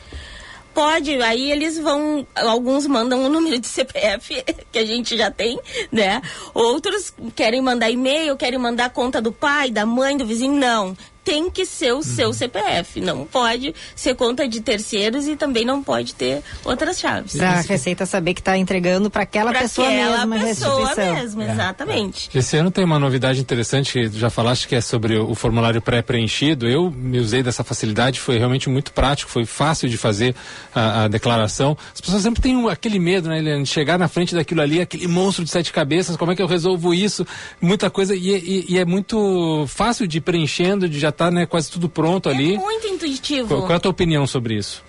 [0.73, 5.59] Pode, aí eles vão, alguns mandam o número de CPF que a gente já tem,
[5.91, 6.21] né?
[6.53, 10.95] Outros querem mandar e-mail, querem mandar conta do pai, da mãe, do vizinho, não.
[11.23, 12.01] Tem que ser o Uhum.
[12.03, 17.35] seu CPF, não pode ser conta de terceiros e também não pode ter outras chaves.
[17.37, 20.95] Para a Receita saber que está entregando para aquela Pra pessoa aquela mesma a pessoa
[20.95, 22.29] mesmo, exatamente.
[22.33, 26.67] Esse ano tem uma novidade interessante que já falaste que é sobre o formulário pré-preenchido.
[26.67, 30.35] Eu me usei dessa facilidade, foi realmente muito prático, foi fácil de fazer
[30.73, 31.77] a, a declaração.
[31.93, 34.81] As pessoas sempre têm um- aquele medo, né, Eliane, de chegar na frente daquilo ali,
[34.81, 37.25] aquele monstro de sete cabeças, como é que eu resolvo isso?
[37.61, 41.45] Muita coisa, e, e- e é muito fácil de ir preenchendo, de já estar né,
[41.45, 42.57] quase tudo pronto ali.
[42.57, 43.47] Muito intuitivo.
[43.47, 44.83] Qual, qual é a tua opinião sobre isso?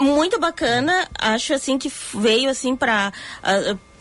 [0.00, 1.06] muito bacana.
[1.18, 3.12] Acho assim que veio assim para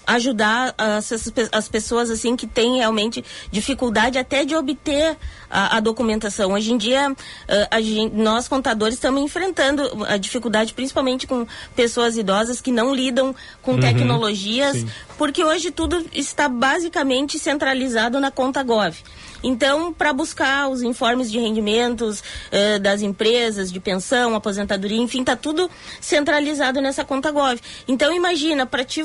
[0.05, 5.15] ajudar as, as pe- as pessoas assim que têm realmente dificuldade até de obter
[5.49, 6.51] a, a documentação.
[6.53, 7.09] Hoje em dia,
[7.47, 7.79] ah, a
[8.13, 13.79] nós contadores estamos enfrentando a dificuldade, principalmente com pessoas idosas que não lidam com Uhum,
[13.79, 14.89] tecnologias, sim.
[15.17, 18.95] porque hoje tudo está basicamente centralizado na conta Gov.
[19.43, 25.35] Então, para buscar os informes de rendimentos eh, das empresas, de pensão, aposentadoria, enfim, está
[25.35, 25.69] tudo
[25.99, 27.59] centralizado nessa conta Gov.
[27.87, 29.03] Então, imagina, para ti,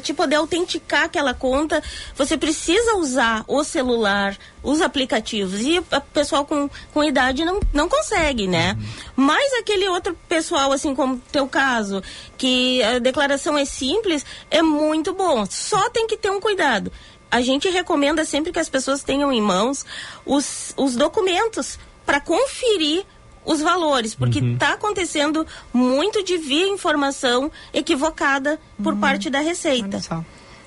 [0.00, 1.82] ti poder autenticar aquela conta,
[2.14, 5.60] você precisa usar o celular, os aplicativos.
[5.60, 8.76] E o pessoal com, com idade não, não consegue, né?
[9.16, 12.02] Mas aquele outro pessoal, assim como teu caso,
[12.38, 15.44] que a declaração é simples, é muito bom.
[15.46, 16.92] Só tem que ter um cuidado
[17.32, 19.86] a gente recomenda sempre que as pessoas tenham em mãos
[20.26, 23.06] os, os documentos para conferir
[23.44, 29.98] os valores, porque está acontecendo muito de vir informação equivocada por parte da Receita.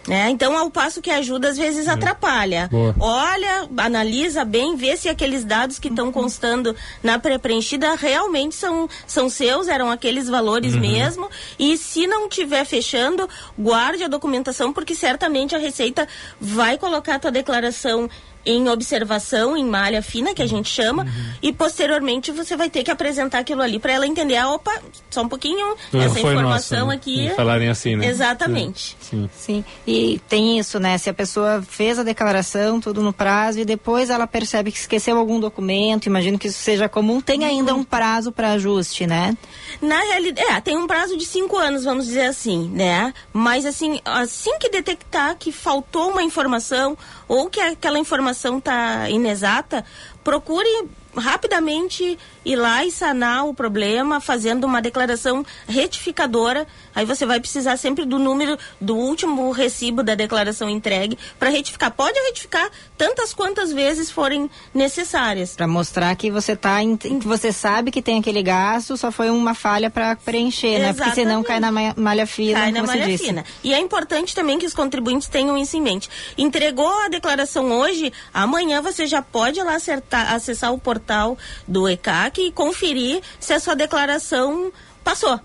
[0.07, 0.29] Né?
[0.29, 2.67] Então, ao passo que ajuda, às vezes atrapalha.
[2.71, 2.95] Boa.
[2.99, 9.29] Olha, analisa bem, vê se aqueles dados que estão constando na pré-preenchida realmente são, são
[9.29, 10.79] seus, eram aqueles valores Uhum.
[10.81, 11.29] mesmo.
[11.57, 13.27] E se não tiver fechando,
[13.57, 16.07] guarde a documentação, porque certamente a Receita
[16.39, 18.07] vai colocar a tua declaração
[18.45, 21.09] em observação, em malha fina, que a gente chama, Uhum.
[21.41, 24.71] e posteriormente você vai ter que apresentar aquilo ali para ela entender, ah, opa,
[25.09, 26.95] só um pouquinho, Não essa informação nossa, né?
[26.95, 27.31] aqui.
[27.35, 28.07] Falarem assim, né?
[28.07, 28.95] Exatamente.
[28.99, 29.29] Sim.
[29.35, 30.97] Sim, e tem isso, né?
[30.97, 35.17] Se a pessoa fez a declaração, tudo no prazo, e depois ela percebe que esqueceu
[35.17, 39.35] algum documento, imagino que isso seja comum, tem ainda um prazo para ajuste, né?
[39.81, 43.13] Na realidade, é, tem um prazo de cinco anos, vamos dizer assim, né?
[43.33, 49.83] Mas assim, assim que detectar que faltou uma informação ou que aquela informação está inexata,
[50.23, 56.67] procure rapidamente ir lá e sanar o problema fazendo uma declaração retificadora.
[56.93, 61.91] Aí você vai precisar sempre do número do último recibo da declaração entregue para retificar.
[61.91, 65.55] Pode retificar tantas quantas vezes forem necessárias.
[65.55, 69.29] Para mostrar que você tá em, que você sabe que tem aquele gasto, só foi
[69.29, 70.93] uma falha para preencher, né?
[70.93, 73.25] Porque senão cai na malha fina, cai na como malha você disse.
[73.25, 73.43] fina.
[73.63, 76.09] E é importante também que os contribuintes tenham isso em mente.
[76.37, 81.37] Entregou a declaração hoje, amanhã você já pode lá acertar, acessar o portal
[81.67, 84.71] do ECAC e conferir se a sua declaração
[85.05, 85.39] passou,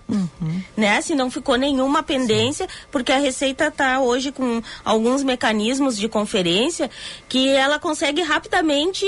[0.75, 0.99] né?
[1.01, 6.89] Se não ficou nenhuma pendência, porque a Receita está hoje com alguns mecanismos de conferência
[7.29, 9.05] que ela consegue rapidamente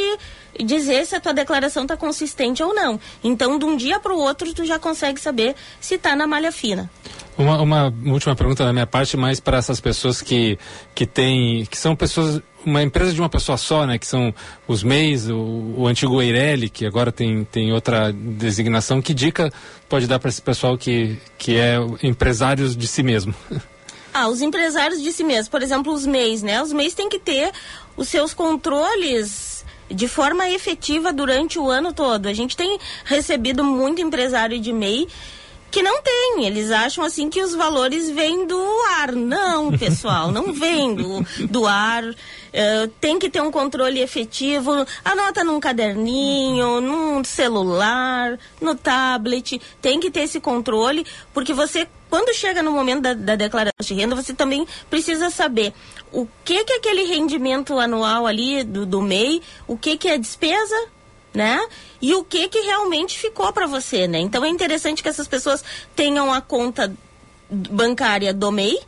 [0.64, 3.00] dizer se a tua declaração está consistente ou não.
[3.24, 6.52] Então, de um dia para o outro, tu já consegue saber se está na malha
[6.52, 6.88] fina.
[7.36, 10.60] Uma, uma última pergunta da minha parte, mais para essas pessoas que,
[10.94, 13.98] que têm, que são pessoas, uma empresa de uma pessoa só, né?
[13.98, 14.34] Que são
[14.68, 19.02] os MEIs, o, o antigo Eireli, que agora tem, tem outra designação.
[19.02, 19.52] Que dica
[19.88, 23.34] pode dar para esse pessoal que, que é empresários de si mesmo?
[24.16, 26.62] Ah, os empresários de si mesmo, por exemplo, os MEIs, né?
[26.62, 27.52] Os MEIs têm que ter
[27.98, 32.28] os seus controles de forma efetiva durante o ano todo.
[32.28, 35.08] A gente tem recebido muito empresário de MEI
[35.74, 36.46] que não tem.
[36.46, 38.64] Eles acham assim que os valores vêm do
[39.00, 39.12] ar.
[39.12, 42.04] Não, pessoal, não vem do, do ar.
[42.54, 44.72] Uh, tem que ter um controle efetivo.
[45.04, 49.60] Anota num caderninho, num celular, no tablet.
[49.82, 53.94] Tem que ter esse controle, porque você, quando chega no momento da, da declaração de
[53.96, 55.74] renda, você também precisa saber
[56.12, 60.18] o que que é aquele rendimento anual ali do, do MEI, o que que é
[60.18, 60.76] despesa,
[61.34, 61.60] né?
[62.00, 64.20] E o que que realmente ficou para você, né?
[64.20, 65.64] Então é interessante que essas pessoas
[65.96, 66.94] tenham a conta
[67.50, 68.80] bancária do MEI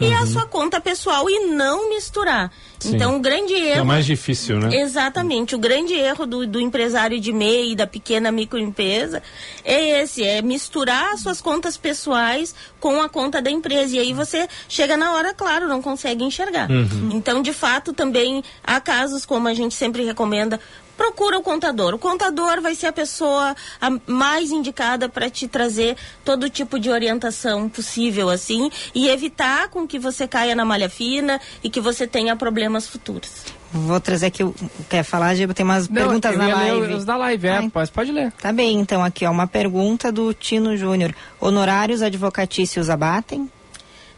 [0.00, 2.52] e a sua conta pessoal e não misturar.
[2.78, 2.94] Sim.
[2.94, 4.80] Então o grande erro É mais difícil, né?
[4.80, 5.54] Exatamente.
[5.54, 9.22] O grande erro do, do empresário de MEI, da pequena microempresa,
[9.64, 13.96] é esse, é misturar as suas contas pessoais com a conta da empresa.
[13.96, 16.70] E aí você chega na hora, claro, não consegue enxergar.
[16.70, 17.10] Uhum.
[17.12, 20.60] Então, de fato, também há casos, como a gente sempre recomenda,
[20.98, 21.94] procura o contador.
[21.94, 26.90] O contador vai ser a pessoa a mais indicada para te trazer todo tipo de
[26.90, 32.06] orientação possível, assim, e evitar com que você caia na malha fina e que você
[32.06, 33.30] tenha problemas futuros.
[33.72, 34.42] Vou trazer aqui,
[34.88, 35.54] quer falar, Giba?
[35.54, 36.94] Tem umas perguntas eu na ia ler live.
[36.94, 37.70] os da live, é, Ai.
[37.70, 38.32] pode, pode ler.
[38.32, 41.14] Tá bem, então aqui, ó, uma pergunta do Tino Júnior.
[41.38, 43.48] Honorários advocatícios abatem?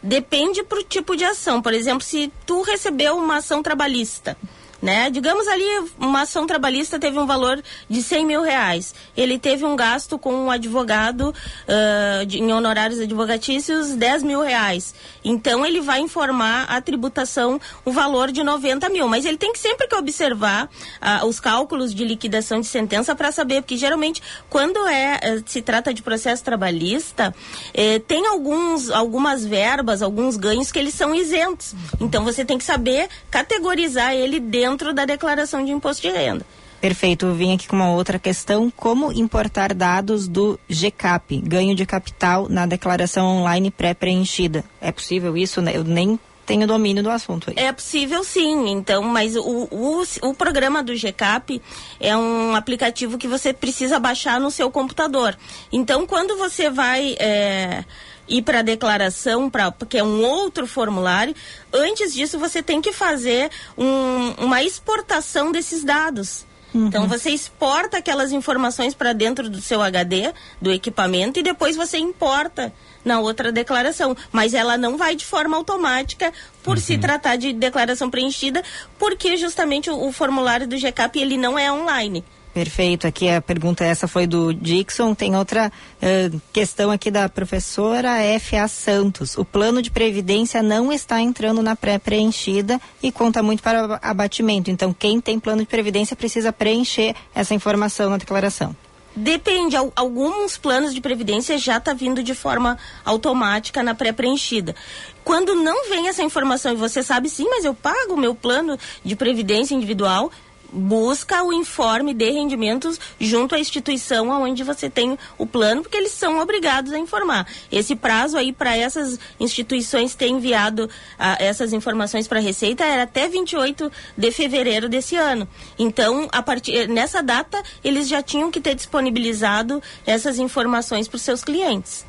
[0.01, 1.61] Depende pro tipo de ação.
[1.61, 4.35] Por exemplo, se tu recebeu uma ação trabalhista,
[4.81, 5.09] né?
[5.09, 5.63] Digamos ali,
[5.99, 8.95] uma ação trabalhista teve um valor de 100 mil reais.
[9.15, 11.33] Ele teve um gasto com um advogado
[11.67, 14.93] ah, de- em honorários advocatícios 10 mil reais.
[15.23, 19.07] Então ele vai informar a tributação o valor de 90 mil.
[19.07, 20.67] Mas ele tem que sempre que observar
[20.99, 25.61] ah, os cálculos de liquidação de sentença para saber, porque geralmente quando é eh, se
[25.61, 27.35] trata de processo trabalhista,
[27.73, 31.75] eh, tem alguns algumas verbas, alguns ganhos que eles são isentos.
[31.99, 36.45] Então você tem que saber categorizar ele dentro da declaração de imposto de renda.
[36.81, 38.73] Perfeito, eu vim aqui com uma outra questão.
[38.75, 44.63] Como importar dados do GCAP, ganho de capital, na declaração online pré-preenchida?
[44.81, 45.61] É possível isso?
[45.61, 45.77] né?
[45.77, 47.55] Eu nem tenho domínio do assunto aí.
[47.63, 51.61] É possível sim, então, mas o, o, o programa do GCAP
[51.99, 55.37] é um aplicativo que você precisa baixar no seu computador.
[55.71, 57.85] Então, quando você vai é,
[58.27, 61.35] ir para a declaração, pra, que é um outro formulário,
[61.73, 66.45] antes disso você tem que fazer um- uma exportação desses dados.
[66.73, 71.97] Então você exporta aquelas informações para dentro do seu HD, do equipamento, e depois você
[71.97, 72.71] importa
[73.03, 74.15] na outra declaração.
[74.31, 76.31] Mas ela não vai de forma automática
[76.63, 78.63] por se tratar de declaração preenchida,
[78.97, 82.23] porque justamente o, o formulário do GCAP ele não é online.
[82.53, 85.15] Perfeito, aqui a pergunta essa foi do Dixon.
[85.15, 85.71] Tem outra
[86.01, 88.67] eh, questão aqui da professora F.A.
[88.67, 89.37] Santos.
[89.37, 94.69] O plano de previdência não está entrando na pré-preenchida e conta muito para abatimento.
[94.69, 98.75] Então, quem tem plano de previdência precisa preencher essa informação na declaração.
[99.15, 104.75] Depende, al- alguns planos de previdência já está vindo de forma automática na pré-preenchida.
[105.23, 108.77] Quando não vem essa informação e você sabe, sim, mas eu pago o meu plano
[109.03, 110.31] de previdência individual,
[110.71, 116.11] busca o informe de rendimentos junto à instituição onde você tem o plano, porque eles
[116.11, 117.47] são obrigados a informar.
[117.71, 123.03] Esse prazo aí para essas instituições ter enviado ah, essas informações para a Receita era
[123.03, 125.47] até 28 de fevereiro desse ano.
[125.77, 131.21] Então, a partir nessa data, eles já tinham que ter disponibilizado essas informações para os
[131.21, 132.05] seus clientes.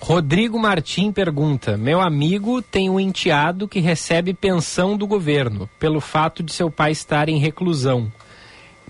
[0.00, 6.42] Rodrigo Martim pergunta: Meu amigo tem um enteado que recebe pensão do governo pelo fato
[6.42, 8.10] de seu pai estar em reclusão.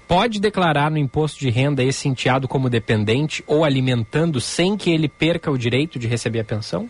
[0.07, 5.09] Pode declarar no imposto de renda esse enteado como dependente ou alimentando sem que ele
[5.09, 6.89] perca o direito de receber a pensão?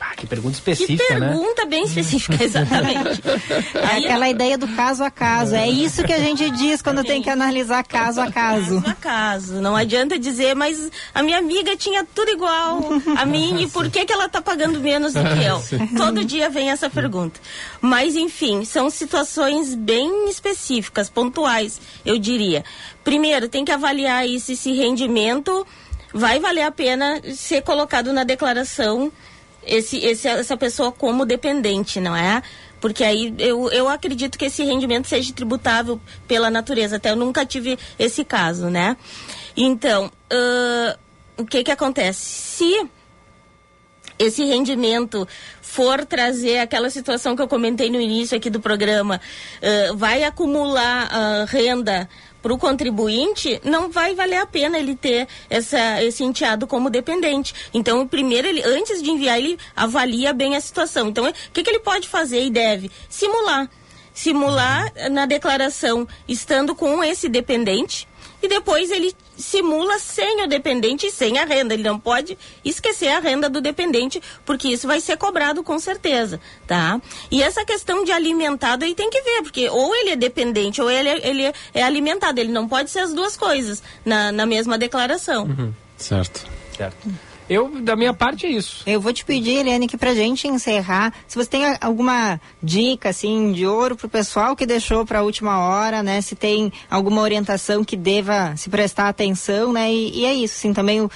[0.00, 1.28] Ah, que pergunta específica, que né?
[1.28, 3.20] pergunta bem específica, exatamente.
[3.74, 5.56] É aquela ideia do caso a caso.
[5.56, 8.80] É isso que a gente diz quando tem que analisar caso a caso.
[8.80, 9.54] Caso a caso.
[9.60, 12.80] Não adianta dizer, mas a minha amiga tinha tudo igual
[13.16, 15.62] a mim e por que, que ela está pagando menos do que eu?
[15.98, 17.40] Todo dia vem essa pergunta.
[17.80, 22.64] Mas, enfim, são situações bem específicas, pontuais, eu diria.
[23.02, 25.66] Primeiro, tem que avaliar isso, esse rendimento
[26.12, 29.12] vai valer a pena ser colocado na declaração
[29.64, 32.42] esse, esse, essa pessoa como dependente, não é?
[32.80, 36.96] Porque aí eu, eu acredito que esse rendimento seja tributável pela natureza.
[36.96, 38.96] Até eu nunca tive esse caso, né?
[39.56, 40.98] Então, uh,
[41.36, 42.20] o que que acontece?
[42.20, 42.88] Se
[44.18, 45.26] esse rendimento
[45.60, 49.20] for trazer aquela situação que eu comentei no início aqui do programa,
[49.62, 52.08] uh, vai acumular uh, renda
[52.42, 57.54] para o contribuinte, não vai valer a pena ele ter essa, esse enteado como dependente.
[57.74, 61.08] Então, primeiro, ele, antes de enviar, ele avalia bem a situação.
[61.08, 62.90] Então, o que, que ele pode fazer e deve?
[63.08, 63.68] Simular.
[64.14, 68.07] Simular na declaração, estando com esse dependente,
[68.42, 71.74] e depois ele simula sem o dependente e sem a renda.
[71.74, 76.40] Ele não pode esquecer a renda do dependente, porque isso vai ser cobrado com certeza,
[76.66, 77.00] tá?
[77.30, 80.90] E essa questão de alimentado aí tem que ver, porque ou ele é dependente ou
[80.90, 82.40] ele, é, ele é alimentado.
[82.40, 85.44] Ele não pode ser as duas coisas na, na mesma declaração.
[85.44, 85.74] Uhum.
[85.96, 86.46] Certo.
[86.76, 87.27] Certo.
[87.48, 88.82] Eu, da minha parte, é isso.
[88.86, 93.52] Eu vou te pedir, Eliane, que pra gente encerrar, se você tem alguma dica, assim,
[93.52, 96.20] de ouro pro pessoal que deixou pra última hora, né?
[96.20, 99.90] Se tem alguma orientação que deva se prestar atenção, né?
[99.90, 101.10] E, e é isso, assim, também, o,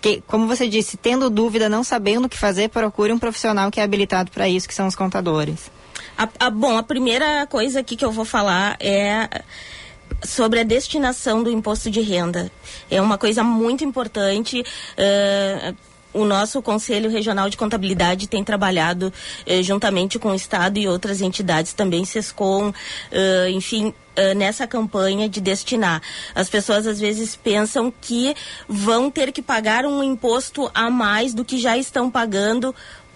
[0.00, 3.78] que, como você disse, tendo dúvida, não sabendo o que fazer, procure um profissional que
[3.78, 5.70] é habilitado para isso, que são os contadores.
[6.16, 9.28] A, a, bom, a primeira coisa aqui que eu vou falar é
[10.22, 12.50] sobre a destinação do imposto de renda.
[12.90, 14.60] É uma coisa muito importante.
[14.60, 15.74] Uh,
[16.14, 19.12] o nosso Conselho Regional de Contabilidade tem trabalhado
[19.44, 25.28] eh, juntamente com o Estado e outras entidades também, SESCOM, uh, enfim, uh, nessa campanha
[25.28, 26.00] de destinar.
[26.32, 28.34] As pessoas às vezes pensam que
[28.68, 32.72] vão ter que pagar um imposto a mais do que já estão pagando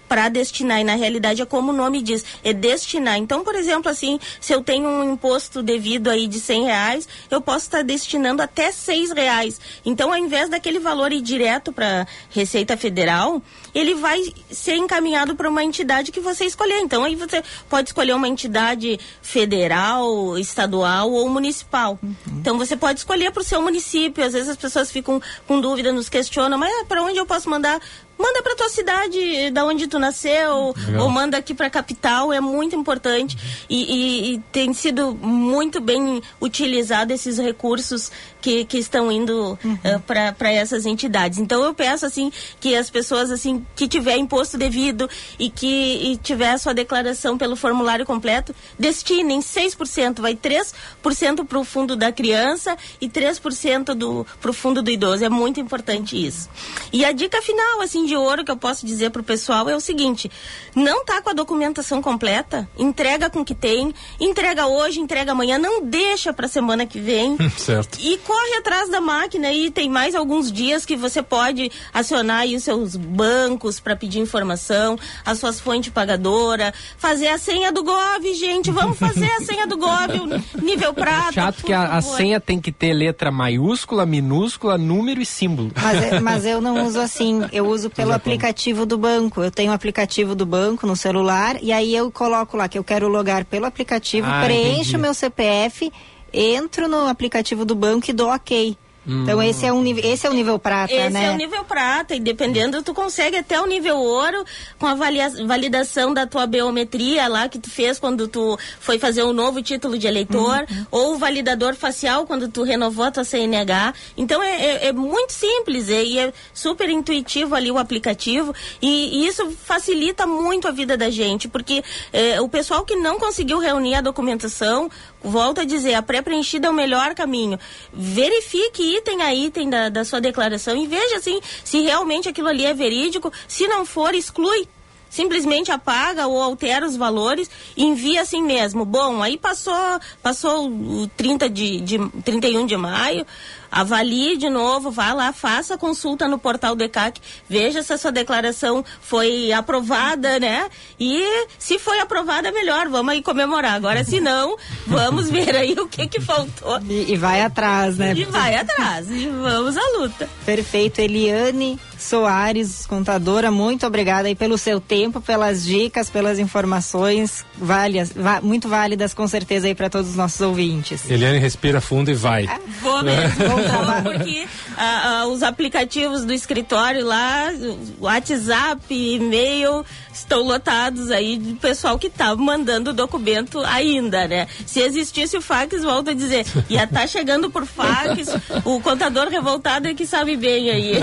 [0.09, 0.81] para destinar.
[0.81, 3.17] E na realidade é como o nome diz, é destinar.
[3.17, 7.39] Então, por exemplo, assim, se eu tenho um imposto devido aí de cem reais, eu
[7.39, 9.61] posso estar destinando até seis reais.
[9.85, 13.41] Então, ao invés daquele valor ir direto para Receita Federal,
[13.73, 16.79] ele vai ser encaminhado para uma entidade que você escolher.
[16.79, 21.99] Então, aí você pode escolher uma entidade federal, estadual ou municipal.
[22.01, 22.15] Uhum.
[22.39, 24.23] Então, você pode escolher para o seu município.
[24.23, 27.49] Às vezes as pessoas ficam com dúvida, nos questionam, mas ah, para onde eu posso
[27.49, 27.79] mandar?
[28.19, 31.03] manda para tua cidade, da onde tu nasceu, Legal.
[31.03, 33.37] ou manda aqui para a capital, é muito importante
[33.69, 38.11] e, e, e, tem sido muito bem utilizado esses recursos
[38.41, 39.73] que, que estão indo uhum.
[39.73, 41.39] uh, eh, para essas entidades.
[41.39, 46.17] Então eu peço assim que as pessoas assim que tiver imposto devido e que e
[46.17, 52.11] tiver a sua declaração pelo formulário completo, destinem 6%, vai 3% para o fundo da
[52.11, 55.23] criança e 3% do para o fundo do idoso.
[55.23, 56.49] É muito importante isso.
[56.91, 59.75] E a dica final assim de ouro que eu posso dizer para o pessoal é
[59.75, 60.31] o seguinte:
[60.75, 65.57] não tá com a documentação completa, entrega com o que tem, entrega hoje, entrega amanhã,
[65.57, 67.37] não deixa para semana que vem.
[67.57, 67.99] certo.
[67.99, 72.55] E corre atrás da máquina e tem mais alguns dias que você pode acionar aí
[72.55, 78.23] os seus bancos para pedir informação, as suas fontes pagadoras, fazer a senha do Gov,
[78.35, 81.31] gente, vamos fazer a senha do Gov, nível prata.
[81.31, 85.71] Chato que a, a, senha tem que ter letra maiúscula, minúscula, número e símbolo.
[85.75, 89.41] Mas, é, mas eu não uso assim, eu uso pelo aplicativo do banco.
[89.41, 92.83] Eu tenho o aplicativo do banco no celular e aí eu coloco lá que eu
[92.83, 95.91] quero logar pelo aplicativo, ah, preencho o meu CPF,
[96.33, 98.77] entro no aplicativo do banco e dou ok.
[99.09, 101.21] Então esse é um esse é o nível prata, esse né?
[101.21, 104.45] Esse é o nível prata e dependendo tu consegue até o nível ouro
[104.77, 109.33] com a validação da tua biometria lá que tu fez quando tu foi fazer um
[109.33, 110.85] novo título de eleitor uhum.
[110.91, 113.93] ou o validador facial quando tu renovou a tua CNH.
[114.15, 119.23] Então é, é, é muito simples é, e é super intuitivo ali o aplicativo e,
[119.23, 121.83] e, isso facilita muito a vida da gente porque
[122.13, 124.89] é, o pessoal que não conseguiu reunir a documentação
[125.23, 127.59] volto a dizer a pré-preenchida é o melhor caminho.
[127.91, 132.65] Verifique item a item da, da sua declaração e veja assim se realmente aquilo ali
[132.65, 133.31] é verídico.
[133.47, 134.67] Se não for, exclui
[135.09, 138.85] simplesmente apaga ou altera os valores e envia assim mesmo.
[138.85, 139.73] Bom, aí passou,
[140.21, 143.25] passou o 30 de, de 31 de maio,
[143.71, 147.97] avalie de novo, vá lá, faça a consulta no portal do ECAC, veja se a
[147.97, 150.69] sua declaração foi aprovada, né?
[150.99, 151.23] E
[151.57, 153.73] se foi aprovada, melhor, vamos aí comemorar.
[153.73, 156.79] Agora, se não, vamos ver aí o que que faltou.
[156.87, 158.13] E, e vai atrás, né?
[158.15, 160.29] E vai atrás, e vamos à luta.
[160.45, 168.13] Perfeito, Eliane Soares, contadora, muito obrigada aí pelo seu tempo, pelas dicas, pelas informações, válidas,
[168.41, 171.09] muito válidas com certeza aí para todos os nossos ouvintes.
[171.11, 172.47] Eliane respira fundo e vai.
[172.81, 173.59] Vou mesmo, vou
[174.01, 174.47] porque
[174.77, 177.51] ah, ah, os aplicativos do escritório lá,
[177.99, 179.85] WhatsApp, e-mail,
[180.19, 184.47] estão lotados aí de pessoal que está mandando o documento ainda, né?
[184.65, 188.29] Se existisse o fax, volto a dizer, ia estar tá chegando por fax,
[188.65, 190.93] o contador revoltado é que sabe bem aí.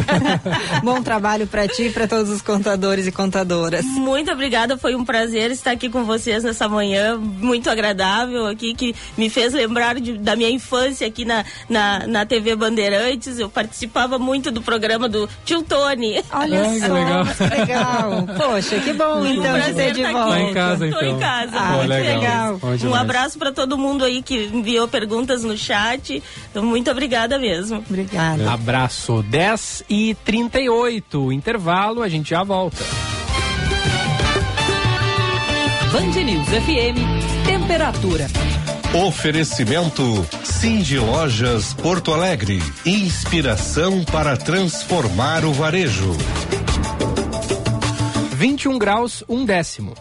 [0.83, 3.85] Bom trabalho para ti e para todos os contadores e contadoras.
[3.85, 8.95] Muito obrigada, foi um prazer estar aqui com vocês nessa manhã, muito agradável aqui, que
[9.17, 13.39] me fez lembrar de, da minha infância aqui na, na, na TV Bandeirantes.
[13.39, 16.23] Eu participava muito do programa do Tio Tony.
[16.33, 17.25] Olha Ai, só, que legal.
[17.59, 18.27] legal.
[18.37, 20.31] Poxa, que bom Um então de prazer ter de estar volta.
[20.31, 21.03] Tá em casa, Tô então.
[21.03, 22.19] em casa, Ah, muito legal.
[22.21, 22.59] legal.
[22.59, 26.23] Bom Um abraço para todo mundo aí que enviou perguntas no chat.
[26.55, 27.79] Muito obrigada mesmo.
[27.89, 28.51] Obrigada.
[28.53, 32.77] Abraço 10 e 38 intervalo, a gente já volta.
[35.93, 38.27] Band News FM, temperatura.
[39.07, 42.63] Oferecimento Cindy Lojas Porto Alegre.
[42.85, 46.17] Inspiração para transformar o varejo.
[48.37, 49.95] 21 graus, um décimo.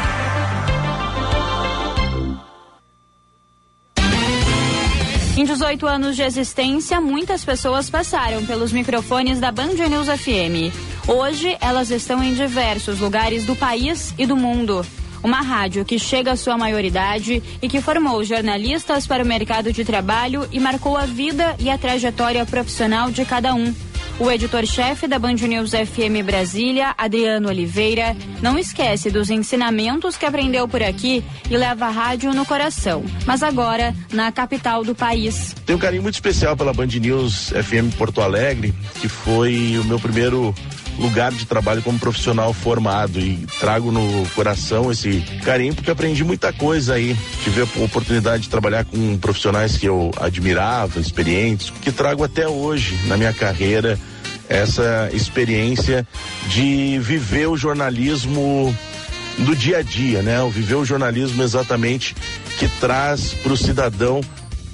[5.41, 10.69] Em 18 anos de existência, muitas pessoas passaram pelos microfones da Band News FM.
[11.07, 14.85] Hoje, elas estão em diversos lugares do país e do mundo.
[15.23, 19.83] Uma rádio que chega à sua maioridade e que formou jornalistas para o mercado de
[19.83, 23.73] trabalho e marcou a vida e a trajetória profissional de cada um.
[24.21, 30.67] O editor-chefe da Band News FM Brasília, Adriano Oliveira, não esquece dos ensinamentos que aprendeu
[30.67, 35.55] por aqui e leva a rádio no coração, mas agora na capital do país.
[35.65, 39.99] Tenho um carinho muito especial pela Band News FM Porto Alegre, que foi o meu
[39.99, 40.53] primeiro
[40.97, 46.51] lugar de trabalho como profissional formado e trago no coração esse carinho porque aprendi muita
[46.53, 47.15] coisa aí.
[47.43, 52.99] Tive a oportunidade de trabalhar com profissionais que eu admirava, experientes, que trago até hoje
[53.07, 53.99] na minha carreira
[54.49, 56.05] essa experiência
[56.47, 58.75] de viver o jornalismo
[59.39, 60.41] do dia a dia, né?
[60.41, 62.15] O viver o jornalismo exatamente
[62.59, 64.21] que traz para o cidadão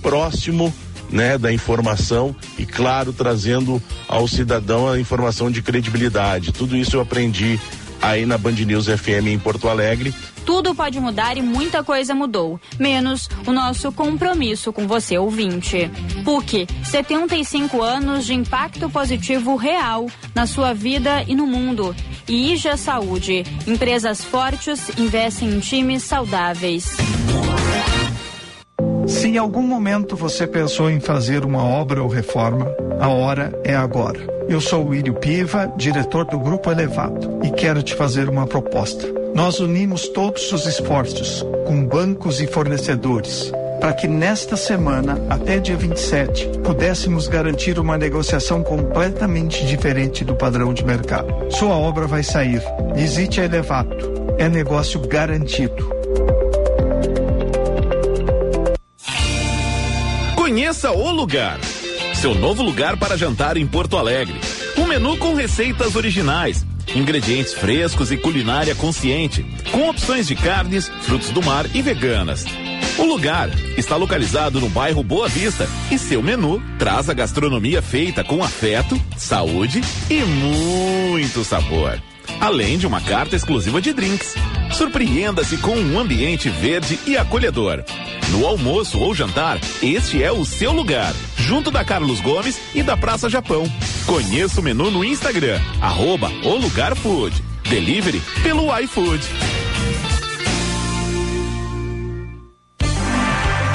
[0.01, 0.73] próximo
[1.09, 6.51] né, da informação e claro trazendo ao cidadão a informação de credibilidade.
[6.51, 7.59] Tudo isso eu aprendi
[8.01, 10.13] aí na Band News FM em Porto Alegre.
[10.45, 15.91] Tudo pode mudar e muita coisa mudou, menos o nosso compromisso com você, ouvinte.
[16.23, 21.93] PUC, 75 anos de impacto positivo real na sua vida e no mundo.
[22.29, 26.95] E IJA Saúde, empresas fortes investem em times saudáveis.
[29.17, 33.75] Se em algum momento você pensou em fazer uma obra ou reforma, a hora é
[33.75, 34.19] agora.
[34.47, 39.07] Eu sou o William Piva, diretor do Grupo Elevado, e quero te fazer uma proposta.
[39.33, 45.75] Nós unimos todos os esforços com bancos e fornecedores para que nesta semana, até dia
[45.77, 51.33] 27, pudéssemos garantir uma negociação completamente diferente do padrão de mercado.
[51.51, 52.61] Sua obra vai sair.
[52.93, 54.35] Visite a Elevato.
[54.37, 55.97] É negócio garantido.
[60.67, 61.57] Conheça o lugar.
[62.13, 64.37] Seu novo lugar para jantar em Porto Alegre.
[64.77, 66.65] Um menu com receitas originais.
[66.93, 72.43] Ingredientes frescos e culinária consciente, com opções de carnes, frutos do mar e veganas.
[72.97, 78.21] O lugar está localizado no bairro Boa Vista e seu menu traz a gastronomia feita
[78.21, 79.79] com afeto, saúde
[80.09, 81.97] e muito sabor.
[82.39, 84.35] Além de uma carta exclusiva de drinks.
[84.71, 87.83] Surpreenda-se com um ambiente verde e acolhedor.
[88.31, 92.95] No almoço ou jantar, este é o seu lugar, junto da Carlos Gomes e da
[92.95, 93.63] Praça Japão.
[94.05, 97.43] Conheça o menu no Instagram, arroba o Lugar Food.
[97.69, 99.21] Delivery pelo iFood.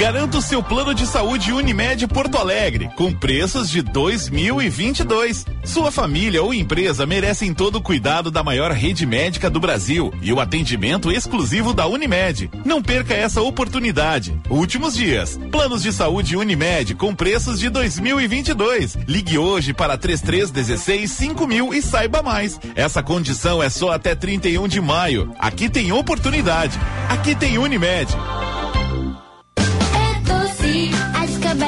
[0.03, 5.47] Garanta o seu plano de saúde Unimed Porto Alegre, com preços de 2022.
[5.63, 10.33] Sua família ou empresa merecem todo o cuidado da maior rede médica do Brasil e
[10.33, 12.51] o atendimento exclusivo da Unimed.
[12.65, 14.37] Não perca essa oportunidade.
[14.51, 15.39] Últimos dias.
[15.53, 18.99] Planos de saúde Unimed com preços de 2022.
[19.07, 22.59] Ligue hoje para 3316 5000 e saiba mais.
[22.75, 25.33] Essa condição é só até 31 de maio.
[25.39, 26.77] Aqui tem oportunidade.
[27.09, 28.13] Aqui tem Unimed.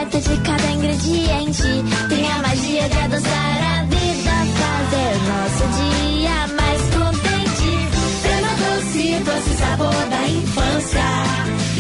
[0.05, 1.63] A descoberta de cada ingrediente
[2.11, 7.89] tem a magia de adoçar a vida, fazer nosso dia mais contente.
[8.23, 11.01] Fena doce, doce sabor da infância.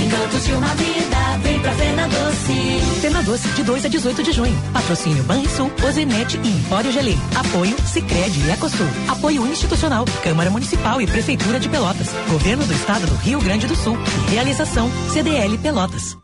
[0.02, 3.00] Encantos de uma vida, vem pra Fena Doce.
[3.02, 4.62] Fena Doce, de 2 a 18 de junho.
[4.72, 7.16] Patrocínio Banrisul, Ozenete e Empório Gelê.
[7.34, 8.86] Apoio Sicredi e Ecosul.
[9.06, 12.08] Apoio institucional, Câmara Municipal e Prefeitura de Pelotas.
[12.30, 13.98] Governo do Estado do Rio Grande do Sul.
[14.30, 16.23] Realização CDL Pelotas.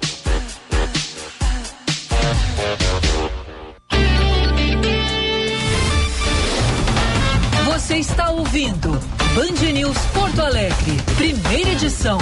[8.11, 8.91] Está ouvindo
[9.33, 12.17] Band News Porto Alegre, primeira edição.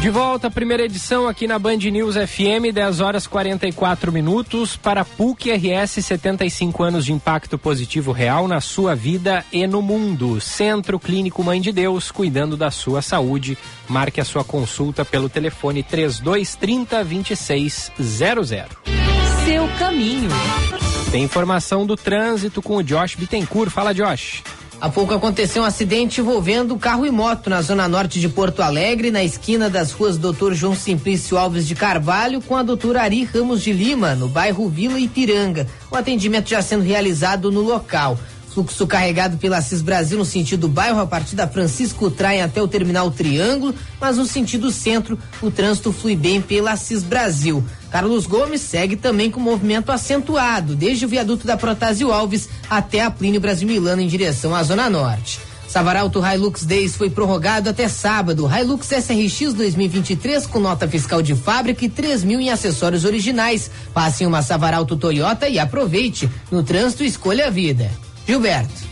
[0.00, 4.76] De volta, primeira edição aqui na Band News FM, 10 horas 44 minutos.
[4.76, 10.40] Para PUC RS, 75 anos de impacto positivo real na sua vida e no mundo.
[10.40, 13.58] Centro Clínico Mãe de Deus, cuidando da sua saúde.
[13.88, 19.17] Marque a sua consulta pelo telefone 3230 2600.
[19.48, 20.28] Seu caminho.
[21.10, 23.70] Tem informação do trânsito com o Josh Bittencourt.
[23.70, 24.42] Fala, Josh.
[24.78, 29.10] Há pouco aconteceu um acidente envolvendo carro e moto na zona norte de Porto Alegre,
[29.10, 33.62] na esquina das ruas Doutor João Simplício Alves de Carvalho com a doutora Ari Ramos
[33.62, 35.66] de Lima, no bairro Vila Ipiranga.
[35.90, 38.18] O atendimento já sendo realizado no local.
[38.58, 42.66] Fluxo carregado pela Cis Brasil no sentido bairro a partir da Francisco Traem até o
[42.66, 47.62] terminal Triângulo, mas no sentido centro o trânsito flui bem pela Cis Brasil.
[47.88, 53.12] Carlos Gomes segue também com movimento acentuado, desde o viaduto da Protásio Alves até a
[53.12, 55.38] Plínio Brasil Milano em direção à Zona Norte.
[55.68, 58.50] Savaralto Hilux Days foi prorrogado até sábado.
[58.52, 63.70] Hilux SRX 2023 com nota fiscal de fábrica e 3 mil em acessórios originais.
[63.94, 66.28] Passe em uma Savaralto Toyota e aproveite.
[66.50, 67.88] No trânsito, escolha a vida.
[68.28, 68.86] Gilberto.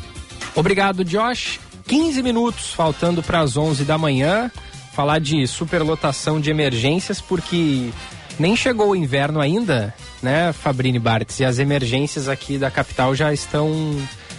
[0.54, 1.60] Obrigado, Josh.
[1.86, 4.50] 15 minutos faltando para as 11 da manhã.
[4.94, 7.90] Falar de superlotação de emergências, porque
[8.38, 11.38] nem chegou o inverno ainda, né, Fabrini Bartz?
[11.38, 13.70] E as emergências aqui da capital já estão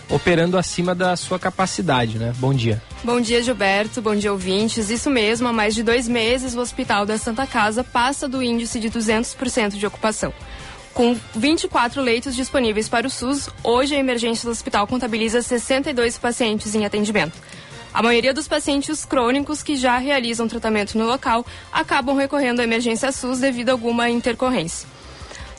[0.09, 2.33] operando acima da sua capacidade, né?
[2.37, 2.81] Bom dia.
[3.03, 4.01] Bom dia, Gilberto.
[4.01, 4.89] Bom dia, ouvintes.
[4.89, 8.79] Isso mesmo, há mais de dois meses o Hospital da Santa Casa passa do índice
[8.79, 10.33] de 200% de ocupação.
[10.97, 16.73] Com 24 leitos disponíveis para o SUS, hoje a emergência do hospital contabiliza 62 pacientes
[16.73, 17.37] em atendimento.
[17.93, 23.11] A maioria dos pacientes crônicos que já realizam tratamento no local acabam recorrendo à emergência
[23.11, 24.89] SUS devido a alguma intercorrência.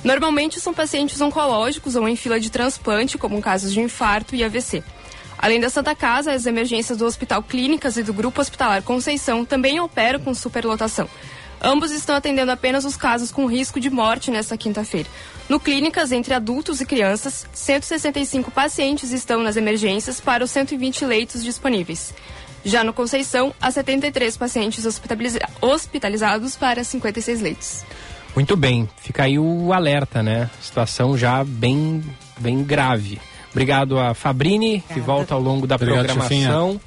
[0.03, 4.83] Normalmente são pacientes oncológicos ou em fila de transplante, como casos de infarto e AVC.
[5.39, 9.79] Além da Santa Casa, as emergências do Hospital Clínicas e do Grupo Hospitalar Conceição também
[9.79, 11.09] operam com superlotação.
[11.63, 15.09] Ambos estão atendendo apenas os casos com risco de morte nesta quinta-feira.
[15.49, 21.43] No Clínicas, entre adultos e crianças, 165 pacientes estão nas emergências para os 120 leitos
[21.43, 22.15] disponíveis.
[22.65, 27.85] Já no Conceição, há 73 pacientes hospitaliza hospitalizados para 56 leitos.
[28.35, 30.51] Muito bem, fica aí o alerta, né?
[30.61, 32.05] Situação já bem,
[32.39, 33.21] bem grave.
[33.51, 36.73] Obrigado a Fabrini, que volta ao longo da Obrigado, programação.
[36.73, 36.81] chefinha.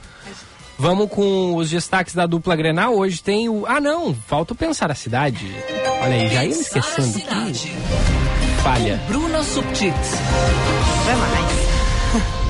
[0.81, 2.95] Vamos com os destaques da dupla Grenal.
[2.95, 3.65] Hoje tem o.
[3.67, 4.15] Ah, não!
[4.15, 5.45] Falta Pensar a Cidade.
[6.01, 7.07] Olha aí, já ia me esquecendo.
[7.19, 7.71] Cidade.
[8.63, 8.99] Falha.
[9.07, 10.11] Bruna Subtits.
[11.05, 11.61] Vai mais.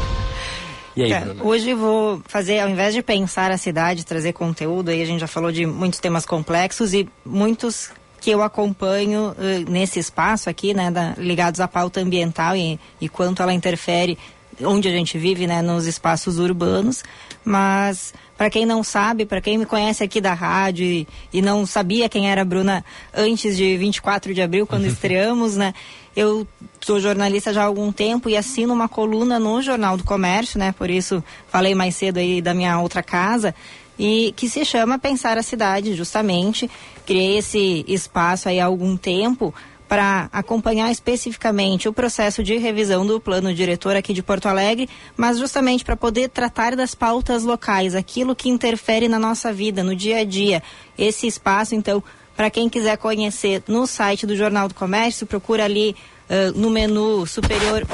[0.96, 1.46] E aí, É, Bruno?
[1.48, 5.28] hoje vou fazer, ao invés de pensar a cidade, trazer conteúdo, aí a gente já
[5.28, 10.92] falou de muitos temas complexos e muitos que eu acompanho eh, nesse espaço aqui, né,
[10.92, 14.18] da- ligados à pauta ambiental e, e quanto ela interfere
[14.62, 17.04] onde a gente vive, né, nos espaços urbanos.
[17.44, 21.66] Mas para quem não sabe, para quem me conhece aqui da rádio e, e não
[21.66, 25.74] sabia quem era a Bruna antes de 24 de abril, quando estreamos, né,
[26.16, 26.48] eu
[26.82, 30.72] sou jornalista já há algum tempo e assino uma coluna no Jornal do Comércio, né?
[30.72, 33.56] Por isso falei mais cedo aí da minha outra casa
[33.98, 36.70] e que se chama Pensar a Cidade, justamente.
[37.06, 39.54] Criei esse espaço aí há algum tempo
[39.92, 44.88] para acompanhar especificamente o processo de revisão do plano diretor aqui de Porto Alegre,
[45.18, 49.94] mas justamente para poder tratar das pautas locais, aquilo que interfere na nossa vida, no
[49.94, 50.64] dia a dia.
[50.98, 52.02] Esse espaço, então,
[52.38, 55.94] para quem quiser conhecer no site do Jornal do Comércio, procura ali
[56.30, 57.86] ah, no menu superior.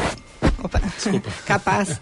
[0.63, 0.81] Opa,
[1.45, 1.99] capaz.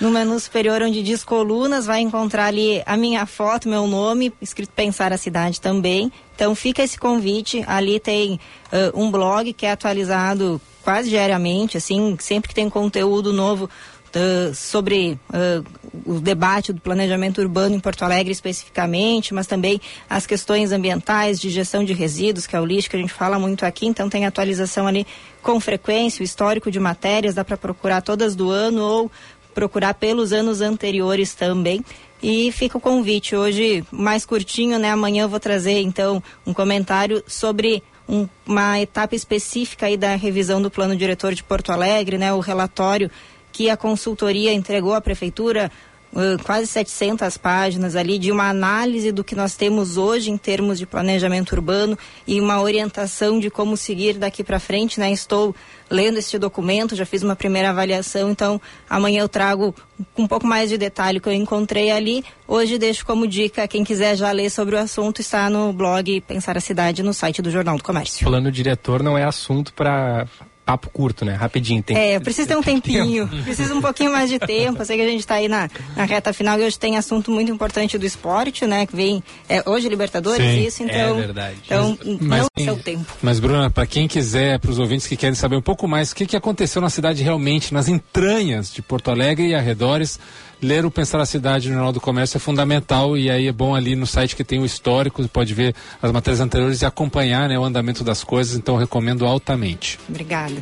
[0.00, 4.70] No menu superior onde diz colunas, vai encontrar ali a minha foto, meu nome, escrito
[4.72, 6.12] Pensar a Cidade também.
[6.34, 7.64] Então fica esse convite.
[7.66, 8.38] Ali tem
[8.70, 13.68] ah, um blog que é atualizado quase diariamente, assim, sempre que tem conteúdo novo
[14.16, 15.62] ah, sobre ah,
[16.06, 19.78] o debate do planejamento urbano em Porto Alegre especificamente, mas também
[20.08, 23.38] as questões ambientais, de gestão de resíduos, que é o lixo que a gente fala
[23.38, 25.06] muito aqui, então tem atualização ali
[25.42, 29.10] com frequência, o histórico de matérias, dá para procurar todas do ano ou
[29.54, 31.84] procurar pelos anos anteriores também.
[32.22, 34.90] E fica o convite hoje mais curtinho, né?
[34.90, 40.60] Amanhã eu vou trazer então um comentário sobre um- uma etapa específica aí da revisão
[40.62, 42.32] do plano diretor de Porto Alegre, né?
[42.32, 43.10] O relatório
[43.56, 45.72] que a consultoria entregou à prefeitura,
[46.12, 50.78] uh, quase 700 páginas ali de uma análise do que nós temos hoje em termos
[50.78, 55.10] de planejamento urbano e uma orientação de como seguir daqui para frente, né?
[55.10, 55.56] Estou
[55.88, 58.60] lendo este documento, já fiz uma primeira avaliação, então
[58.90, 59.74] amanhã eu trago
[60.18, 62.22] um pouco mais de detalhe que eu encontrei ali.
[62.46, 66.58] Hoje deixo como dica, quem quiser já ler sobre o assunto está no blog Pensar
[66.58, 68.26] a Cidade no site do Jornal do Comércio.
[68.26, 70.26] Plano diretor não é assunto para
[70.66, 71.32] papo curto, né?
[71.34, 71.80] Rapidinho.
[71.80, 74.82] Tem É, eu preciso ter um tempinho, preciso um pouquinho mais de tempo.
[74.82, 77.30] Eu sei que a gente está aí na, na reta final e hoje tem assunto
[77.30, 78.84] muito importante do esporte, né?
[78.84, 81.18] Que vem é, hoje Libertadores, Sim, isso, então.
[81.18, 81.56] é verdade.
[81.64, 83.06] Então, Mas- não mas- é o tempo.
[83.22, 86.16] Mas, Bruna, para quem quiser, para os ouvintes que querem saber um pouco mais o
[86.16, 90.18] que, que aconteceu na cidade realmente, nas entranhas de Porto Alegre e arredores,
[90.62, 93.74] ler o Pensar a Cidade no Jornal do Comércio é fundamental e aí é bom
[93.74, 97.58] ali no site que tem o histórico, pode ver as matérias anteriores e acompanhar né,
[97.58, 99.98] o andamento das coisas, então eu recomendo altamente.
[100.08, 100.54] Obrigada.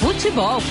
[0.00, 0.62] Futebol.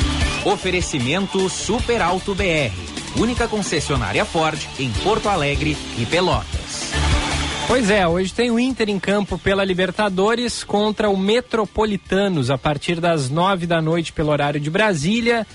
[0.45, 2.73] Oferecimento Super Alto BR.
[3.17, 6.91] Única concessionária Ford em Porto Alegre e Pelotas.
[7.67, 12.99] Pois é, hoje tem o Inter em campo pela Libertadores contra o Metropolitanos a partir
[12.99, 15.45] das nove da noite pelo horário de Brasília,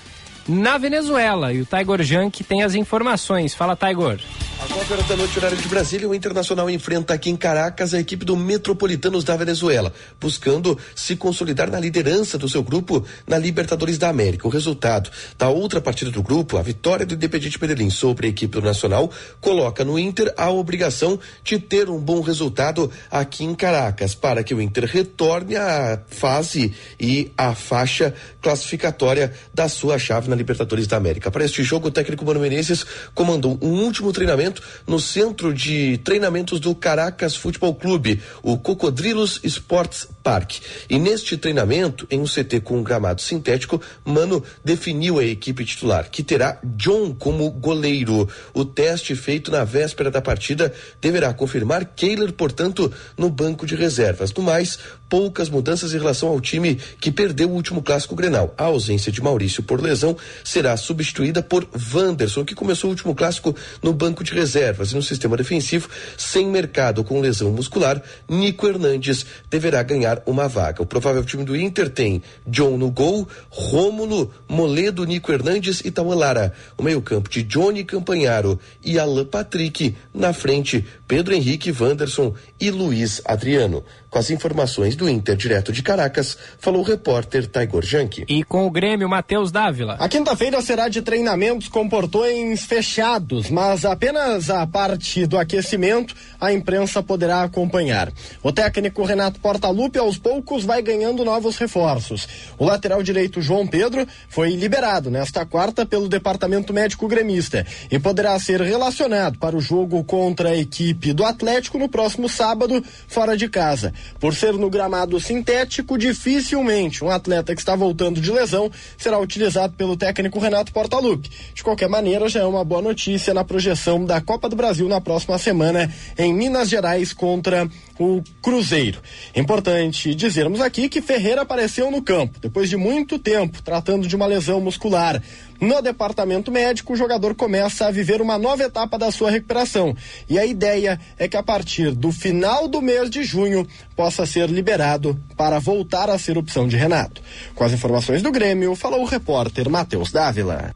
[0.47, 1.53] na Venezuela.
[1.53, 3.53] E o Taigor Jank tem as informações.
[3.53, 4.19] Fala, Taigor.
[4.59, 7.99] Às 9 horas da noite, horário de Brasília, o Internacional enfrenta aqui em Caracas a
[7.99, 13.99] equipe do Metropolitanos da Venezuela, buscando se consolidar na liderança do seu grupo na Libertadores
[13.99, 14.47] da América.
[14.47, 18.59] O resultado da outra partida do grupo, a vitória do Independiente Medellín sobre a equipe
[18.59, 24.15] do Nacional, coloca no Inter a obrigação de ter um bom resultado aqui em Caracas,
[24.15, 28.11] para que o Inter retorne à fase e à faixa
[28.41, 31.29] classificatória da sua chave na Libertadores da América.
[31.29, 34.46] Para este jogo, o técnico Mano Menezes comandou um último treinamento
[34.85, 40.59] no centro de treinamentos do Caracas Futebol Clube, o Cocodrilos Sports Park.
[40.89, 46.09] E neste treinamento, em um CT com um gramado sintético, Mano definiu a equipe titular,
[46.09, 48.27] que terá John como goleiro.
[48.53, 54.33] O teste feito na véspera da partida deverá confirmar Kehler, portanto, no banco de reservas.
[54.33, 54.79] No mais,
[55.09, 58.53] poucas mudanças em relação ao time que perdeu o último clássico Grenal.
[58.57, 63.55] A ausência de Maurício por lesão será substituída por Wanderson, que começou o último clássico
[63.81, 69.25] no banco de reservas e no sistema defensivo, sem mercado com lesão muscular, Nico Hernandes
[69.49, 70.81] deverá ganhar uma vaga.
[70.81, 76.15] O provável time do Inter tem John no gol, Rômulo, Moledo, Nico Hernandes e Tauan
[76.15, 76.53] Lara.
[76.77, 79.95] O meio-campo de Johnny Campanharo e Alan Patrick.
[80.13, 83.83] Na frente, Pedro Henrique, Wanderson e Luiz Adriano.
[84.09, 88.25] Com as informações do Inter direto de Caracas, falou o repórter Taigor Janke.
[88.27, 89.97] E com o Grêmio, Matheus Dávila.
[89.99, 96.51] A quinta-feira será de treinamentos com portões fechados, mas apenas a parte do aquecimento a
[96.51, 98.11] imprensa poderá acompanhar.
[98.41, 102.27] O técnico Renato Portaluppi, ao aos poucos vai ganhando novos reforços.
[102.57, 108.39] O lateral direito João Pedro foi liberado nesta quarta pelo departamento médico gremista e poderá
[108.39, 113.49] ser relacionado para o jogo contra a equipe do Atlético no próximo sábado, fora de
[113.49, 113.93] casa.
[114.19, 119.73] Por ser no gramado sintético, dificilmente um atleta que está voltando de lesão será utilizado
[119.73, 121.29] pelo técnico Renato Portaluppi.
[121.53, 125.01] De qualquer maneira, já é uma boa notícia na projeção da Copa do Brasil na
[125.01, 127.69] próxima semana em Minas Gerais contra
[127.99, 129.01] o Cruzeiro.
[129.35, 134.25] Importante dizermos aqui que Ferreira apareceu no campo depois de muito tempo tratando de uma
[134.25, 135.21] lesão muscular.
[135.59, 139.95] No departamento médico, o jogador começa a viver uma nova etapa da sua recuperação.
[140.29, 144.49] E a ideia é que a partir do final do mês de junho possa ser
[144.49, 147.21] liberado para voltar a ser opção de Renato.
[147.55, 150.71] Com as informações do Grêmio, falou o repórter Matheus Dávila.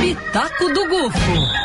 [0.00, 1.64] Pitaco do Gufo.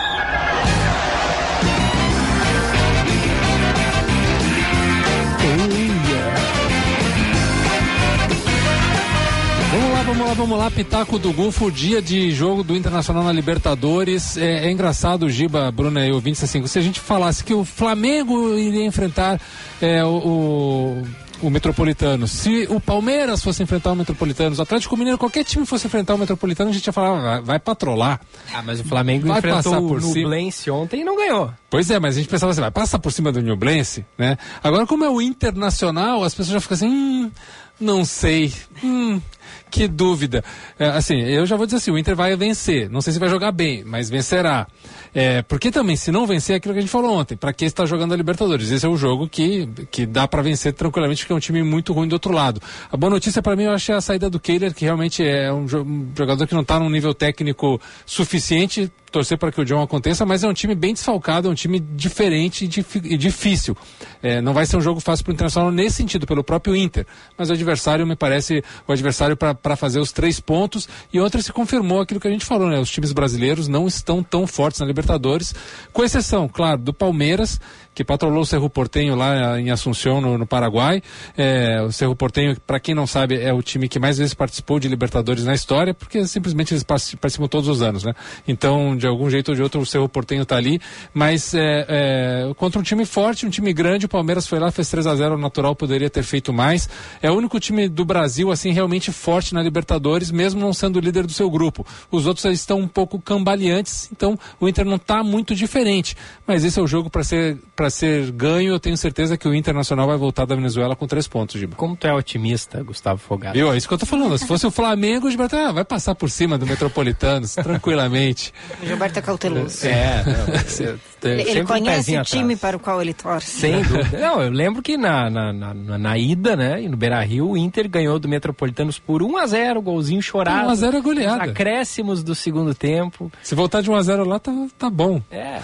[10.10, 10.72] Vamos lá, vamos lá.
[10.72, 14.38] Pitaco do Gufo, dia de jogo do Internacional na Libertadores.
[14.38, 18.58] É, é engraçado, Giba, Bruna e ouvintes, assim, se a gente falasse que o Flamengo
[18.58, 19.40] iria enfrentar
[19.80, 21.08] é, o, o
[21.42, 22.28] o Metropolitano.
[22.28, 26.18] Se o Palmeiras fosse enfrentar o Metropolitano, o Atlético Mineiro, qualquer time fosse enfrentar o
[26.18, 28.20] Metropolitano, a gente ia falar, vai, vai patrolar.
[28.54, 30.24] Ah, mas o Flamengo vai enfrentou passar o por cima.
[30.24, 31.54] Nublense ontem e não ganhou.
[31.70, 34.38] Pois é, mas a gente pensava assim, vai passar por cima do Nublense, né?
[34.62, 37.32] Agora, como é o Internacional, as pessoas já ficam assim, hum,
[37.80, 38.54] não sei,
[38.84, 39.22] hum,
[39.70, 40.44] que dúvida.
[40.78, 42.90] É, assim, eu já vou dizer assim, o Inter vai vencer.
[42.90, 44.68] Não sei se vai jogar bem, mas vencerá.
[45.14, 47.66] É, porque também, se não vencer, é aquilo que a gente falou ontem, para que
[47.66, 48.72] está jogando a Libertadores?
[48.72, 51.94] Esse é o jogo que, que dá para vencer tranquilamente, porque é um time muito
[51.94, 52.62] ruim do outro lado.
[52.92, 55.66] A boa notícia para mim, eu achei a saída do Kehler, que realmente é um,
[55.66, 60.26] um jogador que não está num nível técnico suficiente, torcer para que o John aconteça,
[60.26, 63.76] mas é um time bem desfalcado, é um time diferente e, dif- difícil.
[64.22, 67.06] É, não vai ser um jogo fácil para o Internacional nesse sentido, pelo próprio Inter.
[67.38, 70.88] Mas o adversário me parece o adversário para fazer os três pontos.
[71.12, 72.80] E outra se confirmou aquilo que a gente falou, né?
[72.80, 75.54] Os times brasileiros não estão tão fortes na Libertadores,
[75.94, 77.60] com exceção, claro, do Palmeiras,
[78.00, 81.04] que patrolou o Cerro Portenho lá em Assunção, no, no Paraguai.
[81.38, 84.80] É, o Cerro Portenho, para quem não sabe, é o time que mais vezes participou
[84.80, 88.14] de Libertadores na história, porque simplesmente eles participam todos os anos, né?
[88.48, 90.80] Então, de algum jeito ou de outro, o Cerro Portenho tá ali.
[91.14, 94.90] Mas é, é, contra um time forte, um time grande, o Palmeiras foi lá, fez
[94.90, 96.88] 3 a 0 natural, poderia ter feito mais.
[97.22, 101.00] É o único time do Brasil, assim, realmente forte na Libertadores, mesmo não sendo o
[101.02, 101.86] líder do seu grupo.
[102.10, 106.16] Os outros estão um pouco cambaleantes, então o Inter não está muito diferente.
[106.48, 107.58] Mas esse é o jogo para ser
[107.90, 108.74] para ser ganho.
[108.74, 111.76] Eu tenho certeza que o Internacional vai voltar da Venezuela com três pontos, Giba.
[111.76, 113.54] Como tu é otimista, Gustavo Fogato.
[113.54, 113.74] Viu?
[113.74, 114.38] É isso que eu tô falando.
[114.38, 118.54] Se fosse o Flamengo, o Gilberto ah, vai passar por cima do Metropolitanos, tranquilamente.
[118.82, 119.88] O Gilberto é cauteloso.
[119.88, 122.60] É, não, Ele, um conhece pezinho o time atrás.
[122.62, 123.48] para o qual ele torce.
[123.60, 124.18] Sem dúvida.
[124.20, 127.50] Não, eu lembro que na, na, na, na- na ida, né, e no Beira Rio,
[127.50, 130.68] o Inter ganhou do Metropolitanos por 1 a 0 golzinho chorado.
[130.68, 131.44] 1 a 0 é goleada.
[131.46, 133.32] Os Acréscimos do segundo tempo.
[133.44, 135.22] Se voltar de 1 a 0 lá, tá, tá bom.
[135.32, 135.60] É,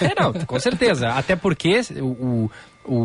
[0.00, 1.10] é, não, com certeza.
[1.10, 2.50] Até porque o, o-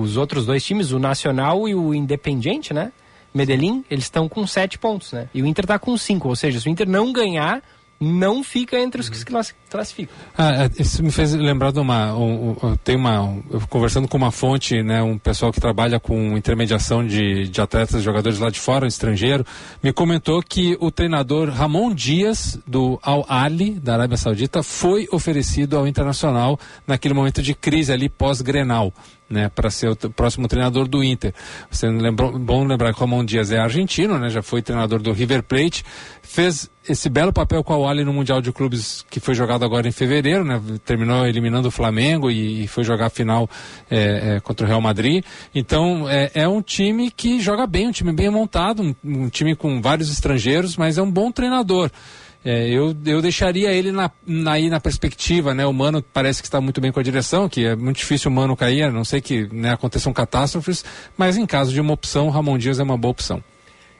[0.01, 2.91] os outros dois times, o Nacional e o Independiente, né?
[3.33, 5.27] Medellín, eles estão com sete pontos, né?
[5.33, 6.29] E o Inter tá com cinco.
[6.29, 7.61] Ou seja, se o Inter não ganhar,
[8.03, 10.13] não fica entre os que se classi- classificam.
[10.37, 12.13] Ah, é, isso me fez lembrar de uma.
[12.15, 13.21] Um, um, tenho uma.
[13.21, 18.03] um, conversando com uma fonte, né, um pessoal que trabalha com intermediação de, de atletas,
[18.03, 19.45] jogadores lá de fora, estrangeiro,
[19.81, 25.77] me comentou que o treinador Ramon Dias, do Al Ali, da Arábia Saudita, foi oferecido
[25.77, 28.93] ao Internacional naquele momento de crise ali pós-Grenal.
[29.29, 31.33] Né, para ser o próximo treinador do Inter.
[31.71, 35.11] Você lembrou, bom lembrar que o Ramon Dias é argentino, né, já foi treinador do
[35.11, 35.83] River Plate,
[36.21, 39.87] fez esse belo papel com a Ali no Mundial de Clubes que foi jogado agora
[39.87, 43.49] em fevereiro, né, terminou eliminando o Flamengo e, e foi jogar a final
[43.89, 45.23] é, é, contra o Real Madrid.
[45.55, 49.55] Então é, é um time que joga bem, um time bem montado, um, um time
[49.55, 51.89] com vários estrangeiros, mas é um bom treinador.
[52.45, 55.65] É, eu, eu deixaria ele na, na, aí na perspectiva, né?
[55.65, 58.33] O Mano parece que está muito bem com a direção, que é muito difícil o
[58.33, 60.83] Mano cair, a não sei que né, aconteçam catástrofes,
[61.17, 63.41] mas em caso de uma opção, Ramon Dias é uma boa opção.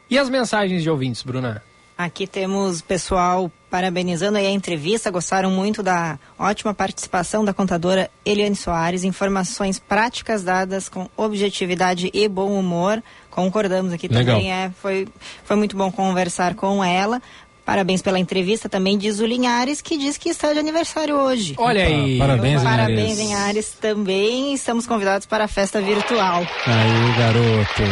[0.10, 1.64] E as mensagens de ouvintes, Bruna?
[1.98, 8.56] Aqui temos pessoal parabenizando aí a entrevista, gostaram muito da ótima participação da contadora Eliane
[8.56, 13.02] Soares, informações práticas dadas com objetividade e bom humor.
[13.30, 14.38] Concordamos aqui Legal.
[14.38, 15.08] também, é, foi,
[15.44, 17.22] foi muito bom conversar com ela.
[17.66, 21.56] Parabéns pela entrevista, também diz o Linhares, que diz que está de aniversário hoje.
[21.58, 22.18] Olha aí.
[22.18, 23.20] Parabéns, Parabéns, Linhares.
[23.20, 24.54] Linhares, também.
[24.54, 26.46] Estamos convidados para a festa virtual.
[26.68, 27.84] Aí, garoto.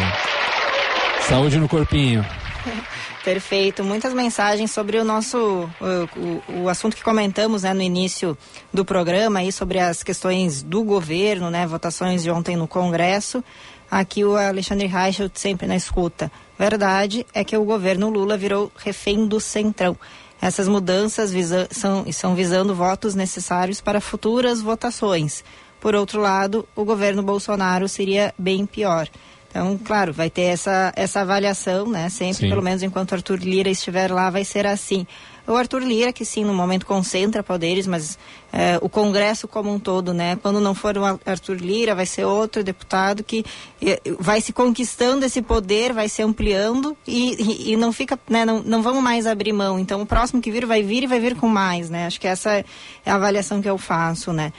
[1.28, 2.26] Saúde no corpinho.
[3.24, 3.84] Perfeito.
[3.84, 5.38] Muitas mensagens sobre o nosso
[5.80, 8.38] o, o, o assunto que comentamos né, no início
[8.74, 13.44] do programa aí sobre as questões do governo, né, votações de ontem no Congresso.
[13.90, 16.32] Aqui o Alexandre Reichelt sempre na escuta.
[16.62, 19.98] Verdade é que o governo Lula virou refém do centrão.
[20.40, 25.44] Essas mudanças visa, são, são visando votos necessários para futuras votações.
[25.80, 29.10] Por outro lado, o governo Bolsonaro seria bem pior.
[29.50, 32.10] Então, claro, vai ter essa, essa avaliação, né?
[32.10, 32.50] Sempre, Sim.
[32.50, 35.08] pelo menos enquanto Arthur Lira estiver lá, vai ser assim.
[35.52, 38.18] O Arthur Lira, que sim, no momento concentra poderes, mas
[38.54, 40.38] eh, o Congresso como um todo, né?
[40.42, 43.44] Quando não for o Arthur Lira, vai ser outro deputado que
[43.82, 48.46] eh, vai se conquistando esse poder, vai se ampliando e, e, e não fica, né?
[48.46, 49.80] Não, não vamos mais abrir mão.
[49.80, 52.06] Então, o próximo que vir vai vir e vai vir com mais, né?
[52.06, 52.66] Acho que essa é
[53.06, 54.54] a avaliação que eu faço, né?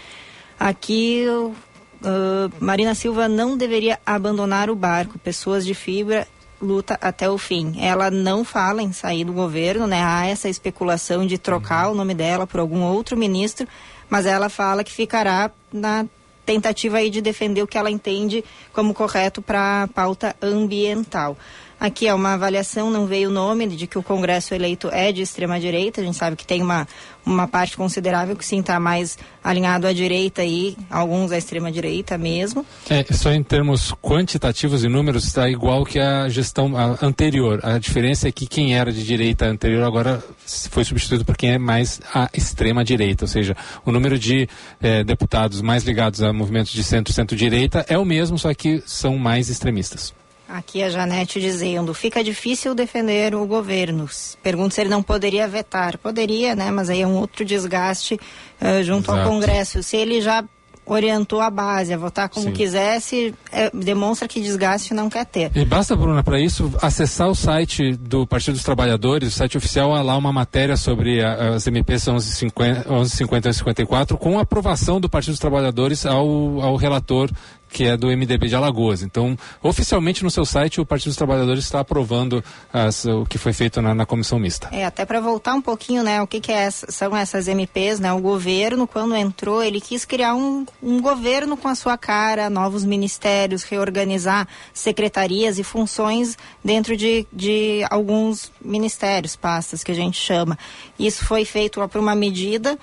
[0.59, 1.55] Aqui eu
[2.03, 5.21] Uh, Marina Silva não deveria abandonar o barco.
[5.21, 6.27] Pessoas de fibra
[6.63, 7.75] luta até o fim.
[7.81, 10.03] Ela não fala em sair do governo, né?
[10.03, 13.67] Há essa especulação de trocar o nome dela por algum outro ministro,
[14.09, 16.07] mas ela fala que ficará na
[16.47, 21.37] tentativa aí de defender o que ela entende como correto para a pauta ambiental.
[21.83, 25.21] Aqui é uma avaliação, não veio o nome de que o Congresso eleito é de
[25.21, 26.01] extrema direita.
[26.01, 26.87] A gente sabe que tem uma,
[27.25, 32.19] uma parte considerável que sim está mais alinhado à direita e alguns à extrema direita
[32.19, 32.65] mesmo.
[32.89, 37.61] É, só em termos quantitativos e números está igual que a gestão anterior.
[37.63, 40.23] A diferença é que quem era de direita anterior agora
[40.71, 44.49] foi substituído por quem é mais à extrema direita, ou seja, o número de
[44.81, 49.17] eh, deputados mais ligados a movimentos de centro centro-direita é o mesmo, só que são
[49.17, 50.13] mais extremistas.
[50.53, 54.07] Aqui a Janete dizendo, fica difícil defender o governo.
[54.43, 55.97] Pergunto se ele não poderia vetar.
[55.97, 56.71] Poderia, né?
[56.71, 58.15] Mas aí é um outro desgaste
[58.61, 59.21] uh, junto Exato.
[59.21, 59.83] ao Congresso.
[59.83, 60.45] Se ele já
[60.85, 62.53] orientou a base a votar como Sim.
[62.53, 65.51] quisesse, é, demonstra que desgaste não quer ter.
[65.55, 69.95] E basta, Bruna, para isso, acessar o site do Partido dos Trabalhadores, o site oficial,
[69.95, 75.09] há lá uma matéria sobre a- as MPs 1150, 1150 e 54, com aprovação do
[75.09, 76.27] Partido dos Trabalhadores ao,
[76.61, 77.31] ao relator
[77.73, 79.03] que é do MDB de Alagoas.
[79.03, 83.53] Então, oficialmente no seu site, o Partido dos Trabalhadores está aprovando as- o que foi
[83.53, 84.69] feito na, na comissão mista.
[84.71, 88.13] É, até para voltar um pouquinho, né, o que, que é são essas MPs, né?
[88.13, 92.85] O governo, quando entrou, ele quis criar um, um governo com a sua cara, novos
[92.85, 100.59] ministérios, reorganizar secretarias e funções dentro de, de alguns ministérios, pastas que a gente chama.
[100.99, 102.79] Isso foi feito por uma medida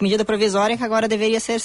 [0.00, 1.60] medida provisória que agora deveria ser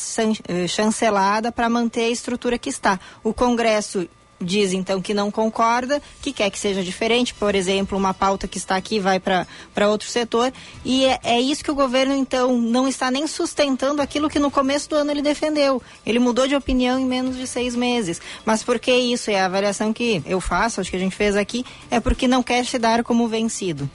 [0.47, 2.99] eh, chancelada para manter a estrutura que está.
[3.23, 4.07] O Congresso
[4.41, 8.57] diz então que não concorda, que quer que seja diferente, por exemplo, uma pauta que
[8.57, 10.53] está aqui vai para outro setor,
[10.85, 14.49] e é, é isso que o governo então não está nem sustentando aquilo que no
[14.49, 15.81] começo do ano ele defendeu.
[16.05, 18.21] Ele mudou de opinião em menos de seis meses.
[18.45, 19.29] Mas por que isso?
[19.29, 22.41] É a avaliação que eu faço, acho que a gente fez aqui, é porque não
[22.41, 23.89] quer se dar como vencido.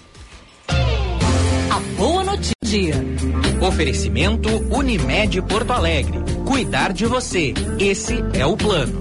[1.75, 2.55] A boa notícia.
[2.63, 2.95] do Dia.
[3.61, 6.21] Oferecimento Unimed Porto Alegre.
[6.47, 7.53] Cuidar de você.
[7.81, 8.97] Esse é o plano.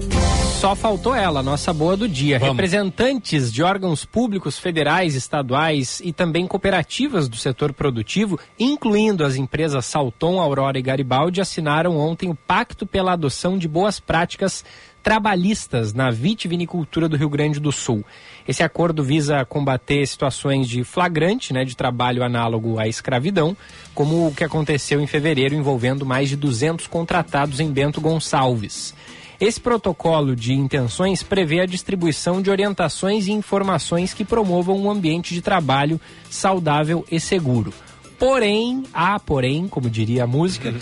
[0.60, 2.36] Só faltou ela, nossa boa do dia.
[2.36, 9.86] Representantes de órgãos públicos federais, estaduais e também cooperativas do setor produtivo, incluindo as empresas
[9.86, 14.64] Salton, Aurora e Garibaldi, assinaram ontem o Pacto pela Adoção de Boas Práticas
[15.04, 18.02] Trabalhistas na vitivinicultura do Rio Grande do Sul.
[18.48, 23.54] Esse acordo visa combater situações de flagrante, né, de trabalho análogo à escravidão,
[23.94, 28.94] como o que aconteceu em fevereiro envolvendo mais de 200 contratados em Bento Gonçalves.
[29.38, 35.34] Esse protocolo de intenções prevê a distribuição de orientações e informações que promovam um ambiente
[35.34, 36.00] de trabalho
[36.30, 37.74] saudável e seguro.
[38.18, 40.72] Porém, há porém, como diria a música,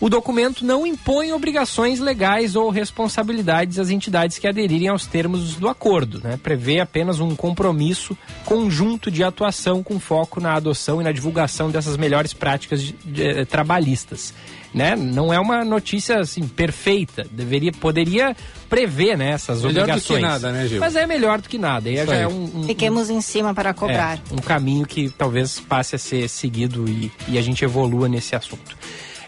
[0.00, 5.68] o documento não impõe obrigações legais ou responsabilidades às entidades que aderirem aos termos do
[5.68, 6.20] acordo.
[6.22, 6.38] Né?
[6.42, 11.96] Prevê apenas um compromisso conjunto de atuação com foco na adoção e na divulgação dessas
[11.96, 14.34] melhores práticas de- de- eh, trabalhistas.
[14.74, 14.96] Né?
[14.96, 17.24] Não é uma notícia assim, perfeita.
[17.30, 18.36] Deveria, poderia
[18.68, 20.22] prever né, essas Melhor do que obrigações.
[20.22, 20.80] nada, né, Gil?
[20.80, 21.88] Mas é melhor do que nada.
[21.88, 24.16] E já é um, um- Fiquemos em cima para cobrar.
[24.18, 28.34] é, um caminho que talvez passe a ser seguido e, e a gente evolua nesse
[28.34, 28.76] assunto.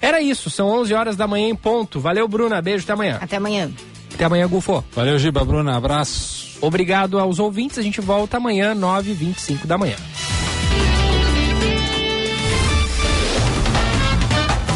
[0.07, 1.99] Era isso, são 11 horas da manhã em ponto.
[1.99, 2.63] Valeu, Bruna.
[2.63, 3.19] Beijo, até amanhã.
[3.21, 3.69] Até amanhã.
[4.15, 4.85] Até amanhã, Gufo.
[4.93, 5.77] Valeu, Giba, Bruna.
[5.77, 6.59] Abraço.
[6.61, 7.77] Obrigado aos ouvintes.
[7.77, 9.97] A gente volta amanhã, 9h25 da manhã.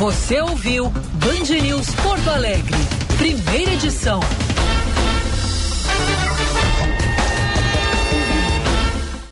[0.01, 2.75] Você ouviu Band News Porto Alegre.
[3.17, 3.77] Primeiro